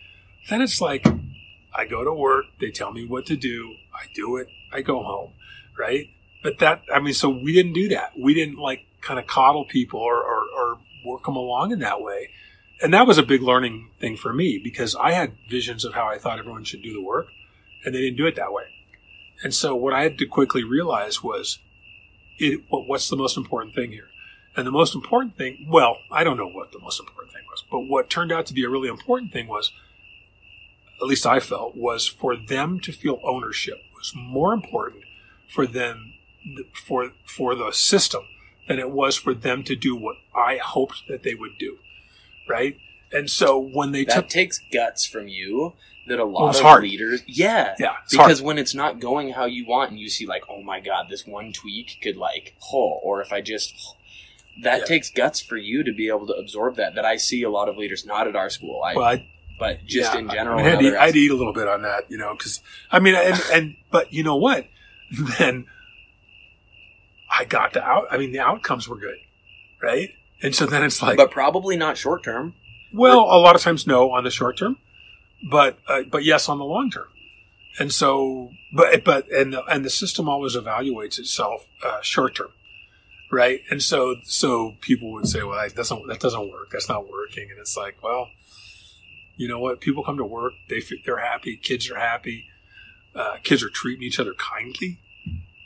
then 0.48 0.62
it's 0.62 0.80
like 0.80 1.06
I 1.74 1.84
go 1.86 2.04
to 2.04 2.12
work, 2.12 2.46
they 2.60 2.70
tell 2.70 2.92
me 2.92 3.06
what 3.06 3.26
to 3.26 3.36
do, 3.36 3.74
I 3.94 4.06
do 4.14 4.36
it, 4.36 4.48
I 4.72 4.80
go 4.80 5.02
home, 5.02 5.32
right? 5.78 6.06
But 6.42 6.58
that, 6.60 6.82
I 6.92 7.00
mean, 7.00 7.14
so 7.14 7.28
we 7.28 7.52
didn't 7.52 7.74
do 7.74 7.88
that. 7.90 8.12
We 8.18 8.32
didn't 8.32 8.58
like 8.58 8.80
kind 9.02 9.18
of 9.18 9.26
coddle 9.26 9.66
people 9.66 10.00
or, 10.00 10.16
or, 10.16 10.44
or 10.56 10.78
work 11.04 11.24
them 11.24 11.36
along 11.36 11.72
in 11.72 11.80
that 11.80 12.00
way. 12.00 12.30
And 12.82 12.94
that 12.94 13.06
was 13.06 13.18
a 13.18 13.22
big 13.22 13.42
learning 13.42 13.90
thing 14.00 14.16
for 14.16 14.32
me 14.32 14.58
because 14.62 14.96
I 14.96 15.12
had 15.12 15.34
visions 15.50 15.84
of 15.84 15.92
how 15.92 16.08
I 16.08 16.18
thought 16.18 16.38
everyone 16.38 16.64
should 16.64 16.82
do 16.82 16.94
the 16.94 17.02
work 17.02 17.26
and 17.84 17.94
they 17.94 18.00
didn't 18.00 18.16
do 18.16 18.26
it 18.26 18.36
that 18.36 18.52
way. 18.52 18.64
And 19.42 19.54
so 19.54 19.74
what 19.74 19.92
I 19.92 20.02
had 20.02 20.18
to 20.18 20.26
quickly 20.26 20.64
realize 20.64 21.22
was 21.22 21.58
it, 22.38 22.62
what's 22.70 23.08
the 23.08 23.16
most 23.16 23.36
important 23.36 23.74
thing 23.74 23.92
here? 23.92 24.08
And 24.60 24.66
the 24.66 24.72
most 24.72 24.94
important 24.94 25.38
thing, 25.38 25.66
well, 25.70 25.96
I 26.12 26.22
don't 26.22 26.36
know 26.36 26.46
what 26.46 26.70
the 26.70 26.78
most 26.78 27.00
important 27.00 27.32
thing 27.32 27.44
was, 27.50 27.64
but 27.70 27.80
what 27.80 28.10
turned 28.10 28.30
out 28.30 28.44
to 28.44 28.52
be 28.52 28.62
a 28.62 28.68
really 28.68 28.90
important 28.90 29.32
thing 29.32 29.48
was, 29.48 29.72
at 31.00 31.06
least 31.06 31.24
I 31.24 31.40
felt, 31.40 31.74
was 31.74 32.06
for 32.06 32.36
them 32.36 32.78
to 32.80 32.92
feel 32.92 33.20
ownership 33.24 33.78
was 33.96 34.12
more 34.14 34.52
important 34.52 35.04
for 35.48 35.66
them, 35.66 36.12
for, 36.86 37.12
for 37.24 37.54
the 37.54 37.70
system 37.72 38.24
than 38.68 38.78
it 38.78 38.90
was 38.90 39.16
for 39.16 39.32
them 39.32 39.64
to 39.64 39.74
do 39.74 39.96
what 39.96 40.16
I 40.34 40.58
hoped 40.62 41.04
that 41.08 41.22
they 41.22 41.34
would 41.34 41.56
do. 41.58 41.78
Right. 42.46 42.76
And 43.10 43.30
so 43.30 43.58
when 43.58 43.92
they 43.92 44.04
that 44.04 44.14
took, 44.14 44.28
takes 44.28 44.60
guts 44.70 45.06
from 45.06 45.26
you 45.26 45.72
that 46.06 46.18
a 46.18 46.24
lot 46.24 46.50
it's 46.50 46.58
of 46.58 46.64
hard. 46.64 46.82
leaders, 46.82 47.22
yeah, 47.26 47.76
yeah, 47.78 47.94
because 48.10 48.40
hard. 48.40 48.46
when 48.46 48.58
it's 48.58 48.74
not 48.74 49.00
going 49.00 49.30
how 49.30 49.46
you 49.46 49.66
want, 49.66 49.90
and 49.90 49.98
you 49.98 50.10
see 50.10 50.26
like, 50.26 50.44
oh 50.50 50.62
my 50.62 50.80
god, 50.80 51.06
this 51.08 51.26
one 51.26 51.50
tweak 51.54 51.96
could 52.02 52.18
like, 52.18 52.56
oh, 52.74 53.00
or 53.02 53.22
if 53.22 53.32
I 53.32 53.40
just, 53.40 53.96
that 54.62 54.80
Yeah. 54.80 54.84
takes 54.86 55.10
guts 55.10 55.40
for 55.40 55.56
you 55.56 55.82
to 55.84 55.92
be 55.92 56.08
able 56.08 56.26
to 56.26 56.34
absorb 56.34 56.76
that. 56.76 56.94
That 56.94 57.04
I 57.04 57.16
see 57.16 57.42
a 57.42 57.50
lot 57.50 57.68
of 57.68 57.76
leaders, 57.76 58.04
not 58.06 58.26
at 58.28 58.36
our 58.36 58.50
school, 58.50 58.82
I, 58.84 58.94
well, 58.94 59.04
I, 59.06 59.28
but 59.58 59.84
just 59.86 60.12
Yeah, 60.14 60.20
in 60.20 60.28
general. 60.30 60.58
I 60.58 60.62
mean, 60.62 60.72
I'd, 60.72 60.82
eat, 60.82 60.94
I'd 60.96 61.16
eat 61.16 61.30
a 61.30 61.34
little 61.34 61.52
bit 61.52 61.68
on 61.68 61.82
that, 61.82 62.10
you 62.10 62.18
know, 62.18 62.34
because 62.36 62.62
I 62.90 62.98
mean, 63.00 63.14
and, 63.14 63.40
and 63.52 63.76
but 63.90 64.12
you 64.12 64.22
know 64.24 64.36
what? 64.36 64.66
Then 65.38 65.66
I 67.30 67.44
got 67.44 67.72
the 67.72 67.82
out. 67.82 68.06
I 68.10 68.16
mean, 68.18 68.32
the 68.32 68.40
outcomes 68.40 68.88
were 68.88 68.96
good, 68.98 69.18
right? 69.82 70.10
And 70.42 70.54
so 70.54 70.66
then 70.66 70.82
it's 70.82 71.02
like, 71.02 71.16
but 71.16 71.30
probably 71.30 71.76
not 71.76 71.96
short 71.98 72.22
term. 72.24 72.54
well, 72.92 73.20
a 73.20 73.38
lot 73.38 73.54
of 73.54 73.62
times 73.62 73.86
no 73.86 74.10
on 74.12 74.24
the 74.24 74.30
short 74.30 74.56
term, 74.56 74.78
but 75.50 75.78
uh, 75.86 76.02
but 76.10 76.24
yes 76.24 76.48
on 76.48 76.58
the 76.58 76.64
long 76.64 76.90
term. 76.90 77.08
And 77.78 77.92
so, 77.92 78.50
but 78.74 79.04
but 79.04 79.28
and 79.30 79.52
the, 79.52 79.64
and 79.66 79.84
the 79.84 79.90
system 79.90 80.28
always 80.28 80.56
evaluates 80.56 81.18
itself 81.18 81.66
uh, 81.84 82.00
short 82.02 82.34
term, 82.34 82.48
right? 83.30 83.60
And 83.70 83.82
so 83.82 84.16
so 84.24 84.74
people 84.80 85.12
would 85.12 85.28
say, 85.28 85.42
well, 85.42 85.60
that 85.60 85.74
doesn't 85.74 86.06
that 86.08 86.20
doesn't 86.20 86.50
work. 86.50 86.70
That's 86.72 86.88
not 86.88 87.08
working. 87.08 87.48
And 87.50 87.58
it's 87.58 87.76
like, 87.76 88.02
well, 88.02 88.28
you 89.36 89.48
know 89.48 89.58
what? 89.58 89.80
People 89.80 90.04
come 90.04 90.16
to 90.18 90.24
work. 90.24 90.52
They 90.68 90.82
they're 91.04 91.18
happy. 91.18 91.56
Kids 91.56 91.90
are 91.90 91.98
happy. 91.98 92.46
Uh, 93.14 93.36
kids 93.42 93.62
are 93.62 93.70
treating 93.70 94.02
each 94.04 94.20
other 94.20 94.34
kindly. 94.34 95.00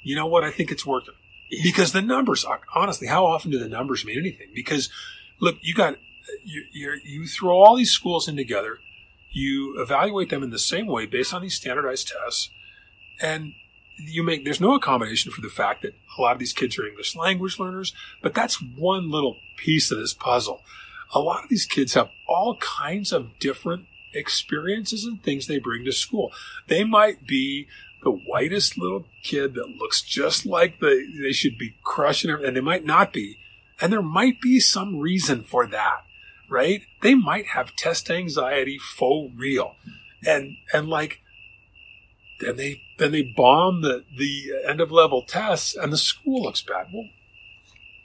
You 0.03 0.17
know 0.17 0.27
what? 0.27 0.45
I 0.45 0.51
think 0.51 0.71
it's 0.71 0.87
working 0.87 1.15
because 1.63 1.93
the 1.93 2.03
numbers. 2.03 2.45
Honestly, 2.75 3.07
how 3.07 3.27
often 3.27 3.51
do 3.51 3.59
the 3.59 3.69
numbers 3.69 4.05
mean 4.05 4.19
anything? 4.19 4.49
Because 4.55 4.91
look, 5.41 5.57
you 5.61 5.75
got 5.75 5.97
you 6.45 6.65
you 6.73 6.99
you 7.05 7.27
throw 7.27 7.57
all 7.57 7.77
these 7.77 7.91
schools 7.91 8.29
in 8.29 8.37
together. 8.37 8.79
You 9.31 9.81
evaluate 9.81 10.31
them 10.31 10.43
in 10.43 10.51
the 10.51 10.59
same 10.59 10.87
way 10.87 11.07
based 11.07 11.35
on 11.35 11.43
these 11.43 11.55
standardized 11.55 12.09
tests, 12.09 12.51
and 13.21 13.55
you 13.97 14.23
make 14.23 14.45
there's 14.45 14.61
no 14.61 14.75
accommodation 14.75 15.31
for 15.33 15.41
the 15.41 15.49
fact 15.49 15.83
that 15.83 15.95
a 16.19 16.21
lot 16.21 16.33
of 16.33 16.39
these 16.39 16.53
kids 16.53 16.79
are 16.79 16.87
English 16.87 17.17
language 17.17 17.59
learners, 17.59 17.93
but 18.23 18.35
that's 18.35 18.63
one 18.63 19.11
little 19.11 19.37
piece 19.57 19.91
of 19.91 19.99
this 19.99 20.15
puzzle. 20.15 20.63
A 21.15 21.21
lot 21.21 21.45
of 21.45 21.51
these 21.51 21.67
kids 21.67 21.95
have 21.95 22.11
all 22.29 22.57
kinds 22.57 23.13
of 23.13 23.39
different 23.39 23.87
experiences 24.13 25.05
and 25.05 25.23
things 25.23 25.47
they 25.47 25.59
bring 25.59 25.85
to 25.85 25.93
school. 25.93 26.33
They 26.69 26.85
might 26.85 27.27
be 27.27 27.67
the 28.03 28.11
whitest 28.11 28.79
little 28.79 29.07
kid 29.23 29.55
that 29.55 29.69
looks 29.69 30.03
just 30.03 30.47
like 30.47 30.81
the 30.81 31.07
they 31.23 31.33
should 31.33 31.59
be 31.59 31.77
crushing 31.83 32.31
it, 32.31 32.45
and 32.45 32.57
they 32.57 32.61
might 32.61 32.85
not 32.85 33.13
be. 33.13 33.37
And 33.81 33.93
there 33.93 34.03
might 34.03 34.41
be 34.41 34.61
some 34.61 35.01
reason 35.01 35.43
for 35.43 35.67
that, 35.67 36.05
right? 36.49 36.83
They 37.03 37.15
might 37.15 37.47
have 37.47 37.75
test 37.75 38.11
anxiety 38.11 38.79
for 38.79 39.31
real. 39.37 39.75
And 40.27 40.57
and 40.73 40.89
like 40.89 41.21
then 42.45 42.57
they 42.57 42.83
then 42.99 43.13
they 43.13 43.23
bomb 43.23 43.83
the, 43.83 44.05
the 44.17 44.53
end 44.69 44.81
of 44.81 44.93
level 44.93 45.23
tests 45.23 45.75
and 45.75 45.93
the 45.93 45.97
school 45.97 46.43
looks 46.43 46.63
bad. 46.63 46.89
Well, 46.93 47.09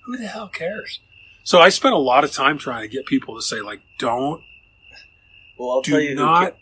who 0.05 0.17
the 0.17 0.27
hell 0.27 0.47
cares? 0.47 0.99
So 1.43 1.59
I 1.59 1.69
spent 1.69 1.93
a 1.93 1.99
lot 1.99 2.23
of 2.23 2.31
time 2.31 2.57
trying 2.57 2.81
to 2.81 2.87
get 2.87 3.05
people 3.05 3.35
to 3.35 3.41
say, 3.41 3.61
like, 3.61 3.81
don't 3.97 4.41
Well, 5.57 5.71
I'll 5.71 5.81
do 5.81 5.91
tell 5.91 6.01
you, 6.01 6.15
not 6.15 6.57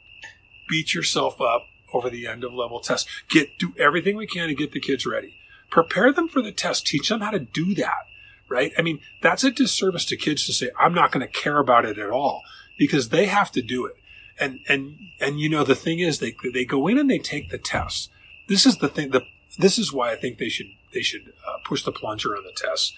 beat 0.70 0.94
yourself 0.94 1.42
up 1.42 1.64
over 1.94 2.10
the 2.10 2.28
end 2.28 2.44
of 2.44 2.54
level 2.54 2.80
test. 2.80 3.08
Get 3.30 3.58
do 3.58 3.74
everything 3.80 4.18
we 4.18 4.28
can 4.28 4.48
to 4.50 4.56
get 4.56 4.72
the 4.72 4.80
kids 4.80 5.06
ready. 5.06 5.34
Prepare 5.70 6.14
them 6.14 6.28
for 6.28 6.42
the 6.42 6.52
test. 6.52 6.88
Teach 6.88 7.10
them 7.10 7.22
how 7.22 7.32
to 7.32 7.40
do 7.40 7.76
that. 7.76 8.06
Right? 8.50 8.72
I 8.78 8.82
mean, 8.82 9.02
that's 9.22 9.44
a 9.44 9.52
disservice 9.52 10.06
to 10.06 10.16
kids 10.16 10.46
to 10.46 10.54
say, 10.54 10.70
I'm 10.80 10.94
not 10.94 11.12
going 11.12 11.26
to 11.26 11.32
care 11.32 11.58
about 11.58 11.84
it 11.84 11.98
at 11.98 12.10
all 12.10 12.44
because 12.78 13.10
they 13.10 13.26
have 13.26 13.52
to 13.52 13.62
do 13.62 13.86
it. 13.86 13.96
And 14.40 14.60
and 14.68 14.98
and 15.20 15.40
you 15.40 15.50
know 15.50 15.64
the 15.64 15.76
thing 15.76 16.00
is 16.00 16.20
they 16.20 16.36
they 16.54 16.66
go 16.66 16.88
in 16.88 16.98
and 16.98 17.10
they 17.10 17.20
take 17.20 17.50
the 17.50 17.58
test. 17.58 18.10
This 18.48 18.66
is 18.66 18.78
the 18.78 18.88
thing. 18.88 19.12
The 19.12 19.22
this 19.58 19.80
is 19.80 19.92
why 19.92 20.12
I 20.12 20.16
think 20.16 20.38
they 20.38 20.50
should 20.50 20.68
they 20.94 21.02
should 21.02 21.34
uh, 21.48 21.58
push 21.66 21.84
the 21.84 21.92
plunger 21.92 22.36
on 22.36 22.44
the 22.44 22.54
test. 22.56 22.94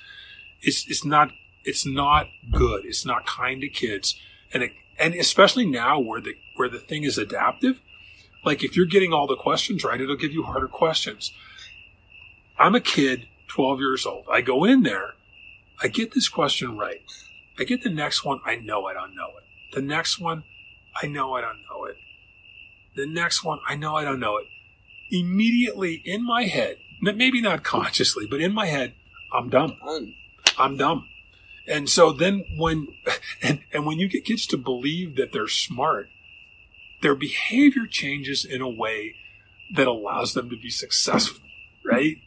It's 0.62 0.86
it's 0.90 1.06
not 1.06 1.32
it's 1.64 1.86
not 1.86 2.28
good. 2.52 2.86
It's 2.86 3.06
not 3.06 3.26
kind 3.26 3.62
to 3.62 3.70
kids, 3.70 4.20
and 4.54 4.64
it, 4.64 4.72
and 5.00 5.14
especially 5.14 5.66
now 5.66 6.00
where 6.00 6.22
the 6.22 6.36
where 6.56 6.70
the 6.70 6.80
thing 6.80 7.04
is 7.04 7.18
adaptive. 7.18 7.80
Like 8.46 8.64
if 8.64 8.76
you're 8.76 8.86
getting 8.86 9.14
all 9.14 9.28
the 9.28 9.36
questions 9.36 9.84
right, 9.84 10.00
it'll 10.00 10.16
give 10.16 10.32
you 10.32 10.44
harder 10.44 10.68
questions. 10.68 11.34
I'm 12.58 12.76
a 12.76 12.82
kid, 12.82 13.28
12 13.48 13.80
years 13.80 14.06
old. 14.06 14.26
I 14.30 14.42
go 14.42 14.66
in 14.66 14.84
there, 14.84 15.14
I 15.82 15.88
get 15.88 16.14
this 16.14 16.28
question 16.28 16.78
right. 16.78 17.02
I 17.58 17.64
get 17.64 17.84
the 17.84 17.90
next 17.90 18.26
one, 18.26 18.40
I 18.46 18.56
know 18.56 18.88
it, 18.90 18.98
I 19.00 19.08
know 19.08 19.30
it. 19.38 19.76
The 19.76 19.82
next 19.82 20.20
one, 20.20 20.44
I 21.02 21.08
know 21.08 21.34
I 21.36 21.42
don't 21.42 21.62
know 21.70 21.86
it. 21.86 21.98
The 22.96 23.08
next 23.08 23.44
one, 23.44 23.60
I 23.68 23.76
know 23.76 23.96
I 23.96 24.04
don't 24.04 24.20
know 24.20 24.38
it. 24.38 24.48
Immediately 25.12 26.02
in 26.06 26.26
my 26.26 26.44
head, 26.44 26.78
maybe 27.02 27.42
not 27.42 27.64
consciously, 27.64 28.28
but 28.30 28.42
in 28.42 28.54
my 28.54 28.66
head, 28.66 28.94
I'm 29.34 29.50
dumb. 29.50 29.78
I'm 30.58 30.78
dumb. 30.78 31.08
And 31.68 31.90
so 31.90 32.12
then 32.12 32.44
when 32.58 32.88
and, 33.42 33.62
and 33.72 33.86
when 33.86 34.00
you 34.00 34.10
get 34.10 34.26
kids 34.26 34.46
to 34.48 34.58
believe 34.58 35.16
that 35.16 35.32
they're 35.32 35.48
smart, 35.48 36.10
their 37.02 37.16
behavior 37.16 37.86
changes 37.90 38.44
in 38.44 38.62
a 38.62 38.70
way 38.70 39.16
that 39.76 39.88
allows 39.88 40.34
them 40.34 40.50
to 40.50 40.58
be 40.58 40.70
successful, 40.70 41.46
right? 41.86 42.18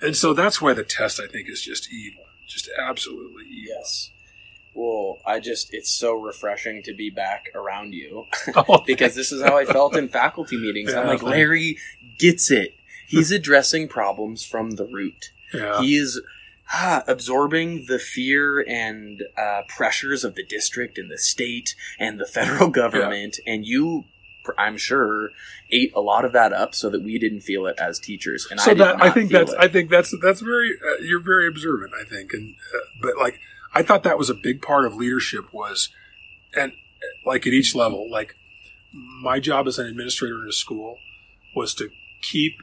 And 0.00 0.16
so 0.16 0.32
that's 0.32 0.60
why 0.60 0.72
the 0.72 0.84
test 0.84 1.20
I 1.20 1.26
think 1.26 1.48
is 1.48 1.62
just 1.62 1.92
evil. 1.92 2.24
Just 2.48 2.68
absolutely 2.78 3.44
evil. 3.44 3.74
yes. 3.76 4.10
Well, 4.78 5.18
I 5.26 5.40
just, 5.40 5.74
it's 5.74 5.90
so 5.90 6.14
refreshing 6.14 6.84
to 6.84 6.94
be 6.94 7.10
back 7.10 7.46
around 7.52 7.94
you 7.94 8.26
Oh, 8.54 8.84
because 8.86 9.16
this 9.16 9.32
is 9.32 9.42
how 9.42 9.56
I 9.56 9.64
felt 9.64 9.96
in 9.96 10.08
faculty 10.08 10.56
meetings. 10.56 10.94
I'm 10.94 11.08
like. 11.08 11.22
Larry 11.22 11.78
gets 12.16 12.50
it. 12.52 12.74
He's 13.08 13.32
addressing 13.32 13.88
problems 13.88 14.44
from 14.44 14.72
the 14.72 14.84
root. 14.84 15.32
yeah. 15.52 15.80
He 15.80 15.96
is 15.96 16.20
ah, 16.72 17.02
absorbing 17.08 17.86
the 17.86 17.98
fear 17.98 18.64
and 18.68 19.22
uh, 19.36 19.62
pressures 19.66 20.22
of 20.22 20.36
the 20.36 20.44
district 20.44 20.96
and 20.96 21.10
the 21.10 21.18
state 21.18 21.74
and 21.98 22.20
the 22.20 22.26
federal 22.36 22.68
government, 22.68 23.38
and 23.46 23.66
you, 23.66 24.04
I'm 24.56 24.76
sure, 24.76 25.30
ate 25.72 25.92
a 25.96 26.00
lot 26.00 26.24
of 26.24 26.32
that 26.34 26.52
up 26.52 26.74
so 26.74 26.88
that 26.90 27.02
we 27.02 27.18
didn't 27.18 27.40
feel 27.40 27.66
it 27.66 27.80
as 27.80 27.98
teachers. 27.98 28.46
And 28.48 28.60
so 28.60 28.70
I 28.70 28.74
that 28.74 29.02
I 29.02 29.10
think 29.10 29.32
that's 29.32 29.52
it. 29.52 29.58
I 29.58 29.66
think 29.66 29.90
that's 29.90 30.14
that's 30.22 30.40
very 30.40 30.70
uh, 30.70 31.02
you're 31.02 31.20
very 31.20 31.48
observant 31.48 31.92
I 31.98 32.04
think 32.04 32.32
and 32.32 32.54
uh, 32.74 32.78
but 33.02 33.16
like 33.18 33.40
I 33.78 33.84
thought 33.84 34.02
that 34.02 34.18
was 34.18 34.28
a 34.28 34.34
big 34.34 34.60
part 34.60 34.86
of 34.86 34.96
leadership 34.96 35.52
was 35.52 35.88
and 36.52 36.72
like 37.24 37.46
at 37.46 37.52
each 37.52 37.76
level 37.76 38.10
like 38.10 38.34
my 39.22 39.38
job 39.38 39.68
as 39.68 39.78
an 39.78 39.86
administrator 39.86 40.42
in 40.42 40.48
a 40.48 40.52
school 40.52 40.98
was 41.54 41.74
to 41.74 41.88
keep 42.20 42.54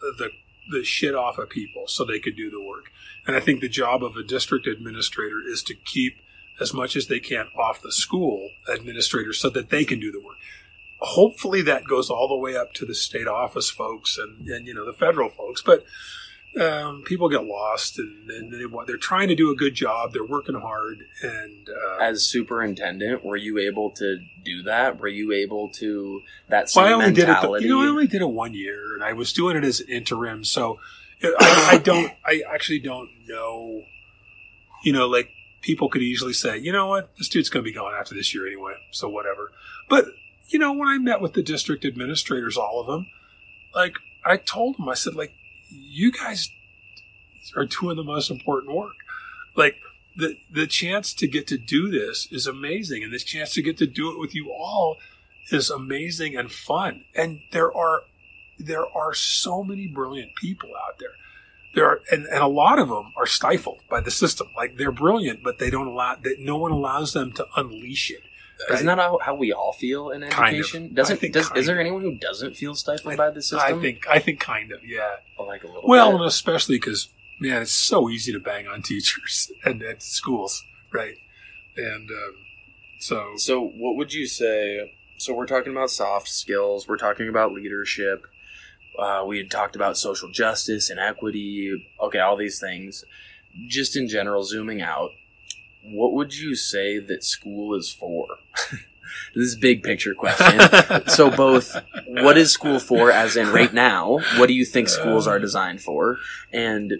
the 0.00 0.30
the 0.70 0.82
shit 0.82 1.14
off 1.14 1.36
of 1.36 1.50
people 1.50 1.86
so 1.86 2.04
they 2.04 2.18
could 2.18 2.36
do 2.36 2.50
the 2.50 2.60
work. 2.60 2.86
And 3.26 3.36
I 3.36 3.40
think 3.40 3.60
the 3.60 3.68
job 3.68 4.02
of 4.02 4.16
a 4.16 4.22
district 4.22 4.66
administrator 4.66 5.42
is 5.46 5.62
to 5.64 5.74
keep 5.74 6.14
as 6.58 6.72
much 6.72 6.96
as 6.96 7.06
they 7.06 7.20
can 7.20 7.48
off 7.58 7.82
the 7.82 7.92
school 7.92 8.48
administrator 8.66 9.34
so 9.34 9.50
that 9.50 9.68
they 9.68 9.84
can 9.84 10.00
do 10.00 10.10
the 10.10 10.20
work. 10.20 10.38
Hopefully 11.00 11.60
that 11.62 11.84
goes 11.86 12.08
all 12.08 12.28
the 12.28 12.36
way 12.38 12.56
up 12.56 12.72
to 12.74 12.86
the 12.86 12.94
state 12.94 13.28
office 13.28 13.68
folks 13.68 14.16
and, 14.16 14.46
and 14.48 14.66
you 14.66 14.72
know 14.72 14.86
the 14.86 14.94
federal 14.94 15.28
folks 15.28 15.60
but 15.60 15.84
um, 16.60 17.02
people 17.04 17.28
get 17.28 17.44
lost 17.44 17.98
and, 17.98 18.30
and 18.30 18.52
they, 18.52 18.64
they're 18.86 18.96
trying 18.96 19.28
to 19.28 19.34
do 19.34 19.50
a 19.50 19.56
good 19.56 19.74
job 19.74 20.12
they're 20.12 20.24
working 20.24 20.54
hard 20.54 21.04
and 21.22 21.68
uh, 21.68 21.96
as 22.02 22.24
superintendent, 22.24 23.24
were 23.24 23.36
you 23.36 23.58
able 23.58 23.90
to 23.90 24.18
do 24.44 24.62
that? 24.62 24.98
Were 24.98 25.08
you 25.08 25.32
able 25.32 25.68
to 25.74 26.22
that 26.48 26.70
same 26.70 26.84
well, 26.84 26.92
I 26.92 26.94
only 26.94 27.12
did 27.14 27.24
it 27.24 27.32
mentality? 27.32 27.64
you 27.66 27.70
know 27.70 27.82
I 27.82 27.88
only 27.88 28.06
did 28.06 28.22
it 28.22 28.30
one 28.30 28.54
year 28.54 28.94
and 28.94 29.04
I 29.04 29.12
was 29.12 29.32
doing 29.32 29.56
it 29.56 29.64
as 29.64 29.80
an 29.80 29.88
interim 29.88 30.44
so 30.44 30.78
I, 31.22 31.68
I 31.72 31.78
don't 31.78 32.12
I 32.24 32.42
actually 32.48 32.80
don't 32.80 33.10
know 33.26 33.82
you 34.82 34.92
know 34.92 35.06
like 35.06 35.30
people 35.66 35.88
could 35.88 36.02
easily 36.02 36.32
say, 36.32 36.56
you 36.56 36.70
know 36.70 36.86
what, 36.86 37.10
this 37.18 37.28
dude's 37.28 37.48
going 37.48 37.64
to 37.64 37.68
be 37.68 37.74
gone 37.74 37.92
after 37.92 38.14
this 38.14 38.32
year 38.32 38.46
anyway, 38.46 38.74
so 38.92 39.08
whatever. 39.08 39.50
But 39.88 40.06
you 40.48 40.60
know, 40.60 40.72
when 40.72 40.86
I 40.86 40.96
met 40.96 41.20
with 41.20 41.32
the 41.32 41.42
district 41.42 41.84
administrators, 41.84 42.56
all 42.56 42.80
of 42.80 42.86
them, 42.86 43.08
like 43.74 43.96
I 44.24 44.36
told 44.36 44.78
them, 44.78 44.88
I 44.88 44.94
said, 44.94 45.16
like, 45.16 45.34
you 45.76 46.12
guys 46.12 46.48
are 47.56 47.66
doing 47.66 47.96
the 47.96 48.04
most 48.04 48.30
important 48.30 48.74
work. 48.74 48.94
Like 49.54 49.76
the 50.16 50.36
the 50.50 50.66
chance 50.66 51.14
to 51.14 51.26
get 51.26 51.46
to 51.48 51.58
do 51.58 51.90
this 51.90 52.28
is 52.30 52.46
amazing, 52.46 53.02
and 53.02 53.12
this 53.12 53.24
chance 53.24 53.52
to 53.54 53.62
get 53.62 53.76
to 53.78 53.86
do 53.86 54.10
it 54.10 54.18
with 54.18 54.34
you 54.34 54.50
all 54.50 54.98
is 55.50 55.70
amazing 55.70 56.36
and 56.36 56.50
fun. 56.50 57.04
And 57.14 57.40
there 57.52 57.72
are 57.74 58.02
there 58.58 58.86
are 58.86 59.14
so 59.14 59.62
many 59.62 59.86
brilliant 59.86 60.34
people 60.36 60.70
out 60.86 60.98
there. 60.98 61.10
There 61.74 61.86
are, 61.86 62.00
and, 62.10 62.24
and 62.24 62.42
a 62.42 62.46
lot 62.46 62.78
of 62.78 62.88
them 62.88 63.12
are 63.18 63.26
stifled 63.26 63.80
by 63.90 64.00
the 64.00 64.10
system. 64.10 64.48
Like 64.56 64.78
they're 64.78 64.92
brilliant, 64.92 65.42
but 65.42 65.58
they 65.58 65.68
don't 65.70 65.88
allow 65.88 66.16
that. 66.16 66.36
No 66.38 66.56
one 66.56 66.72
allows 66.72 67.12
them 67.12 67.32
to 67.32 67.46
unleash 67.56 68.10
it. 68.10 68.22
Isn't 68.70 68.86
that 68.86 68.98
how, 68.98 69.18
how 69.22 69.34
we 69.34 69.52
all 69.52 69.72
feel 69.72 70.10
in 70.10 70.22
Kind 70.22 70.56
of. 70.56 70.60
education? 70.60 70.94
Doesn't 70.94 71.32
does, 71.32 71.50
is 71.54 71.66
there 71.66 71.78
anyone 71.78 72.02
who 72.02 72.14
doesn't 72.14 72.56
feel 72.56 72.74
stifled 72.74 73.16
by 73.16 73.30
the 73.30 73.42
system? 73.42 73.78
I 73.78 73.80
think 73.80 74.06
I 74.08 74.18
think 74.18 74.40
kind 74.40 74.72
of 74.72 74.80
yeah. 74.84 75.16
like 75.38 75.62
a 75.64 75.66
little. 75.66 75.82
Well, 75.84 76.12
bit. 76.12 76.20
and 76.20 76.24
especially 76.24 76.76
because 76.76 77.08
man, 77.40 77.62
it's 77.62 77.72
so 77.72 78.08
easy 78.08 78.32
to 78.32 78.40
bang 78.40 78.66
on 78.66 78.82
teachers 78.82 79.50
and 79.64 79.82
at 79.82 80.02
schools, 80.02 80.62
right? 80.92 81.16
And 81.76 82.10
um, 82.10 82.34
so 82.98 83.32
So, 83.36 83.60
what 83.60 83.96
would 83.96 84.12
you 84.12 84.26
say? 84.26 84.92
So, 85.18 85.34
we're 85.34 85.46
talking 85.46 85.72
about 85.72 85.90
soft 85.90 86.28
skills. 86.28 86.88
We're 86.88 86.98
talking 86.98 87.28
about 87.28 87.52
leadership. 87.52 88.26
Uh, 88.98 89.24
we 89.26 89.38
had 89.38 89.50
talked 89.50 89.76
about 89.76 89.98
social 89.98 90.30
justice 90.30 90.88
and 90.88 90.98
equity. 90.98 91.86
Okay, 92.00 92.18
all 92.18 92.36
these 92.36 92.58
things. 92.58 93.04
Just 93.68 93.96
in 93.96 94.08
general, 94.08 94.42
zooming 94.42 94.82
out, 94.82 95.10
what 95.90 96.12
would 96.12 96.34
you 96.36 96.54
say 96.54 96.98
that 96.98 97.24
school 97.24 97.74
is 97.74 97.90
for? 97.90 98.26
this 99.34 99.44
is 99.44 99.56
a 99.56 99.58
big 99.58 99.82
picture 99.82 100.14
question. 100.14 100.60
so, 101.08 101.30
both 101.30 101.76
what 102.08 102.36
is 102.36 102.50
school 102.50 102.78
for, 102.78 103.10
as 103.10 103.36
in 103.36 103.48
right 103.48 103.72
now? 103.72 104.18
What 104.36 104.46
do 104.46 104.54
you 104.54 104.64
think 104.64 104.88
schools 104.88 105.26
are 105.26 105.36
uh, 105.36 105.40
designed 105.40 105.80
for? 105.80 106.18
And 106.52 106.92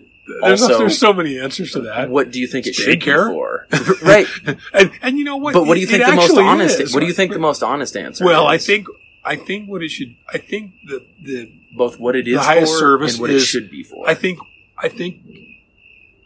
there's, 0.43 0.63
also- 0.63 0.79
there's 0.79 0.99
so 0.99 1.13
many 1.13 1.39
answers 1.39 1.73
to 1.73 1.81
that. 1.83 2.11
what 2.11 2.31
do 2.31 2.41
you 2.41 2.47
think 2.47 2.67
it 2.67 2.75
should 2.75 3.01
care? 3.01 3.29
be 3.29 3.35
for? 3.35 3.67
right. 4.03 4.27
and, 4.73 4.91
and 5.03 5.19
you 5.19 5.25
know 5.25 5.37
what? 5.37 5.55
But 5.55 5.67
what 5.67 5.75
do 5.75 5.81
you 5.81 5.87
It- 5.87 5.91
think 5.91 6.03
it 6.03 6.11
the 6.11 6.17
most 6.17 6.37
honest? 6.39 6.81
is. 6.81 6.95
What 6.95 7.01
do 7.01 7.07
you 7.07 7.13
think 7.13 7.33
the 7.33 7.39
most 7.39 7.63
honest 7.63 7.97
answer? 7.97 8.25
Well, 8.25 8.47
I 8.47 8.59
think 8.59 8.87
I 9.25 9.37
think 9.37 9.69
what 9.69 9.83
it 9.83 9.91
should. 9.91 10.15
I 10.33 10.39
think 10.39 10.73
the 10.87 11.05
the 11.23 11.53
both 11.77 11.99
what 11.99 12.17
it 12.17 12.27
is 12.29 12.37
the 12.37 12.43
highest 12.43 12.73
for 12.73 12.79
service 12.79 13.15
and 13.15 13.21
what 13.21 13.31
is- 13.31 13.43
it 13.43 13.47
should 13.47 13.71
be 13.71 13.83
for. 13.83 14.09
I 14.09 14.15
think 14.15 14.39
I 14.79 14.89
think 14.89 15.17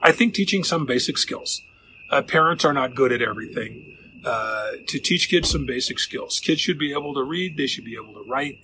I 0.03 0.13
think 0.13 0.35
teaching 0.35 0.65
some 0.65 0.87
basic 0.87 1.19
skills. 1.19 1.63
Uh, 2.11 2.23
parents 2.23 2.65
are 2.65 2.73
not 2.73 2.95
good 2.95 3.13
at 3.13 3.23
everything. 3.23 3.97
Uh, 4.25 4.73
to 4.87 4.99
teach 4.99 5.31
kids 5.31 5.49
some 5.49 5.65
basic 5.65 5.99
skills, 5.99 6.41
kids 6.41 6.61
should 6.61 6.79
be 6.79 6.93
able 6.93 7.15
to 7.15 7.23
read. 7.23 7.57
They 7.57 7.67
should 7.67 7.85
be 7.85 7.95
able 7.95 8.13
to 8.15 8.29
write. 8.29 8.59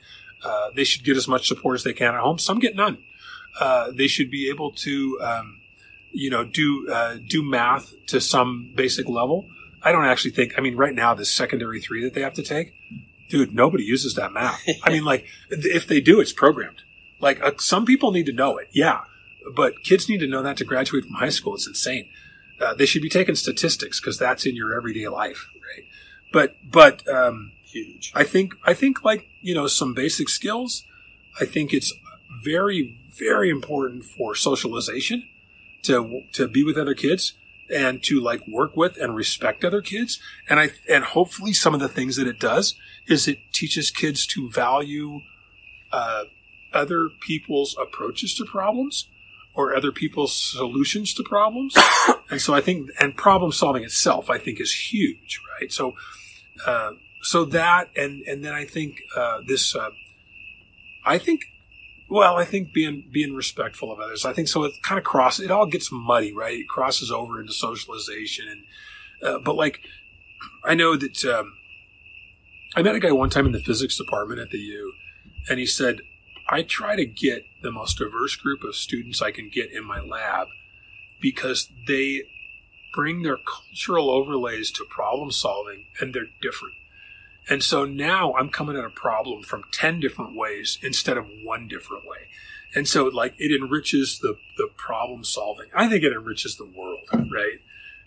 Uh, 0.44 0.70
they 0.74 0.84
should 0.84 1.02
get 1.02 1.16
as 1.16 1.26
much 1.26 1.48
support 1.48 1.76
as 1.76 1.84
they 1.84 1.94
can 1.94 2.14
at 2.14 2.20
home. 2.20 2.38
Some 2.38 2.58
get 2.58 2.76
none. 2.76 2.98
Uh, 3.58 3.90
they 3.90 4.06
should 4.06 4.30
be 4.30 4.50
able 4.50 4.70
to, 4.72 5.18
um, 5.22 5.60
you 6.12 6.28
know, 6.28 6.44
do 6.44 6.88
uh, 6.92 7.16
do 7.26 7.42
math 7.42 7.94
to 8.08 8.20
some 8.20 8.70
basic 8.74 9.08
level. 9.08 9.48
I 9.82 9.92
don't 9.92 10.04
actually 10.04 10.32
think. 10.32 10.52
I 10.58 10.60
mean, 10.60 10.76
right 10.76 10.94
now, 10.94 11.14
this 11.14 11.32
secondary 11.32 11.80
three 11.80 12.02
that 12.04 12.12
they 12.12 12.20
have 12.20 12.34
to 12.34 12.42
take, 12.42 12.74
dude, 13.30 13.54
nobody 13.54 13.84
uses 13.84 14.14
that 14.16 14.32
math. 14.32 14.62
I 14.82 14.90
mean, 14.90 15.04
like, 15.04 15.24
if 15.48 15.86
they 15.86 16.02
do, 16.02 16.20
it's 16.20 16.32
programmed. 16.32 16.82
Like, 17.18 17.42
uh, 17.42 17.52
some 17.58 17.86
people 17.86 18.12
need 18.12 18.26
to 18.26 18.32
know 18.32 18.58
it, 18.58 18.68
yeah, 18.72 19.02
but 19.54 19.82
kids 19.82 20.06
need 20.06 20.20
to 20.20 20.26
know 20.26 20.42
that 20.42 20.58
to 20.58 20.64
graduate 20.64 21.04
from 21.04 21.14
high 21.14 21.30
school. 21.30 21.54
It's 21.54 21.66
insane. 21.66 22.10
Uh, 22.60 22.74
they 22.74 22.86
should 22.86 23.02
be 23.02 23.08
taking 23.08 23.34
statistics 23.34 24.00
because 24.00 24.18
that's 24.18 24.46
in 24.46 24.56
your 24.56 24.74
everyday 24.74 25.08
life, 25.08 25.48
right? 25.54 25.84
But, 26.32 26.56
but, 26.70 27.06
um, 27.08 27.52
huge. 27.76 28.12
I 28.14 28.24
think 28.24 28.54
I 28.64 28.74
think 28.74 29.04
like 29.04 29.26
you 29.40 29.54
know 29.54 29.66
some 29.66 29.94
basic 29.94 30.28
skills. 30.28 30.84
I 31.40 31.44
think 31.44 31.72
it's 31.72 31.92
very 32.42 32.98
very 33.18 33.50
important 33.50 34.04
for 34.04 34.34
socialization 34.34 35.28
to 35.82 36.22
to 36.32 36.48
be 36.48 36.64
with 36.64 36.76
other 36.76 36.94
kids 36.94 37.34
and 37.74 38.02
to 38.04 38.20
like 38.20 38.46
work 38.46 38.76
with 38.76 38.96
and 38.96 39.14
respect 39.14 39.64
other 39.64 39.82
kids. 39.82 40.20
And 40.48 40.60
I 40.60 40.70
and 40.88 41.04
hopefully 41.04 41.52
some 41.52 41.74
of 41.74 41.80
the 41.80 41.88
things 41.88 42.16
that 42.16 42.26
it 42.26 42.38
does 42.38 42.74
is 43.06 43.28
it 43.28 43.38
teaches 43.52 43.90
kids 43.90 44.26
to 44.26 44.50
value 44.50 45.20
uh, 45.92 46.24
other 46.72 47.08
people's 47.20 47.76
approaches 47.80 48.34
to 48.34 48.44
problems 48.44 49.08
or 49.56 49.74
other 49.74 49.90
people's 49.90 50.36
solutions 50.36 51.14
to 51.14 51.22
problems. 51.22 51.74
and 52.30 52.40
so 52.40 52.54
I 52.54 52.60
think 52.60 52.90
and 53.00 53.16
problem 53.16 53.52
solving 53.52 53.82
itself 53.82 54.30
I 54.30 54.38
think 54.38 54.60
is 54.60 54.72
huge, 54.72 55.40
right? 55.60 55.72
So. 55.72 55.94
Uh, 56.66 56.92
so 57.26 57.44
that 57.44 57.90
and 57.96 58.22
and 58.22 58.44
then 58.44 58.54
I 58.54 58.64
think 58.64 59.02
uh, 59.16 59.40
this 59.46 59.74
uh, 59.74 59.90
I 61.04 61.18
think 61.18 61.42
well 62.08 62.36
I 62.36 62.44
think 62.44 62.72
being 62.72 63.10
being 63.12 63.34
respectful 63.34 63.92
of 63.92 63.98
others 63.98 64.24
I 64.24 64.32
think 64.32 64.46
so 64.46 64.62
it 64.62 64.72
kind 64.82 64.98
of 64.98 65.04
cross 65.04 65.40
it 65.40 65.50
all 65.50 65.66
gets 65.66 65.90
muddy 65.90 66.32
right 66.32 66.60
it 66.60 66.68
crosses 66.68 67.10
over 67.10 67.40
into 67.40 67.52
socialization 67.52 68.46
and 68.48 69.28
uh, 69.28 69.38
but 69.40 69.56
like 69.56 69.80
I 70.64 70.74
know 70.74 70.96
that 70.96 71.24
um, 71.24 71.54
I 72.76 72.82
met 72.82 72.94
a 72.94 73.00
guy 73.00 73.10
one 73.10 73.30
time 73.30 73.46
in 73.46 73.52
the 73.52 73.60
physics 73.60 73.98
department 73.98 74.40
at 74.40 74.50
the 74.50 74.58
U 74.58 74.92
and 75.48 75.58
he 75.58 75.66
said 75.66 76.02
I 76.48 76.62
try 76.62 76.96
to 76.96 77.06
get 77.06 77.44
the 77.62 77.72
most 77.72 77.98
diverse 77.98 78.36
group 78.36 78.62
of 78.62 78.76
students 78.76 79.20
I 79.20 79.32
can 79.32 79.50
get 79.52 79.72
in 79.72 79.84
my 79.84 80.00
lab 80.00 80.48
because 81.20 81.70
they 81.88 82.22
bring 82.94 83.22
their 83.22 83.36
cultural 83.38 84.10
overlays 84.10 84.70
to 84.72 84.84
problem 84.88 85.30
solving 85.30 85.86
and 86.00 86.14
they're 86.14 86.28
different. 86.40 86.74
And 87.48 87.62
so 87.62 87.84
now 87.84 88.34
I'm 88.34 88.48
coming 88.48 88.76
at 88.76 88.84
a 88.84 88.90
problem 88.90 89.42
from 89.42 89.64
10 89.72 90.00
different 90.00 90.36
ways 90.36 90.78
instead 90.82 91.16
of 91.16 91.26
one 91.44 91.68
different 91.68 92.04
way. 92.04 92.28
And 92.74 92.88
so 92.88 93.04
like 93.06 93.34
it 93.38 93.54
enriches 93.54 94.18
the, 94.18 94.36
the 94.56 94.68
problem 94.76 95.24
solving. 95.24 95.66
I 95.74 95.88
think 95.88 96.02
it 96.02 96.12
enriches 96.12 96.56
the 96.56 96.64
world, 96.64 97.08
right? 97.12 97.60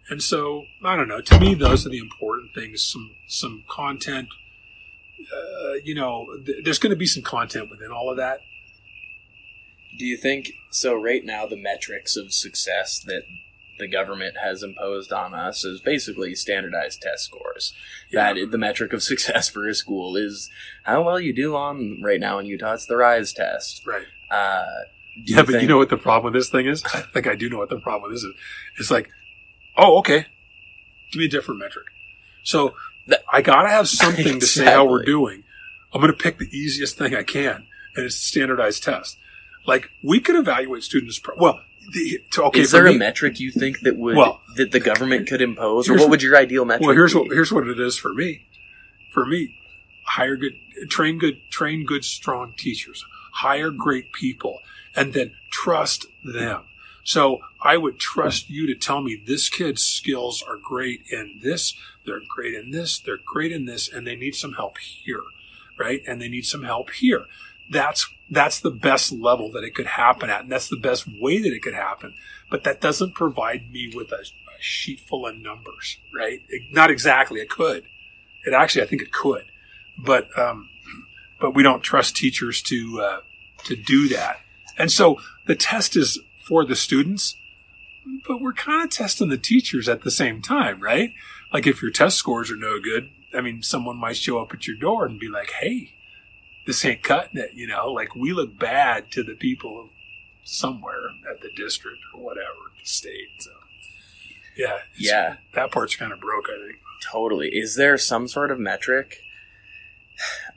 And 0.09 0.21
so 0.21 0.65
I 0.83 0.95
don't 0.95 1.07
know. 1.07 1.21
To 1.21 1.39
me, 1.39 1.53
those 1.53 1.85
are 1.85 1.89
the 1.89 1.99
important 1.99 2.53
things. 2.55 2.81
Some 2.81 3.11
some 3.27 3.63
content. 3.69 4.29
Uh, 5.19 5.73
you 5.83 5.95
know, 5.95 6.25
th- 6.45 6.63
there's 6.63 6.79
going 6.79 6.91
to 6.91 6.97
be 6.97 7.05
some 7.05 7.23
content 7.23 7.69
within 7.69 7.91
all 7.91 8.09
of 8.09 8.17
that. 8.17 8.41
Do 9.97 10.05
you 10.05 10.17
think 10.17 10.51
so? 10.69 10.93
Right 10.93 11.25
now, 11.25 11.45
the 11.45 11.61
metrics 11.61 12.15
of 12.15 12.33
success 12.33 12.99
that 13.05 13.23
the 13.79 13.87
government 13.87 14.35
has 14.43 14.61
imposed 14.61 15.11
on 15.11 15.33
us 15.33 15.63
is 15.63 15.81
basically 15.81 16.35
standardized 16.35 17.01
test 17.01 17.25
scores. 17.25 17.73
Yeah. 18.11 18.33
That 18.33 18.51
the 18.51 18.57
metric 18.57 18.93
of 18.93 19.01
success 19.11 19.49
for 19.49 19.67
a 19.67 19.73
school 19.73 20.15
is 20.15 20.49
how 20.83 21.03
well 21.03 21.19
you 21.19 21.33
do 21.33 21.55
on 21.55 22.01
right 22.03 22.19
now 22.19 22.37
in 22.39 22.45
Utah. 22.45 22.73
It's 22.73 22.85
the 22.85 22.97
RISE 22.97 23.33
test. 23.33 23.85
Right. 23.87 24.05
Uh, 24.29 24.65
do 25.25 25.33
Yeah, 25.33 25.43
but 25.43 25.61
you 25.61 25.67
know 25.67 25.77
what 25.77 25.89
the 25.89 25.97
problem 25.97 26.33
with 26.33 26.39
this 26.39 26.49
thing 26.49 26.67
is? 26.67 26.83
I 26.93 27.01
think 27.01 27.27
I 27.27 27.35
do 27.35 27.49
know 27.49 27.57
what 27.57 27.69
the 27.69 27.79
problem 27.79 28.11
with 28.11 28.21
this 28.21 28.23
is. 28.23 28.35
It's 28.77 28.91
like, 28.91 29.09
oh, 29.75 29.97
okay, 29.99 30.27
give 31.11 31.19
me 31.19 31.25
a 31.25 31.29
different 31.29 31.59
metric. 31.59 31.87
So 32.43 32.75
I 33.31 33.41
got 33.41 33.63
to 33.63 33.69
have 33.69 33.87
something 33.87 34.39
to 34.39 34.45
say 34.45 34.65
how 34.65 34.85
we're 34.85 35.03
doing. 35.03 35.43
I'm 35.93 36.01
to 36.01 36.13
pick 36.13 36.37
the 36.37 36.49
easiest 36.55 36.97
thing 36.97 37.15
I 37.15 37.23
can, 37.23 37.67
and 37.95 38.05
it's 38.05 38.15
a 38.15 38.19
standardized 38.19 38.83
test. 38.83 39.17
Like 39.65 39.89
we 40.03 40.19
could 40.19 40.35
evaluate 40.35 40.83
students. 40.83 41.19
Pro- 41.19 41.35
well, 41.37 41.59
the, 41.93 42.21
to, 42.31 42.43
okay, 42.45 42.61
is 42.61 42.71
there 42.71 42.87
a 42.87 42.93
metric 42.93 43.39
you 43.39 43.51
think 43.51 43.81
that 43.81 43.97
would 43.97 44.15
Well, 44.15 44.41
that 44.55 44.71
the 44.71 44.79
government 44.79 45.27
could 45.27 45.41
impose, 45.41 45.89
or 45.89 45.97
what 45.97 46.09
would 46.09 46.21
your 46.21 46.37
ideal 46.37 46.65
metric? 46.65 46.87
Well, 46.87 46.95
here's 46.95 47.13
be? 47.13 47.19
what 47.19 47.31
here's 47.31 47.51
what 47.51 47.67
it 47.67 47.79
is 47.79 47.97
for 47.97 48.13
me. 48.13 48.45
For 49.13 49.25
me, 49.25 49.55
hire 50.05 50.35
good, 50.35 50.53
train 50.89 51.17
good, 51.17 51.39
train 51.49 51.85
good, 51.85 52.05
strong 52.05 52.53
teachers. 52.57 53.03
Hire 53.33 53.71
great 53.71 54.11
people, 54.13 54.59
and 54.95 55.13
then 55.13 55.33
trust 55.51 56.05
them. 56.23 56.63
So 57.03 57.39
I 57.61 57.77
would 57.77 57.99
trust 57.99 58.49
you 58.49 58.67
to 58.67 58.75
tell 58.75 59.01
me 59.01 59.21
this 59.25 59.49
kid's 59.49 59.83
skills 59.83 60.43
are 60.47 60.57
great 60.57 61.01
in 61.11 61.39
this, 61.41 61.75
they're 62.05 62.21
great 62.27 62.53
in 62.53 62.71
this, 62.71 62.99
they're 62.99 63.17
great 63.25 63.51
in 63.51 63.65
this, 63.65 63.91
and 63.91 64.05
they 64.05 64.15
need 64.15 64.35
some 64.35 64.53
help 64.53 64.77
here, 64.77 65.23
right? 65.79 66.01
And 66.07 66.21
they 66.21 66.27
need 66.27 66.45
some 66.45 66.63
help 66.63 66.91
here. 66.91 67.25
That's 67.71 68.07
that's 68.31 68.59
the 68.59 68.71
best 68.71 69.11
level 69.11 69.51
that 69.51 69.63
it 69.63 69.73
could 69.75 69.85
happen 69.87 70.29
at, 70.29 70.41
and 70.41 70.51
that's 70.51 70.69
the 70.69 70.75
best 70.77 71.07
way 71.19 71.39
that 71.41 71.53
it 71.53 71.61
could 71.61 71.73
happen. 71.73 72.15
But 72.49 72.63
that 72.63 72.81
doesn't 72.81 73.15
provide 73.15 73.71
me 73.71 73.91
with 73.95 74.11
a, 74.11 74.21
a 74.21 74.61
sheet 74.61 74.99
full 74.99 75.27
of 75.27 75.35
numbers, 75.37 75.97
right? 76.15 76.39
It- 76.49 76.73
not 76.73 76.89
exactly. 76.91 77.39
It 77.41 77.49
could. 77.49 77.83
It 78.45 78.53
actually, 78.53 78.83
I 78.83 78.85
think 78.87 79.01
it 79.01 79.11
could, 79.11 79.45
but 79.97 80.27
um, 80.37 80.69
but 81.39 81.53
we 81.55 81.63
don't 81.63 81.81
trust 81.81 82.15
teachers 82.15 82.61
to 82.63 83.01
uh, 83.01 83.19
to 83.65 83.75
do 83.75 84.07
that. 84.09 84.39
And 84.77 84.91
so 84.91 85.17
the 85.45 85.55
test 85.55 85.95
is 85.95 86.19
for 86.47 86.65
the 86.65 86.75
students, 86.75 87.35
but 88.27 88.41
we're 88.41 88.53
kind 88.53 88.83
of 88.83 88.89
testing 88.89 89.29
the 89.29 89.37
teachers 89.37 89.87
at 89.89 90.01
the 90.03 90.11
same 90.11 90.41
time, 90.41 90.79
right? 90.79 91.13
Like 91.53 91.67
if 91.67 91.81
your 91.81 91.91
test 91.91 92.17
scores 92.17 92.49
are 92.51 92.55
no 92.55 92.79
good, 92.79 93.09
I 93.33 93.41
mean, 93.41 93.61
someone 93.61 93.97
might 93.97 94.17
show 94.17 94.39
up 94.39 94.53
at 94.53 94.67
your 94.67 94.77
door 94.77 95.05
and 95.05 95.19
be 95.19 95.27
like, 95.29 95.51
"Hey, 95.51 95.91
this 96.65 96.83
ain't 96.85 97.03
cutting 97.03 97.39
it," 97.39 97.51
you 97.53 97.67
know. 97.67 97.91
Like 97.91 98.15
we 98.15 98.33
look 98.33 98.57
bad 98.57 99.11
to 99.11 99.23
the 99.23 99.35
people 99.35 99.89
somewhere 100.43 101.09
at 101.29 101.41
the 101.41 101.49
district 101.55 101.97
or 102.15 102.23
whatever, 102.23 102.71
the 102.79 102.85
state. 102.85 103.27
So 103.39 103.51
Yeah, 104.57 104.79
Yeah. 104.97 105.35
that 105.53 105.71
part's 105.71 105.95
kind 105.95 106.11
of 106.11 106.19
broke. 106.19 106.45
I 106.49 106.65
think. 106.67 106.79
Totally. 107.11 107.49
Is 107.49 107.75
there 107.75 107.97
some 107.97 108.27
sort 108.27 108.51
of 108.51 108.59
metric? 108.59 109.19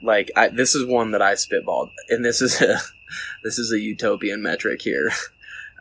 Like 0.01 0.29
I, 0.35 0.49
this 0.49 0.75
is 0.75 0.85
one 0.85 1.11
that 1.11 1.21
I 1.21 1.33
spitballed, 1.33 1.91
and 2.09 2.23
this 2.25 2.41
is 2.41 2.61
a 2.61 2.79
this 3.43 3.57
is 3.59 3.71
a 3.71 3.79
utopian 3.79 4.41
metric 4.41 4.81
here. 4.81 5.11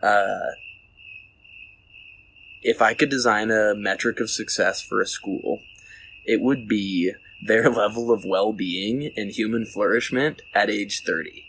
Uh, 0.03 0.51
if 2.63 2.81
I 2.81 2.95
could 2.95 3.11
design 3.11 3.51
a 3.51 3.75
metric 3.75 4.21
of 4.21 4.31
success 4.31 4.81
for 4.81 5.01
a 5.01 5.07
school, 5.07 5.61
it 6.25 6.41
would 6.41 6.69
be 6.69 7.13
their 7.47 7.69
level 7.83 8.13
of 8.13 8.25
well 8.25 8.53
being 8.53 9.11
and 9.17 9.31
human 9.31 9.67
flourishment 9.67 10.43
at 10.55 10.71
age 10.71 11.03
thirty. 11.07 11.45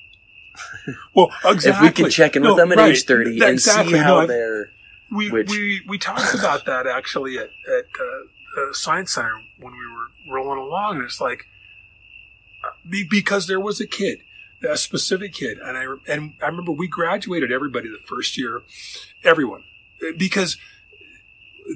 Well, 1.15 1.29
exactly. 1.45 1.87
If 1.87 1.97
we 1.97 2.03
could 2.03 2.11
check 2.11 2.35
in 2.35 2.41
with 2.43 2.51
No, 2.51 2.55
them 2.57 2.71
at 2.71 2.77
right. 2.77 2.91
age 2.91 3.05
thirty 3.05 3.39
That- 3.39 3.49
and 3.49 3.61
see 3.61 3.97
how 3.97 4.21
No, 4.21 4.27
they're 4.27 4.69
we, 5.11 5.29
Which- 5.29 5.49
we 5.49 5.81
we 5.87 5.97
talked 5.97 6.33
about 6.39 6.65
that 6.65 6.87
actually 6.87 7.37
at 7.37 7.49
at 7.67 7.85
uh, 7.99 8.61
uh, 8.61 8.73
Science 8.73 9.13
Center 9.13 9.35
when 9.59 9.73
we 9.73 9.85
were 9.87 10.35
rolling 10.35 10.59
along, 10.59 10.95
and 10.97 11.05
it's 11.05 11.21
like 11.21 11.45
uh, 12.63 12.69
because 13.09 13.45
there 13.47 13.59
was 13.59 13.79
a 13.81 13.85
kid, 13.87 14.19
a 14.63 14.77
specific 14.77 15.33
kid, 15.33 15.57
and 15.59 15.77
I 15.77 15.85
and 16.07 16.33
I 16.41 16.47
remember 16.47 16.71
we 16.71 16.87
graduated 16.87 17.51
everybody 17.51 17.87
the 17.89 17.99
first 18.07 18.37
year, 18.37 18.61
everyone, 19.23 19.63
because 20.17 20.57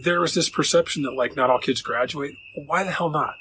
there 0.03 0.19
was 0.19 0.33
this 0.33 0.49
perception 0.49 1.03
that 1.03 1.13
like 1.13 1.35
not 1.35 1.49
all 1.49 1.59
kids 1.59 1.81
graduate. 1.81 2.35
Well, 2.55 2.65
why 2.65 2.83
the 2.83 2.91
hell 2.91 3.09
not? 3.09 3.35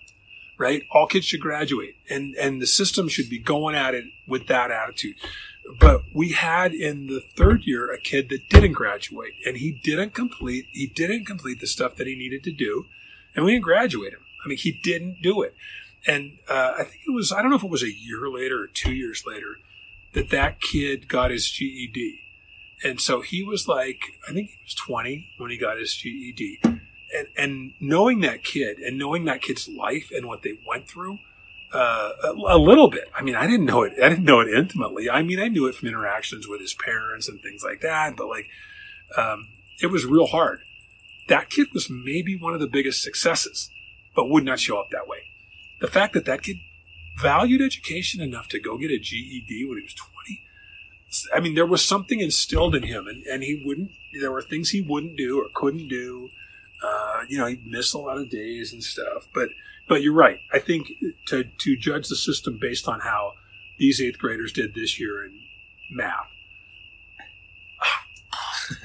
Right? 0.59 0.85
All 0.91 1.07
kids 1.07 1.27
should 1.27 1.41
graduate, 1.41 1.97
and 2.09 2.35
and 2.37 2.61
the 2.61 2.67
system 2.67 3.09
should 3.09 3.29
be 3.29 3.39
going 3.39 3.75
at 3.75 3.95
it 3.95 4.05
with 4.27 4.47
that 4.49 4.71
attitude. 4.71 5.17
But 5.81 6.03
we 6.15 6.33
had 6.33 6.73
in 6.73 7.09
the 7.09 7.21
third 7.37 7.63
year 7.65 7.93
a 7.93 7.99
kid 7.99 8.29
that 8.29 8.49
didn't 8.49 8.73
graduate, 8.73 9.33
and 9.45 9.57
he 9.57 9.73
didn't 9.73 10.15
complete. 10.15 10.67
He 10.73 10.87
didn't 10.87 11.25
complete 11.25 11.61
the 11.61 11.67
stuff 11.67 11.97
that 11.97 12.07
he 12.07 12.15
needed 12.15 12.45
to 12.45 12.53
do, 12.53 12.87
and 13.35 13.45
we 13.45 13.53
didn't 13.53 13.65
graduate 13.65 14.13
him. 14.13 14.21
I 14.45 14.49
mean, 14.49 14.59
he 14.59 14.73
didn't 14.73 15.23
do 15.23 15.43
it. 15.43 15.55
And 16.07 16.39
uh, 16.49 16.75
I 16.79 16.85
think 16.85 17.01
it 17.07 17.15
was 17.15 17.33
I 17.33 17.43
don't 17.43 17.51
know 17.51 17.57
if 17.57 17.65
it 17.65 17.71
was 17.71 17.83
a 17.83 17.93
year 17.93 18.29
later 18.33 18.63
or 18.63 18.67
two 18.67 18.93
years 18.93 19.25
later 19.27 19.57
that 20.15 20.31
that 20.31 20.61
kid 20.61 21.09
got 21.09 21.31
his 21.31 21.51
GED. 21.51 22.21
And 22.83 23.01
so 23.01 23.21
he 23.21 23.43
was 23.43 23.69
like, 23.69 24.01
I 24.29 24.33
think 24.33 24.51
he 24.51 24.59
was 24.65 24.75
20 24.75 25.29
when 25.39 25.51
he 25.51 25.59
got 25.59 25.79
his 25.79 25.95
GED. 25.95 26.61
And, 26.65 27.29
and 27.37 27.73
knowing 27.81 28.21
that 28.21 28.45
kid 28.45 28.79
and 28.79 28.99
knowing 28.99 29.25
that 29.27 29.43
kid's 29.43 29.69
life 29.69 30.11
and 30.15 30.27
what 30.27 30.43
they 30.43 30.59
went 30.67 30.89
through, 30.89 31.19
uh, 31.73 32.13
a, 32.25 32.29
a 32.29 32.59
little 32.59 32.89
bit. 32.89 33.11
I 33.15 33.23
mean, 33.23 33.35
I 33.35 33.47
didn't 33.47 33.67
know 33.67 33.83
it. 33.83 33.93
I 34.03 34.09
didn't 34.09 34.25
know 34.25 34.41
it 34.41 34.49
intimately. 34.49 35.11
I 35.11 35.23
mean, 35.23 35.41
I 35.41 35.49
knew 35.49 35.67
it 35.67 35.75
from 35.75 35.89
interactions 35.89 36.49
with 36.49 36.61
his 36.61 36.75
parents 36.75 37.29
and 37.29 37.41
things 37.41 37.63
like 37.63 37.81
that. 37.81 38.17
But 38.17 38.29
like, 38.29 38.47
um, 39.17 39.49
it 39.83 39.89
was 39.89 40.07
real 40.07 40.27
hard. 40.27 40.61
That 41.29 41.51
kid 41.51 41.69
was 41.75 41.91
maybe 41.91 42.37
one 42.37 42.55
of 42.55 42.61
the 42.61 42.67
biggest 42.67 43.03
successes, 43.03 43.69
but 44.15 44.31
would 44.31 44.45
not 44.45 44.61
show 44.61 44.79
up 44.79 44.91
that 44.91 45.09
way. 45.09 45.19
The 45.81 45.89
fact 45.89 46.15
that 46.15 46.25
that 46.25 46.43
kid 46.43 46.57
valued 47.21 47.63
education 47.63 48.21
enough 48.21 48.49
to 48.49 48.61
go 48.61 48.79
get 48.79 48.91
a 48.91 48.99
GED 48.99 49.67
when 49.67 49.79
he 49.79 49.85
was 49.85 49.95
20 49.95 50.43
I 51.35 51.41
mean, 51.41 51.55
there 51.55 51.67
was 51.67 51.85
something 51.85 52.21
instilled 52.21 52.75
in 52.75 52.83
him, 52.83 53.07
and, 53.07 53.25
and 53.25 53.43
he 53.43 53.63
wouldn't. 53.65 53.91
There 54.21 54.33
were 54.33 54.43
things 54.43 54.71
he 54.71 54.81
wouldn't 54.81 55.17
do 55.17 55.41
or 55.41 55.47
couldn't 55.55 55.89
do. 55.89 56.31
Uh, 56.85 57.23
you 57.29 57.39
know, 57.39 57.47
he'd 57.47 57.67
miss 57.67 57.93
a 57.93 57.99
lot 57.99 58.19
of 58.19 58.31
days 58.31 58.73
and 58.73 58.83
stuff. 58.83 59.29
But 59.33 59.49
but 59.89 60.03
you're 60.03 60.13
right. 60.13 60.41
I 60.53 60.59
think 60.59 60.89
to 61.29 61.45
to 61.45 61.77
judge 61.77 62.09
the 62.09 62.17
system 62.17 62.59
based 62.61 62.89
on 62.89 63.01
how 63.01 63.33
these 63.79 64.01
eighth 64.01 64.19
graders 64.19 64.53
did 64.53 64.75
this 64.75 64.99
year 64.99 65.25
in 65.25 65.41
math, 65.91 66.29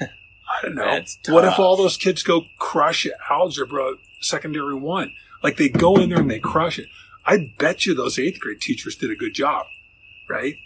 I 0.00 0.62
don't 0.62 0.74
know. 0.74 1.02
What 1.28 1.44
if 1.44 1.58
all 1.58 1.76
those 1.76 1.96
kids 1.96 2.22
go 2.22 2.44
crush 2.58 3.06
algebra 3.30 3.94
secondary 4.20 4.74
one? 4.74 5.12
Like 5.42 5.56
they 5.56 5.68
go 5.68 5.96
in 5.96 6.08
there 6.10 6.20
and 6.20 6.30
they 6.30 6.38
crush 6.38 6.78
it. 6.78 6.88
I 7.26 7.52
bet 7.58 7.86
you 7.86 7.94
those 7.94 8.18
eighth 8.18 8.40
grade 8.40 8.60
teachers 8.60 8.96
did 8.96 9.10
a 9.10 9.16
good 9.16 9.34
job, 9.34 9.66
right? 10.28 10.56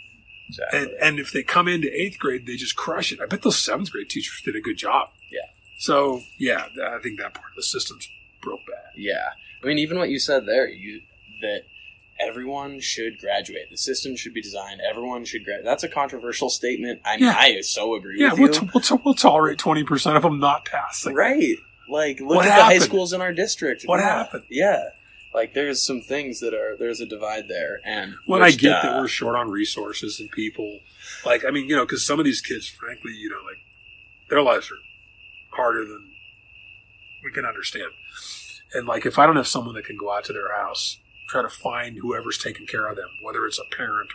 exactly. 0.49 0.79
And 0.81 0.91
and 1.03 1.18
if 1.18 1.33
they 1.33 1.43
come 1.43 1.68
into 1.68 1.89
eighth 1.93 2.18
grade, 2.18 2.47
they 2.47 2.57
just 2.57 2.77
crush 2.77 3.12
it. 3.12 3.20
I 3.20 3.27
bet 3.27 3.43
those 3.43 3.59
seventh 3.59 3.91
grade 3.93 4.09
teachers 4.09 4.41
did 4.45 4.57
a 4.57 4.61
good 4.61 4.77
job. 4.77 5.09
Yeah. 5.31 5.41
So 5.79 6.20
yeah, 6.39 6.66
I 6.87 6.99
think 7.03 7.18
that 7.18 7.35
part 7.35 7.51
of 7.51 7.57
the 7.57 7.62
system's 7.62 8.09
broke 8.43 8.61
bad. 8.66 8.93
Yeah. 8.97 9.31
I 9.62 9.66
mean, 9.66 9.79
even 9.79 9.99
what 9.99 10.09
you 10.09 10.18
said 10.18 10.47
there, 10.47 10.68
you 10.68 11.01
that 11.43 11.62
everyone 12.18 12.81
should 12.81 13.18
graduate. 13.18 13.68
The 13.70 13.77
system 13.77 14.16
should 14.16 14.33
be 14.33 14.41
designed. 14.41 14.81
Everyone 14.89 15.24
should 15.27 15.45
graduate. 15.45 15.64
That's 15.66 15.83
a 15.85 15.89
controversial 15.89 16.49
statement. 16.49 17.01
I 17.05 17.16
mean, 17.16 17.27
Yeah. 17.27 17.37
I 17.37 17.61
so 17.61 17.95
agree 17.95 18.18
Yeah, 18.20 18.31
with 18.31 18.39
we'll, 18.41 18.49
you. 18.55 18.61
t- 18.61 18.70
we'll, 18.72 18.81
t- 18.83 19.03
we'll 19.05 19.14
tolerate 19.14 19.59
twenty 19.59 19.85
percent 19.85 20.16
of 20.16 20.22
them 20.22 20.39
not 20.39 20.64
passing. 20.64 21.14
right. 21.14 21.57
Like, 21.89 22.20
look 22.20 22.37
What 22.37 22.47
at 22.47 22.57
the 22.57 22.64
high 22.64 22.78
schools 22.78 23.12
in 23.12 23.20
our 23.20 23.32
district. 23.32 23.84
What 23.84 24.01
Yeah. 24.01 24.07
happened? 24.18 24.45
Yeah. 24.51 24.91
Like, 25.34 25.55
there's 25.55 25.84
some 25.84 26.01
things 26.01 26.41
that 26.41 26.55
are, 26.55 26.76
there's 26.78 27.01
a 27.01 27.07
divide 27.07 27.49
there. 27.49 27.80
And 27.84 28.14
When 28.26 28.43
I 28.43 28.51
get 28.53 28.72
uh, 28.76 28.82
that 28.82 29.01
we're 29.01 29.09
short 29.09 29.37
on 29.37 29.51
resources 29.51 30.18
and 30.18 30.30
people, 30.30 30.80
like 31.24 31.45
I 31.45 31.51
mean, 31.51 31.68
you 31.68 31.76
know, 31.76 31.84
because 31.84 32.07
some 32.07 32.18
of 32.18 32.24
these 32.24 32.41
kids, 32.41 32.68
frankly, 32.68 33.12
you 33.12 33.28
know, 33.28 33.37
like 33.45 33.59
their 34.30 34.43
lives 34.43 34.70
are 34.70 35.57
harder 35.57 35.84
than 35.84 36.11
we 37.24 37.30
can 37.32 37.45
understand. 37.45 37.91
And 38.72 38.87
like, 38.87 39.05
if 39.07 39.18
I 39.18 39.26
don't 39.26 39.37
have 39.37 39.47
someone 39.47 39.74
that 39.74 39.84
can 39.84 39.97
go 39.99 40.12
out 40.12 40.24
to 40.24 40.32
their 40.32 40.55
house, 40.57 40.99
try 41.28 41.43
to 41.43 41.49
find 41.49 41.99
whoever's 42.01 42.39
taking 42.39 42.66
care 42.66 42.89
of 42.89 42.97
them, 42.97 43.09
whether 43.22 43.45
it's 43.47 43.59
a 43.59 43.76
parent 43.76 44.11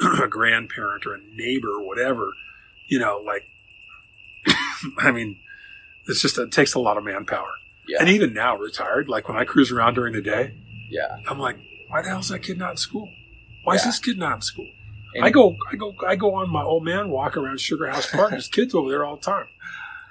or 0.00 0.22
a 0.24 0.28
grandparent 0.28 1.06
or 1.06 1.14
a 1.14 1.20
neighbor 1.34 1.68
or 1.68 1.86
whatever, 1.86 2.32
you 2.88 2.98
know, 2.98 3.22
like, 3.24 3.44
I 4.98 5.10
mean, 5.10 5.38
it's 6.06 6.20
just 6.22 6.38
it 6.38 6.52
takes 6.52 6.74
a 6.74 6.78
lot 6.80 6.96
of 6.96 7.04
manpower. 7.04 7.50
yeah. 7.88 7.98
And 8.00 8.08
even 8.08 8.32
now, 8.34 8.56
retired, 8.56 9.08
like 9.08 9.28
when 9.28 9.36
I 9.38 9.44
cruise 9.44 9.70
around 9.72 9.94
during 9.94 10.12
the 10.14 10.22
day, 10.22 10.54
yeah. 10.90 11.16
I'm 11.28 11.38
like, 11.38 11.56
why 11.88 12.02
the 12.02 12.08
hell's 12.08 12.28
that 12.28 12.40
kid 12.40 12.58
not 12.58 12.72
in 12.72 12.76
school? 12.76 13.08
Why 13.64 13.74
is 13.76 13.84
this 13.84 13.98
kid 13.98 14.18
not 14.18 14.36
in 14.36 14.40
school? 14.42 14.68
And- 15.14 15.24
I 15.24 15.30
go, 15.30 15.56
I 15.70 15.76
go, 15.76 15.94
I 16.06 16.16
go 16.16 16.34
on 16.34 16.50
my 16.50 16.62
old 16.62 16.84
man 16.84 17.08
walk 17.08 17.36
around 17.36 17.60
Sugar 17.60 17.88
House 17.88 18.10
Park. 18.10 18.30
There's 18.30 18.48
kids 18.48 18.74
over 18.74 18.88
there 18.90 19.04
all 19.04 19.16
the 19.16 19.22
time, 19.22 19.46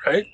right? 0.06 0.26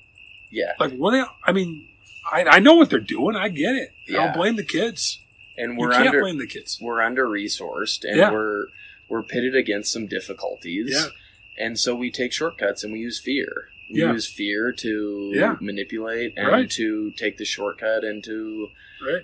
Yeah. 0.50 0.72
Like, 0.78 0.92
what? 0.96 1.10
They, 1.12 1.22
I 1.44 1.52
mean, 1.52 1.88
I, 2.30 2.44
I 2.44 2.58
know 2.60 2.74
what 2.74 2.88
they're 2.90 3.00
doing. 3.00 3.36
I 3.36 3.48
get 3.48 3.74
it. 3.74 3.90
I 4.08 4.12
don't 4.12 4.34
blame 4.34 4.56
the 4.56 4.64
kids. 4.64 5.18
And 5.58 5.76
we're 5.76 5.90
can't 5.90 6.06
under, 6.08 6.20
blame 6.20 6.38
the 6.38 6.46
kids. 6.46 6.78
we're 6.80 7.02
under 7.02 7.26
resourced 7.26 8.04
and 8.04 8.16
Yeah. 8.16 8.30
we're, 8.32 8.66
we're 9.08 9.22
pitted 9.22 9.54
against 9.56 9.92
some 9.92 10.06
difficulties. 10.06 10.90
Yeah. 10.94 11.06
And 11.64 11.78
so 11.78 11.94
we 11.94 12.10
take 12.10 12.32
shortcuts 12.32 12.82
and 12.84 12.92
we 12.92 13.00
use 13.00 13.20
fear. 13.20 13.68
Yeah. 13.90 14.12
use 14.12 14.26
fear 14.26 14.72
to 14.72 15.32
Yeah. 15.34 15.56
manipulate 15.60 16.34
and 16.36 16.46
Right. 16.48 16.70
to 16.70 17.10
take 17.12 17.36
the 17.38 17.44
shortcut 17.44 18.04
and 18.04 18.22
to 18.24 18.68
Right? 19.02 19.22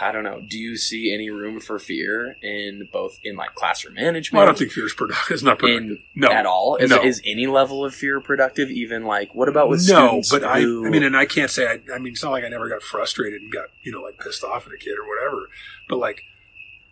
I 0.00 0.12
don't 0.12 0.24
know. 0.24 0.40
Do 0.48 0.58
you 0.58 0.78
see 0.78 1.12
any 1.12 1.28
room 1.28 1.60
for 1.60 1.78
fear 1.78 2.38
in 2.42 2.88
both 2.90 3.18
in 3.22 3.36
like 3.36 3.54
classroom 3.54 3.92
management? 3.94 4.38
Well, 4.38 4.44
I 4.44 4.46
don't 4.46 4.56
think 4.56 4.70
fear 4.72 4.86
is 4.86 4.94
productive. 4.94 5.30
It's 5.34 5.42
not 5.42 5.58
productive. 5.58 5.90
in 5.90 5.98
no, 6.14 6.28
at 6.32 6.46
all. 6.46 6.76
Is, 6.76 6.88
No. 6.88 7.02
is 7.04 7.20
any 7.26 7.46
level 7.46 7.84
of 7.84 7.94
fear 7.94 8.18
productive? 8.20 8.70
Even 8.70 9.04
like 9.04 9.34
what 9.34 9.46
about 9.50 9.68
with 9.68 9.86
no, 9.86 10.22
but 10.30 10.42
I, 10.42 10.60
I 10.60 10.64
mean, 10.64 11.02
and 11.02 11.14
I 11.14 11.26
can't 11.26 11.50
say. 11.50 11.66
I, 11.66 11.80
I 11.94 11.98
mean, 11.98 12.14
it's 12.14 12.22
not 12.22 12.30
like 12.30 12.44
I 12.44 12.48
never 12.48 12.66
got 12.70 12.82
frustrated 12.82 13.42
and 13.42 13.52
got 13.52 13.66
you 13.82 13.92
know 13.92 14.00
like 14.00 14.18
pissed 14.18 14.42
off 14.42 14.66
at 14.66 14.72
a 14.72 14.78
kid 14.78 14.94
or 14.98 15.06
whatever. 15.06 15.50
But 15.86 15.96
like 15.98 16.22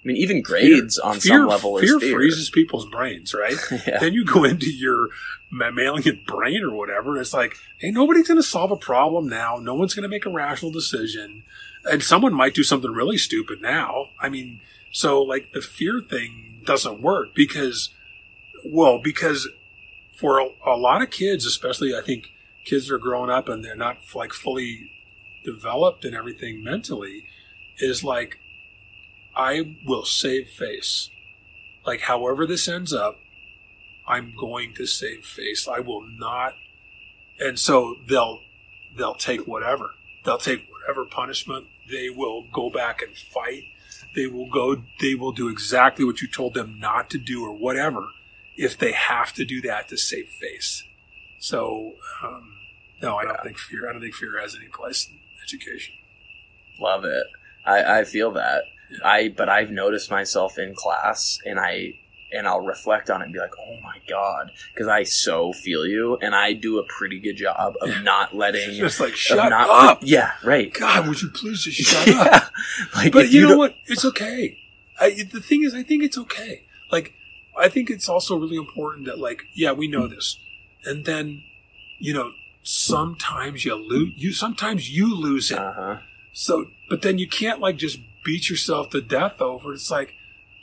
I 0.04 0.08
mean, 0.08 0.16
even 0.16 0.42
grades 0.42 0.96
fear- 0.96 1.10
on 1.10 1.20
fear, 1.20 1.38
some 1.38 1.46
level 1.46 1.78
fear 1.78 1.96
is 1.96 2.02
fear. 2.02 2.14
freezes 2.14 2.50
people's 2.50 2.88
brains, 2.88 3.34
right? 3.34 3.56
yeah. 3.86 3.98
then 4.00 4.12
you 4.12 4.24
go 4.24 4.42
into 4.42 4.70
your 4.70 5.08
mammalian 5.50 6.22
brain 6.26 6.62
or 6.64 6.74
whatever. 6.74 7.12
and 7.12 7.20
It's 7.20 7.32
like, 7.34 7.56
hey, 7.78 7.92
nobody's 7.92 8.26
going 8.26 8.38
to 8.38 8.42
solve 8.42 8.72
a 8.72 8.76
problem 8.76 9.28
now. 9.28 9.58
No 9.58 9.74
one's 9.74 9.94
going 9.94 10.02
to 10.02 10.08
make 10.08 10.26
a 10.26 10.30
rational 10.30 10.72
decision. 10.72 11.44
And 11.84 12.02
someone 12.02 12.34
might 12.34 12.54
do 12.54 12.64
something 12.64 12.90
really 12.90 13.16
stupid 13.18 13.62
now. 13.62 14.06
I 14.20 14.28
mean, 14.28 14.60
so 14.90 15.22
like 15.22 15.52
the 15.52 15.60
fear 15.60 16.00
thing 16.00 16.62
doesn't 16.64 17.00
work 17.00 17.28
because, 17.34 17.90
well, 18.64 19.00
because 19.02 19.48
for 20.16 20.38
a, 20.40 20.48
a 20.66 20.76
lot 20.76 21.02
of 21.02 21.10
kids, 21.10 21.46
especially 21.46 21.94
I 21.96 22.00
think 22.00 22.28
kids 22.64 22.90
are 22.90 22.98
growing 22.98 23.30
up 23.30 23.48
and 23.48 23.64
they're 23.64 23.76
not 23.76 23.98
like 24.14 24.32
fully 24.32 24.90
developed 25.44 26.04
and 26.04 26.14
everything 26.14 26.62
mentally, 26.62 27.24
is 27.78 28.02
like, 28.04 28.38
I 29.34 29.76
will 29.86 30.04
save 30.04 30.48
face. 30.48 31.10
Like, 31.86 32.02
however 32.02 32.46
this 32.46 32.68
ends 32.68 32.92
up, 32.92 33.16
I'm 34.06 34.34
going 34.38 34.74
to 34.74 34.86
save 34.86 35.24
face. 35.24 35.68
I 35.68 35.80
will 35.80 36.02
not. 36.18 36.54
And 37.38 37.58
so 37.58 37.96
they'll 38.08 38.40
they'll 38.96 39.14
take 39.14 39.46
whatever. 39.46 39.90
They'll 40.24 40.38
take 40.38 40.68
whatever 40.70 41.06
punishment. 41.06 41.66
They 41.90 42.10
will 42.10 42.44
go 42.52 42.70
back 42.70 43.02
and 43.02 43.16
fight. 43.16 43.62
They 44.14 44.26
will 44.26 44.50
go. 44.50 44.82
They 45.00 45.14
will 45.14 45.32
do 45.32 45.48
exactly 45.48 46.04
what 46.04 46.20
you 46.20 46.28
told 46.28 46.54
them 46.54 46.78
not 46.78 47.10
to 47.10 47.18
do 47.18 47.44
or 47.44 47.56
whatever, 47.56 48.08
if 48.56 48.76
they 48.76 48.92
have 48.92 49.32
to 49.34 49.44
do 49.44 49.60
that 49.62 49.88
to 49.88 49.96
save 49.96 50.28
face. 50.40 50.82
So 51.38 51.92
um, 52.22 52.52
no, 53.00 53.16
I 53.16 53.24
don't 53.24 53.42
think 53.42 53.58
fear. 53.58 53.88
I 53.88 53.92
don't 53.92 54.02
think 54.02 54.14
fear 54.14 54.40
has 54.40 54.54
any 54.54 54.68
place 54.68 55.08
in 55.08 55.18
education. 55.42 55.94
Love 56.78 57.04
it. 57.04 57.24
I, 57.64 58.00
I 58.00 58.04
feel 58.04 58.30
that. 58.32 58.62
Yeah. 59.00 59.08
I 59.08 59.28
but 59.28 59.48
I've 59.48 59.70
noticed 59.70 60.10
myself 60.10 60.58
in 60.58 60.74
class, 60.74 61.38
and 61.44 61.58
I 61.58 61.94
and 62.34 62.48
I'll 62.48 62.60
reflect 62.62 63.10
on 63.10 63.20
it 63.20 63.24
and 63.26 63.32
be 63.32 63.38
like, 63.38 63.52
oh 63.58 63.76
my 63.82 63.98
god, 64.08 64.50
because 64.72 64.88
I 64.88 65.02
so 65.02 65.52
feel 65.52 65.86
you, 65.86 66.16
and 66.22 66.34
I 66.34 66.52
do 66.54 66.78
a 66.78 66.82
pretty 66.84 67.20
good 67.20 67.36
job 67.36 67.74
of 67.80 68.02
not 68.02 68.34
letting. 68.34 68.72
Just 68.74 69.00
like 69.00 69.14
shut 69.14 69.36
not, 69.50 69.68
up. 69.68 69.98
Yeah, 70.02 70.32
right. 70.42 70.72
God, 70.72 71.08
would 71.08 71.20
you 71.20 71.28
please 71.30 71.62
just 71.64 71.76
shut 71.90 72.08
up? 72.08 72.50
like 72.94 73.12
But 73.12 73.30
you 73.30 73.42
know 73.42 73.48
don't- 73.50 73.58
what? 73.58 73.74
It's 73.86 74.04
okay. 74.04 74.56
I, 75.00 75.10
the 75.30 75.40
thing 75.40 75.64
is, 75.64 75.74
I 75.74 75.82
think 75.82 76.04
it's 76.04 76.16
okay. 76.16 76.62
Like, 76.90 77.12
I 77.58 77.68
think 77.68 77.90
it's 77.90 78.08
also 78.08 78.36
really 78.38 78.56
important 78.56 79.06
that, 79.06 79.18
like, 79.18 79.42
yeah, 79.54 79.72
we 79.72 79.88
know 79.88 80.06
this, 80.06 80.38
and 80.84 81.04
then, 81.04 81.42
you 81.98 82.14
know, 82.14 82.30
sometimes 82.62 83.64
you 83.64 83.74
lose. 83.74 84.12
You 84.16 84.32
sometimes 84.32 84.90
you 84.90 85.14
lose 85.14 85.50
it. 85.50 85.58
Uh-huh. 85.58 85.98
So, 86.32 86.66
but 86.88 87.02
then 87.02 87.18
you 87.18 87.28
can't 87.28 87.60
like 87.60 87.76
just 87.76 87.98
beat 88.24 88.48
yourself 88.50 88.90
to 88.90 89.00
death 89.00 89.40
over. 89.40 89.72
It's 89.74 89.90
like, 89.90 90.14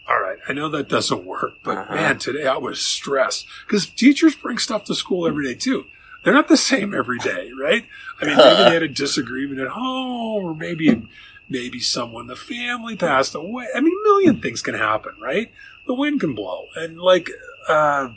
all 0.08 0.20
right, 0.20 0.38
I 0.48 0.54
know 0.54 0.70
that 0.70 0.90
doesn't 0.90 1.26
work, 1.26 1.54
but 1.64 1.78
Uh-huh. 1.78 1.94
man, 1.96 2.18
today 2.20 2.48
I 2.48 2.58
was 2.58 2.82
stressed 2.82 3.46
because 3.68 3.86
teachers 3.88 4.36
bring 4.36 4.58
stuff 4.58 4.84
to 4.86 4.96
school 4.96 5.28
every 5.28 5.46
day 5.46 5.54
too. 5.56 5.86
They're 6.24 6.34
not 6.34 6.48
the 6.50 6.58
same 6.58 6.94
every 6.94 7.20
day, 7.20 7.52
right? 7.60 7.86
I 8.22 8.26
mean, 8.26 8.38
maybe 8.38 8.64
they 8.64 8.74
had 8.74 8.84
a 8.84 8.88
disagreement 9.06 9.60
at 9.62 9.70
home, 9.70 10.44
or 10.46 10.54
maybe 10.56 11.08
maybe 11.48 11.80
someone 11.80 12.24
in 12.24 12.28
the 12.28 12.36
family 12.36 12.96
passed 12.96 13.34
away. 13.36 13.68
I 13.74 13.80
mean, 13.82 13.94
a 13.94 14.04
million 14.08 14.42
things 14.42 14.62
can 14.62 14.76
happen, 14.76 15.14
right? 15.22 15.52
The 15.88 15.94
wind 15.94 16.20
can 16.20 16.36
blow, 16.36 16.66
and 16.76 17.00
like, 17.00 17.30
uh, 17.70 18.10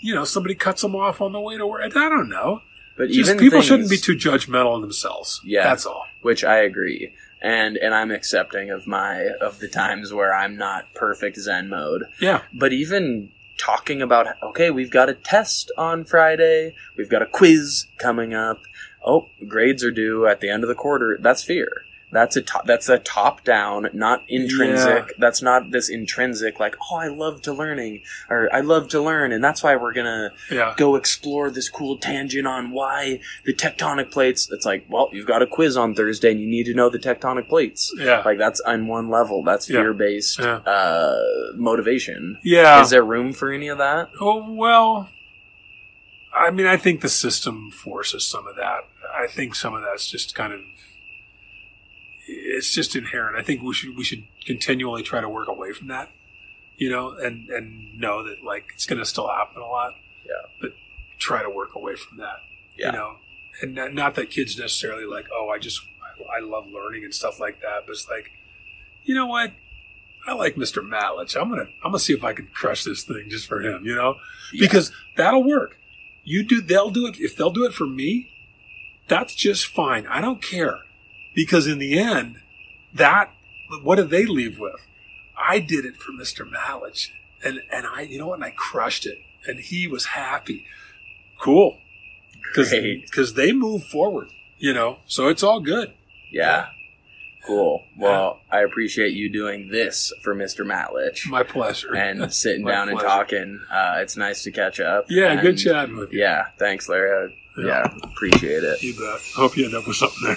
you 0.00 0.14
know, 0.14 0.24
somebody 0.24 0.54
cuts 0.54 0.82
them 0.82 0.94
off 0.94 1.20
on 1.20 1.32
the 1.32 1.40
way 1.40 1.56
to 1.56 1.66
work. 1.66 1.82
I 1.96 2.08
don't 2.08 2.28
know. 2.28 2.62
But 2.96 3.08
Just 3.10 3.30
even 3.30 3.38
people 3.38 3.58
things, 3.58 3.66
shouldn't 3.66 3.90
be 3.90 3.96
too 3.96 4.14
judgmental 4.16 4.74
of 4.76 4.80
themselves. 4.82 5.40
Yeah. 5.44 5.64
that's 5.64 5.84
all. 5.86 6.04
which 6.22 6.44
I 6.44 6.58
agree, 6.58 7.12
and 7.40 7.76
and 7.76 7.94
I'm 7.94 8.10
accepting 8.10 8.70
of 8.70 8.86
my 8.86 9.28
of 9.40 9.60
the 9.60 9.68
times 9.68 10.12
where 10.12 10.34
I'm 10.34 10.56
not 10.56 10.92
perfect 10.94 11.38
Zen 11.38 11.68
mode. 11.68 12.04
Yeah. 12.20 12.42
But 12.52 12.72
even 12.72 13.30
talking 13.56 14.00
about 14.02 14.26
okay, 14.42 14.70
we've 14.70 14.90
got 14.90 15.08
a 15.08 15.14
test 15.14 15.70
on 15.76 16.04
Friday, 16.04 16.74
we've 16.96 17.10
got 17.10 17.22
a 17.22 17.26
quiz 17.26 17.86
coming 17.98 18.34
up. 18.34 18.62
Oh, 19.04 19.28
grades 19.46 19.84
are 19.84 19.90
due 19.90 20.26
at 20.26 20.40
the 20.40 20.50
end 20.50 20.64
of 20.64 20.68
the 20.68 20.74
quarter. 20.74 21.18
That's 21.20 21.44
fear. 21.44 21.84
That's 22.10 22.36
a 22.36 22.42
top, 22.42 22.64
that's 22.64 22.88
a 22.88 22.98
top 22.98 23.44
down, 23.44 23.88
not 23.92 24.22
intrinsic. 24.28 25.08
Yeah. 25.08 25.14
That's 25.18 25.42
not 25.42 25.72
this 25.72 25.90
intrinsic 25.90 26.58
like 26.58 26.74
oh 26.90 26.96
I 26.96 27.08
love 27.08 27.42
to 27.42 27.52
learning 27.52 28.00
or 28.30 28.48
I 28.50 28.60
love 28.60 28.88
to 28.88 29.00
learn 29.02 29.30
and 29.30 29.44
that's 29.44 29.62
why 29.62 29.76
we're 29.76 29.92
gonna 29.92 30.32
Yeah. 30.50 30.72
go 30.78 30.96
explore 30.96 31.50
this 31.50 31.68
cool 31.68 31.98
tangent 31.98 32.46
on 32.46 32.70
why 32.70 33.20
the 33.44 33.52
tectonic 33.52 34.10
plates. 34.10 34.48
It's 34.50 34.64
like 34.64 34.86
well 34.88 35.10
you've 35.12 35.26
got 35.26 35.42
a 35.42 35.46
quiz 35.46 35.76
on 35.76 35.94
Thursday 35.94 36.30
and 36.30 36.40
you 36.40 36.46
need 36.48 36.64
to 36.64 36.74
know 36.74 36.88
the 36.88 36.98
tectonic 36.98 37.46
plates. 37.48 37.92
Yeah. 37.98 38.22
Like 38.24 38.38
that's 38.38 38.60
on 38.60 38.86
one 38.86 39.10
level. 39.10 39.42
That's 39.42 39.66
fear 39.66 39.92
based 39.92 40.38
Yeah. 40.38 40.56
uh, 40.64 41.18
motivation. 41.56 42.38
yeah. 42.42 42.80
Is 42.80 42.88
there 42.90 43.02
room 43.04 43.34
for 43.34 43.52
any 43.52 43.68
of 43.68 43.76
that? 43.78 44.08
Oh, 44.20 44.50
well, 44.50 45.10
I 46.34 46.50
mean, 46.50 46.66
I 46.66 46.76
think 46.76 47.00
the 47.00 47.08
system 47.08 47.70
forces 47.70 48.26
some 48.26 48.46
of 48.46 48.56
that. 48.56 48.84
I 49.14 49.26
think 49.26 49.54
some 49.54 49.74
of 49.74 49.82
that's 49.82 50.10
just 50.10 50.34
kind 50.34 50.52
of 50.52 50.60
it's 52.28 52.72
just 52.72 52.94
inherent. 52.94 53.36
I 53.36 53.42
think 53.42 53.62
we 53.62 53.72
should 53.74 53.96
we 53.96 54.04
should 54.04 54.24
continually 54.44 55.02
try 55.02 55.20
to 55.20 55.28
work 55.28 55.48
away 55.48 55.72
from 55.72 55.88
that, 55.88 56.10
you 56.76 56.90
know, 56.90 57.12
and 57.16 57.48
and 57.48 57.98
know 57.98 58.22
that 58.24 58.44
like 58.44 58.66
it's 58.74 58.86
going 58.86 58.98
to 58.98 59.06
still 59.06 59.28
happen 59.28 59.62
a 59.62 59.66
lot. 59.66 59.92
Yeah. 60.26 60.48
But 60.60 60.72
try 61.18 61.42
to 61.42 61.50
work 61.50 61.74
away 61.74 61.96
from 61.96 62.18
that. 62.18 62.36
Yeah. 62.76 62.86
You 62.86 62.92
know, 62.92 63.16
and 63.62 63.74
not, 63.74 63.94
not 63.94 64.14
that 64.16 64.30
kids 64.30 64.58
necessarily 64.58 65.04
like, 65.04 65.26
oh, 65.32 65.48
I 65.48 65.58
just 65.58 65.80
I, 66.30 66.38
I 66.38 66.40
love 66.44 66.66
learning 66.66 67.04
and 67.04 67.14
stuff 67.14 67.40
like 67.40 67.60
that, 67.62 67.84
but 67.86 67.92
it's 67.92 68.08
like, 68.08 68.30
you 69.04 69.14
know 69.14 69.26
what? 69.26 69.52
I 70.26 70.34
like 70.34 70.56
Mr. 70.56 70.86
Matlich. 70.86 71.40
I'm 71.40 71.48
gonna 71.48 71.62
I'm 71.82 71.90
gonna 71.92 71.98
see 71.98 72.12
if 72.12 72.24
I 72.24 72.34
can 72.34 72.48
crush 72.52 72.84
this 72.84 73.04
thing 73.04 73.26
just 73.30 73.46
for 73.46 73.62
him. 73.62 73.86
You 73.86 73.94
know 73.94 74.16
Yeah. 74.52 74.66
because 74.66 74.92
that'll 75.16 75.44
work. 75.44 75.76
You 76.24 76.42
do, 76.46 76.60
they'll 76.60 76.90
do 76.90 77.06
it. 77.06 77.16
If 77.18 77.36
they'll 77.36 77.48
do 77.48 77.64
it 77.64 77.72
for 77.72 77.86
me, 77.86 78.28
that's 79.08 79.34
just 79.34 79.66
fine. 79.66 80.06
I 80.06 80.20
don't 80.20 80.42
care 80.42 80.80
because 81.46 81.66
in 81.68 81.78
the 81.78 81.96
end, 81.98 82.36
that 82.92 83.30
what 83.84 83.96
do 83.96 84.02
they 84.02 84.26
leave 84.26 84.58
with? 84.58 84.80
I 85.38 85.60
did 85.60 85.84
it 85.84 85.96
for 85.96 86.10
Mister 86.12 86.44
Malich, 86.44 87.08
and 87.44 87.60
and 87.70 87.86
I, 87.86 88.00
you 88.02 88.18
know 88.18 88.26
what? 88.28 88.34
And 88.40 88.44
I 88.44 88.50
crushed 88.56 89.06
it, 89.06 89.18
and 89.46 89.60
he 89.60 89.86
was 89.86 90.06
happy. 90.06 90.64
Cool, 91.40 91.78
because 92.42 92.70
Great. 92.70 93.02
because 93.06 93.34
they 93.34 93.52
move 93.52 93.84
forward. 93.84 94.28
You 94.58 94.74
know, 94.74 94.98
so 95.06 95.28
it's 95.28 95.44
all 95.44 95.60
good. 95.60 95.92
Yeah. 96.32 96.66
Cool. 97.46 97.84
Well, 97.96 98.40
I 98.50 98.60
appreciate 98.62 99.12
you 99.12 99.32
doing 99.32 99.68
this 99.70 100.12
for 100.22 100.34
Mr. 100.34 100.66
Matlich 100.66 101.30
My 101.30 101.44
pleasure. 101.44 101.94
and 101.94 102.30
sitting 102.44 102.64
down 102.66 102.88
and 102.88 102.98
talking. 102.98 103.60
Uh, 103.72 103.98
it's 104.00 104.16
nice 104.16 104.42
to 104.42 104.50
catch 104.50 104.80
up. 104.80 105.06
yeah, 105.08 105.30
And, 105.30 105.40
good 105.40 105.56
chatting 105.56 105.96
with 105.96 106.12
you. 106.12 106.20
Yeah, 106.20 106.48
thanks, 106.58 106.88
Larry. 106.88 107.28
I- 107.30 107.60
Yeah. 107.62 107.66
yeah, 107.66 108.10
appreciate 108.12 108.64
it. 108.64 108.82
You 108.82 108.92
bet. 108.94 109.20
Hope 109.36 109.56
you 109.56 109.64
end 109.66 109.74
up 109.76 109.86
with 109.86 109.96
something 109.96 110.18
there. 110.24 110.36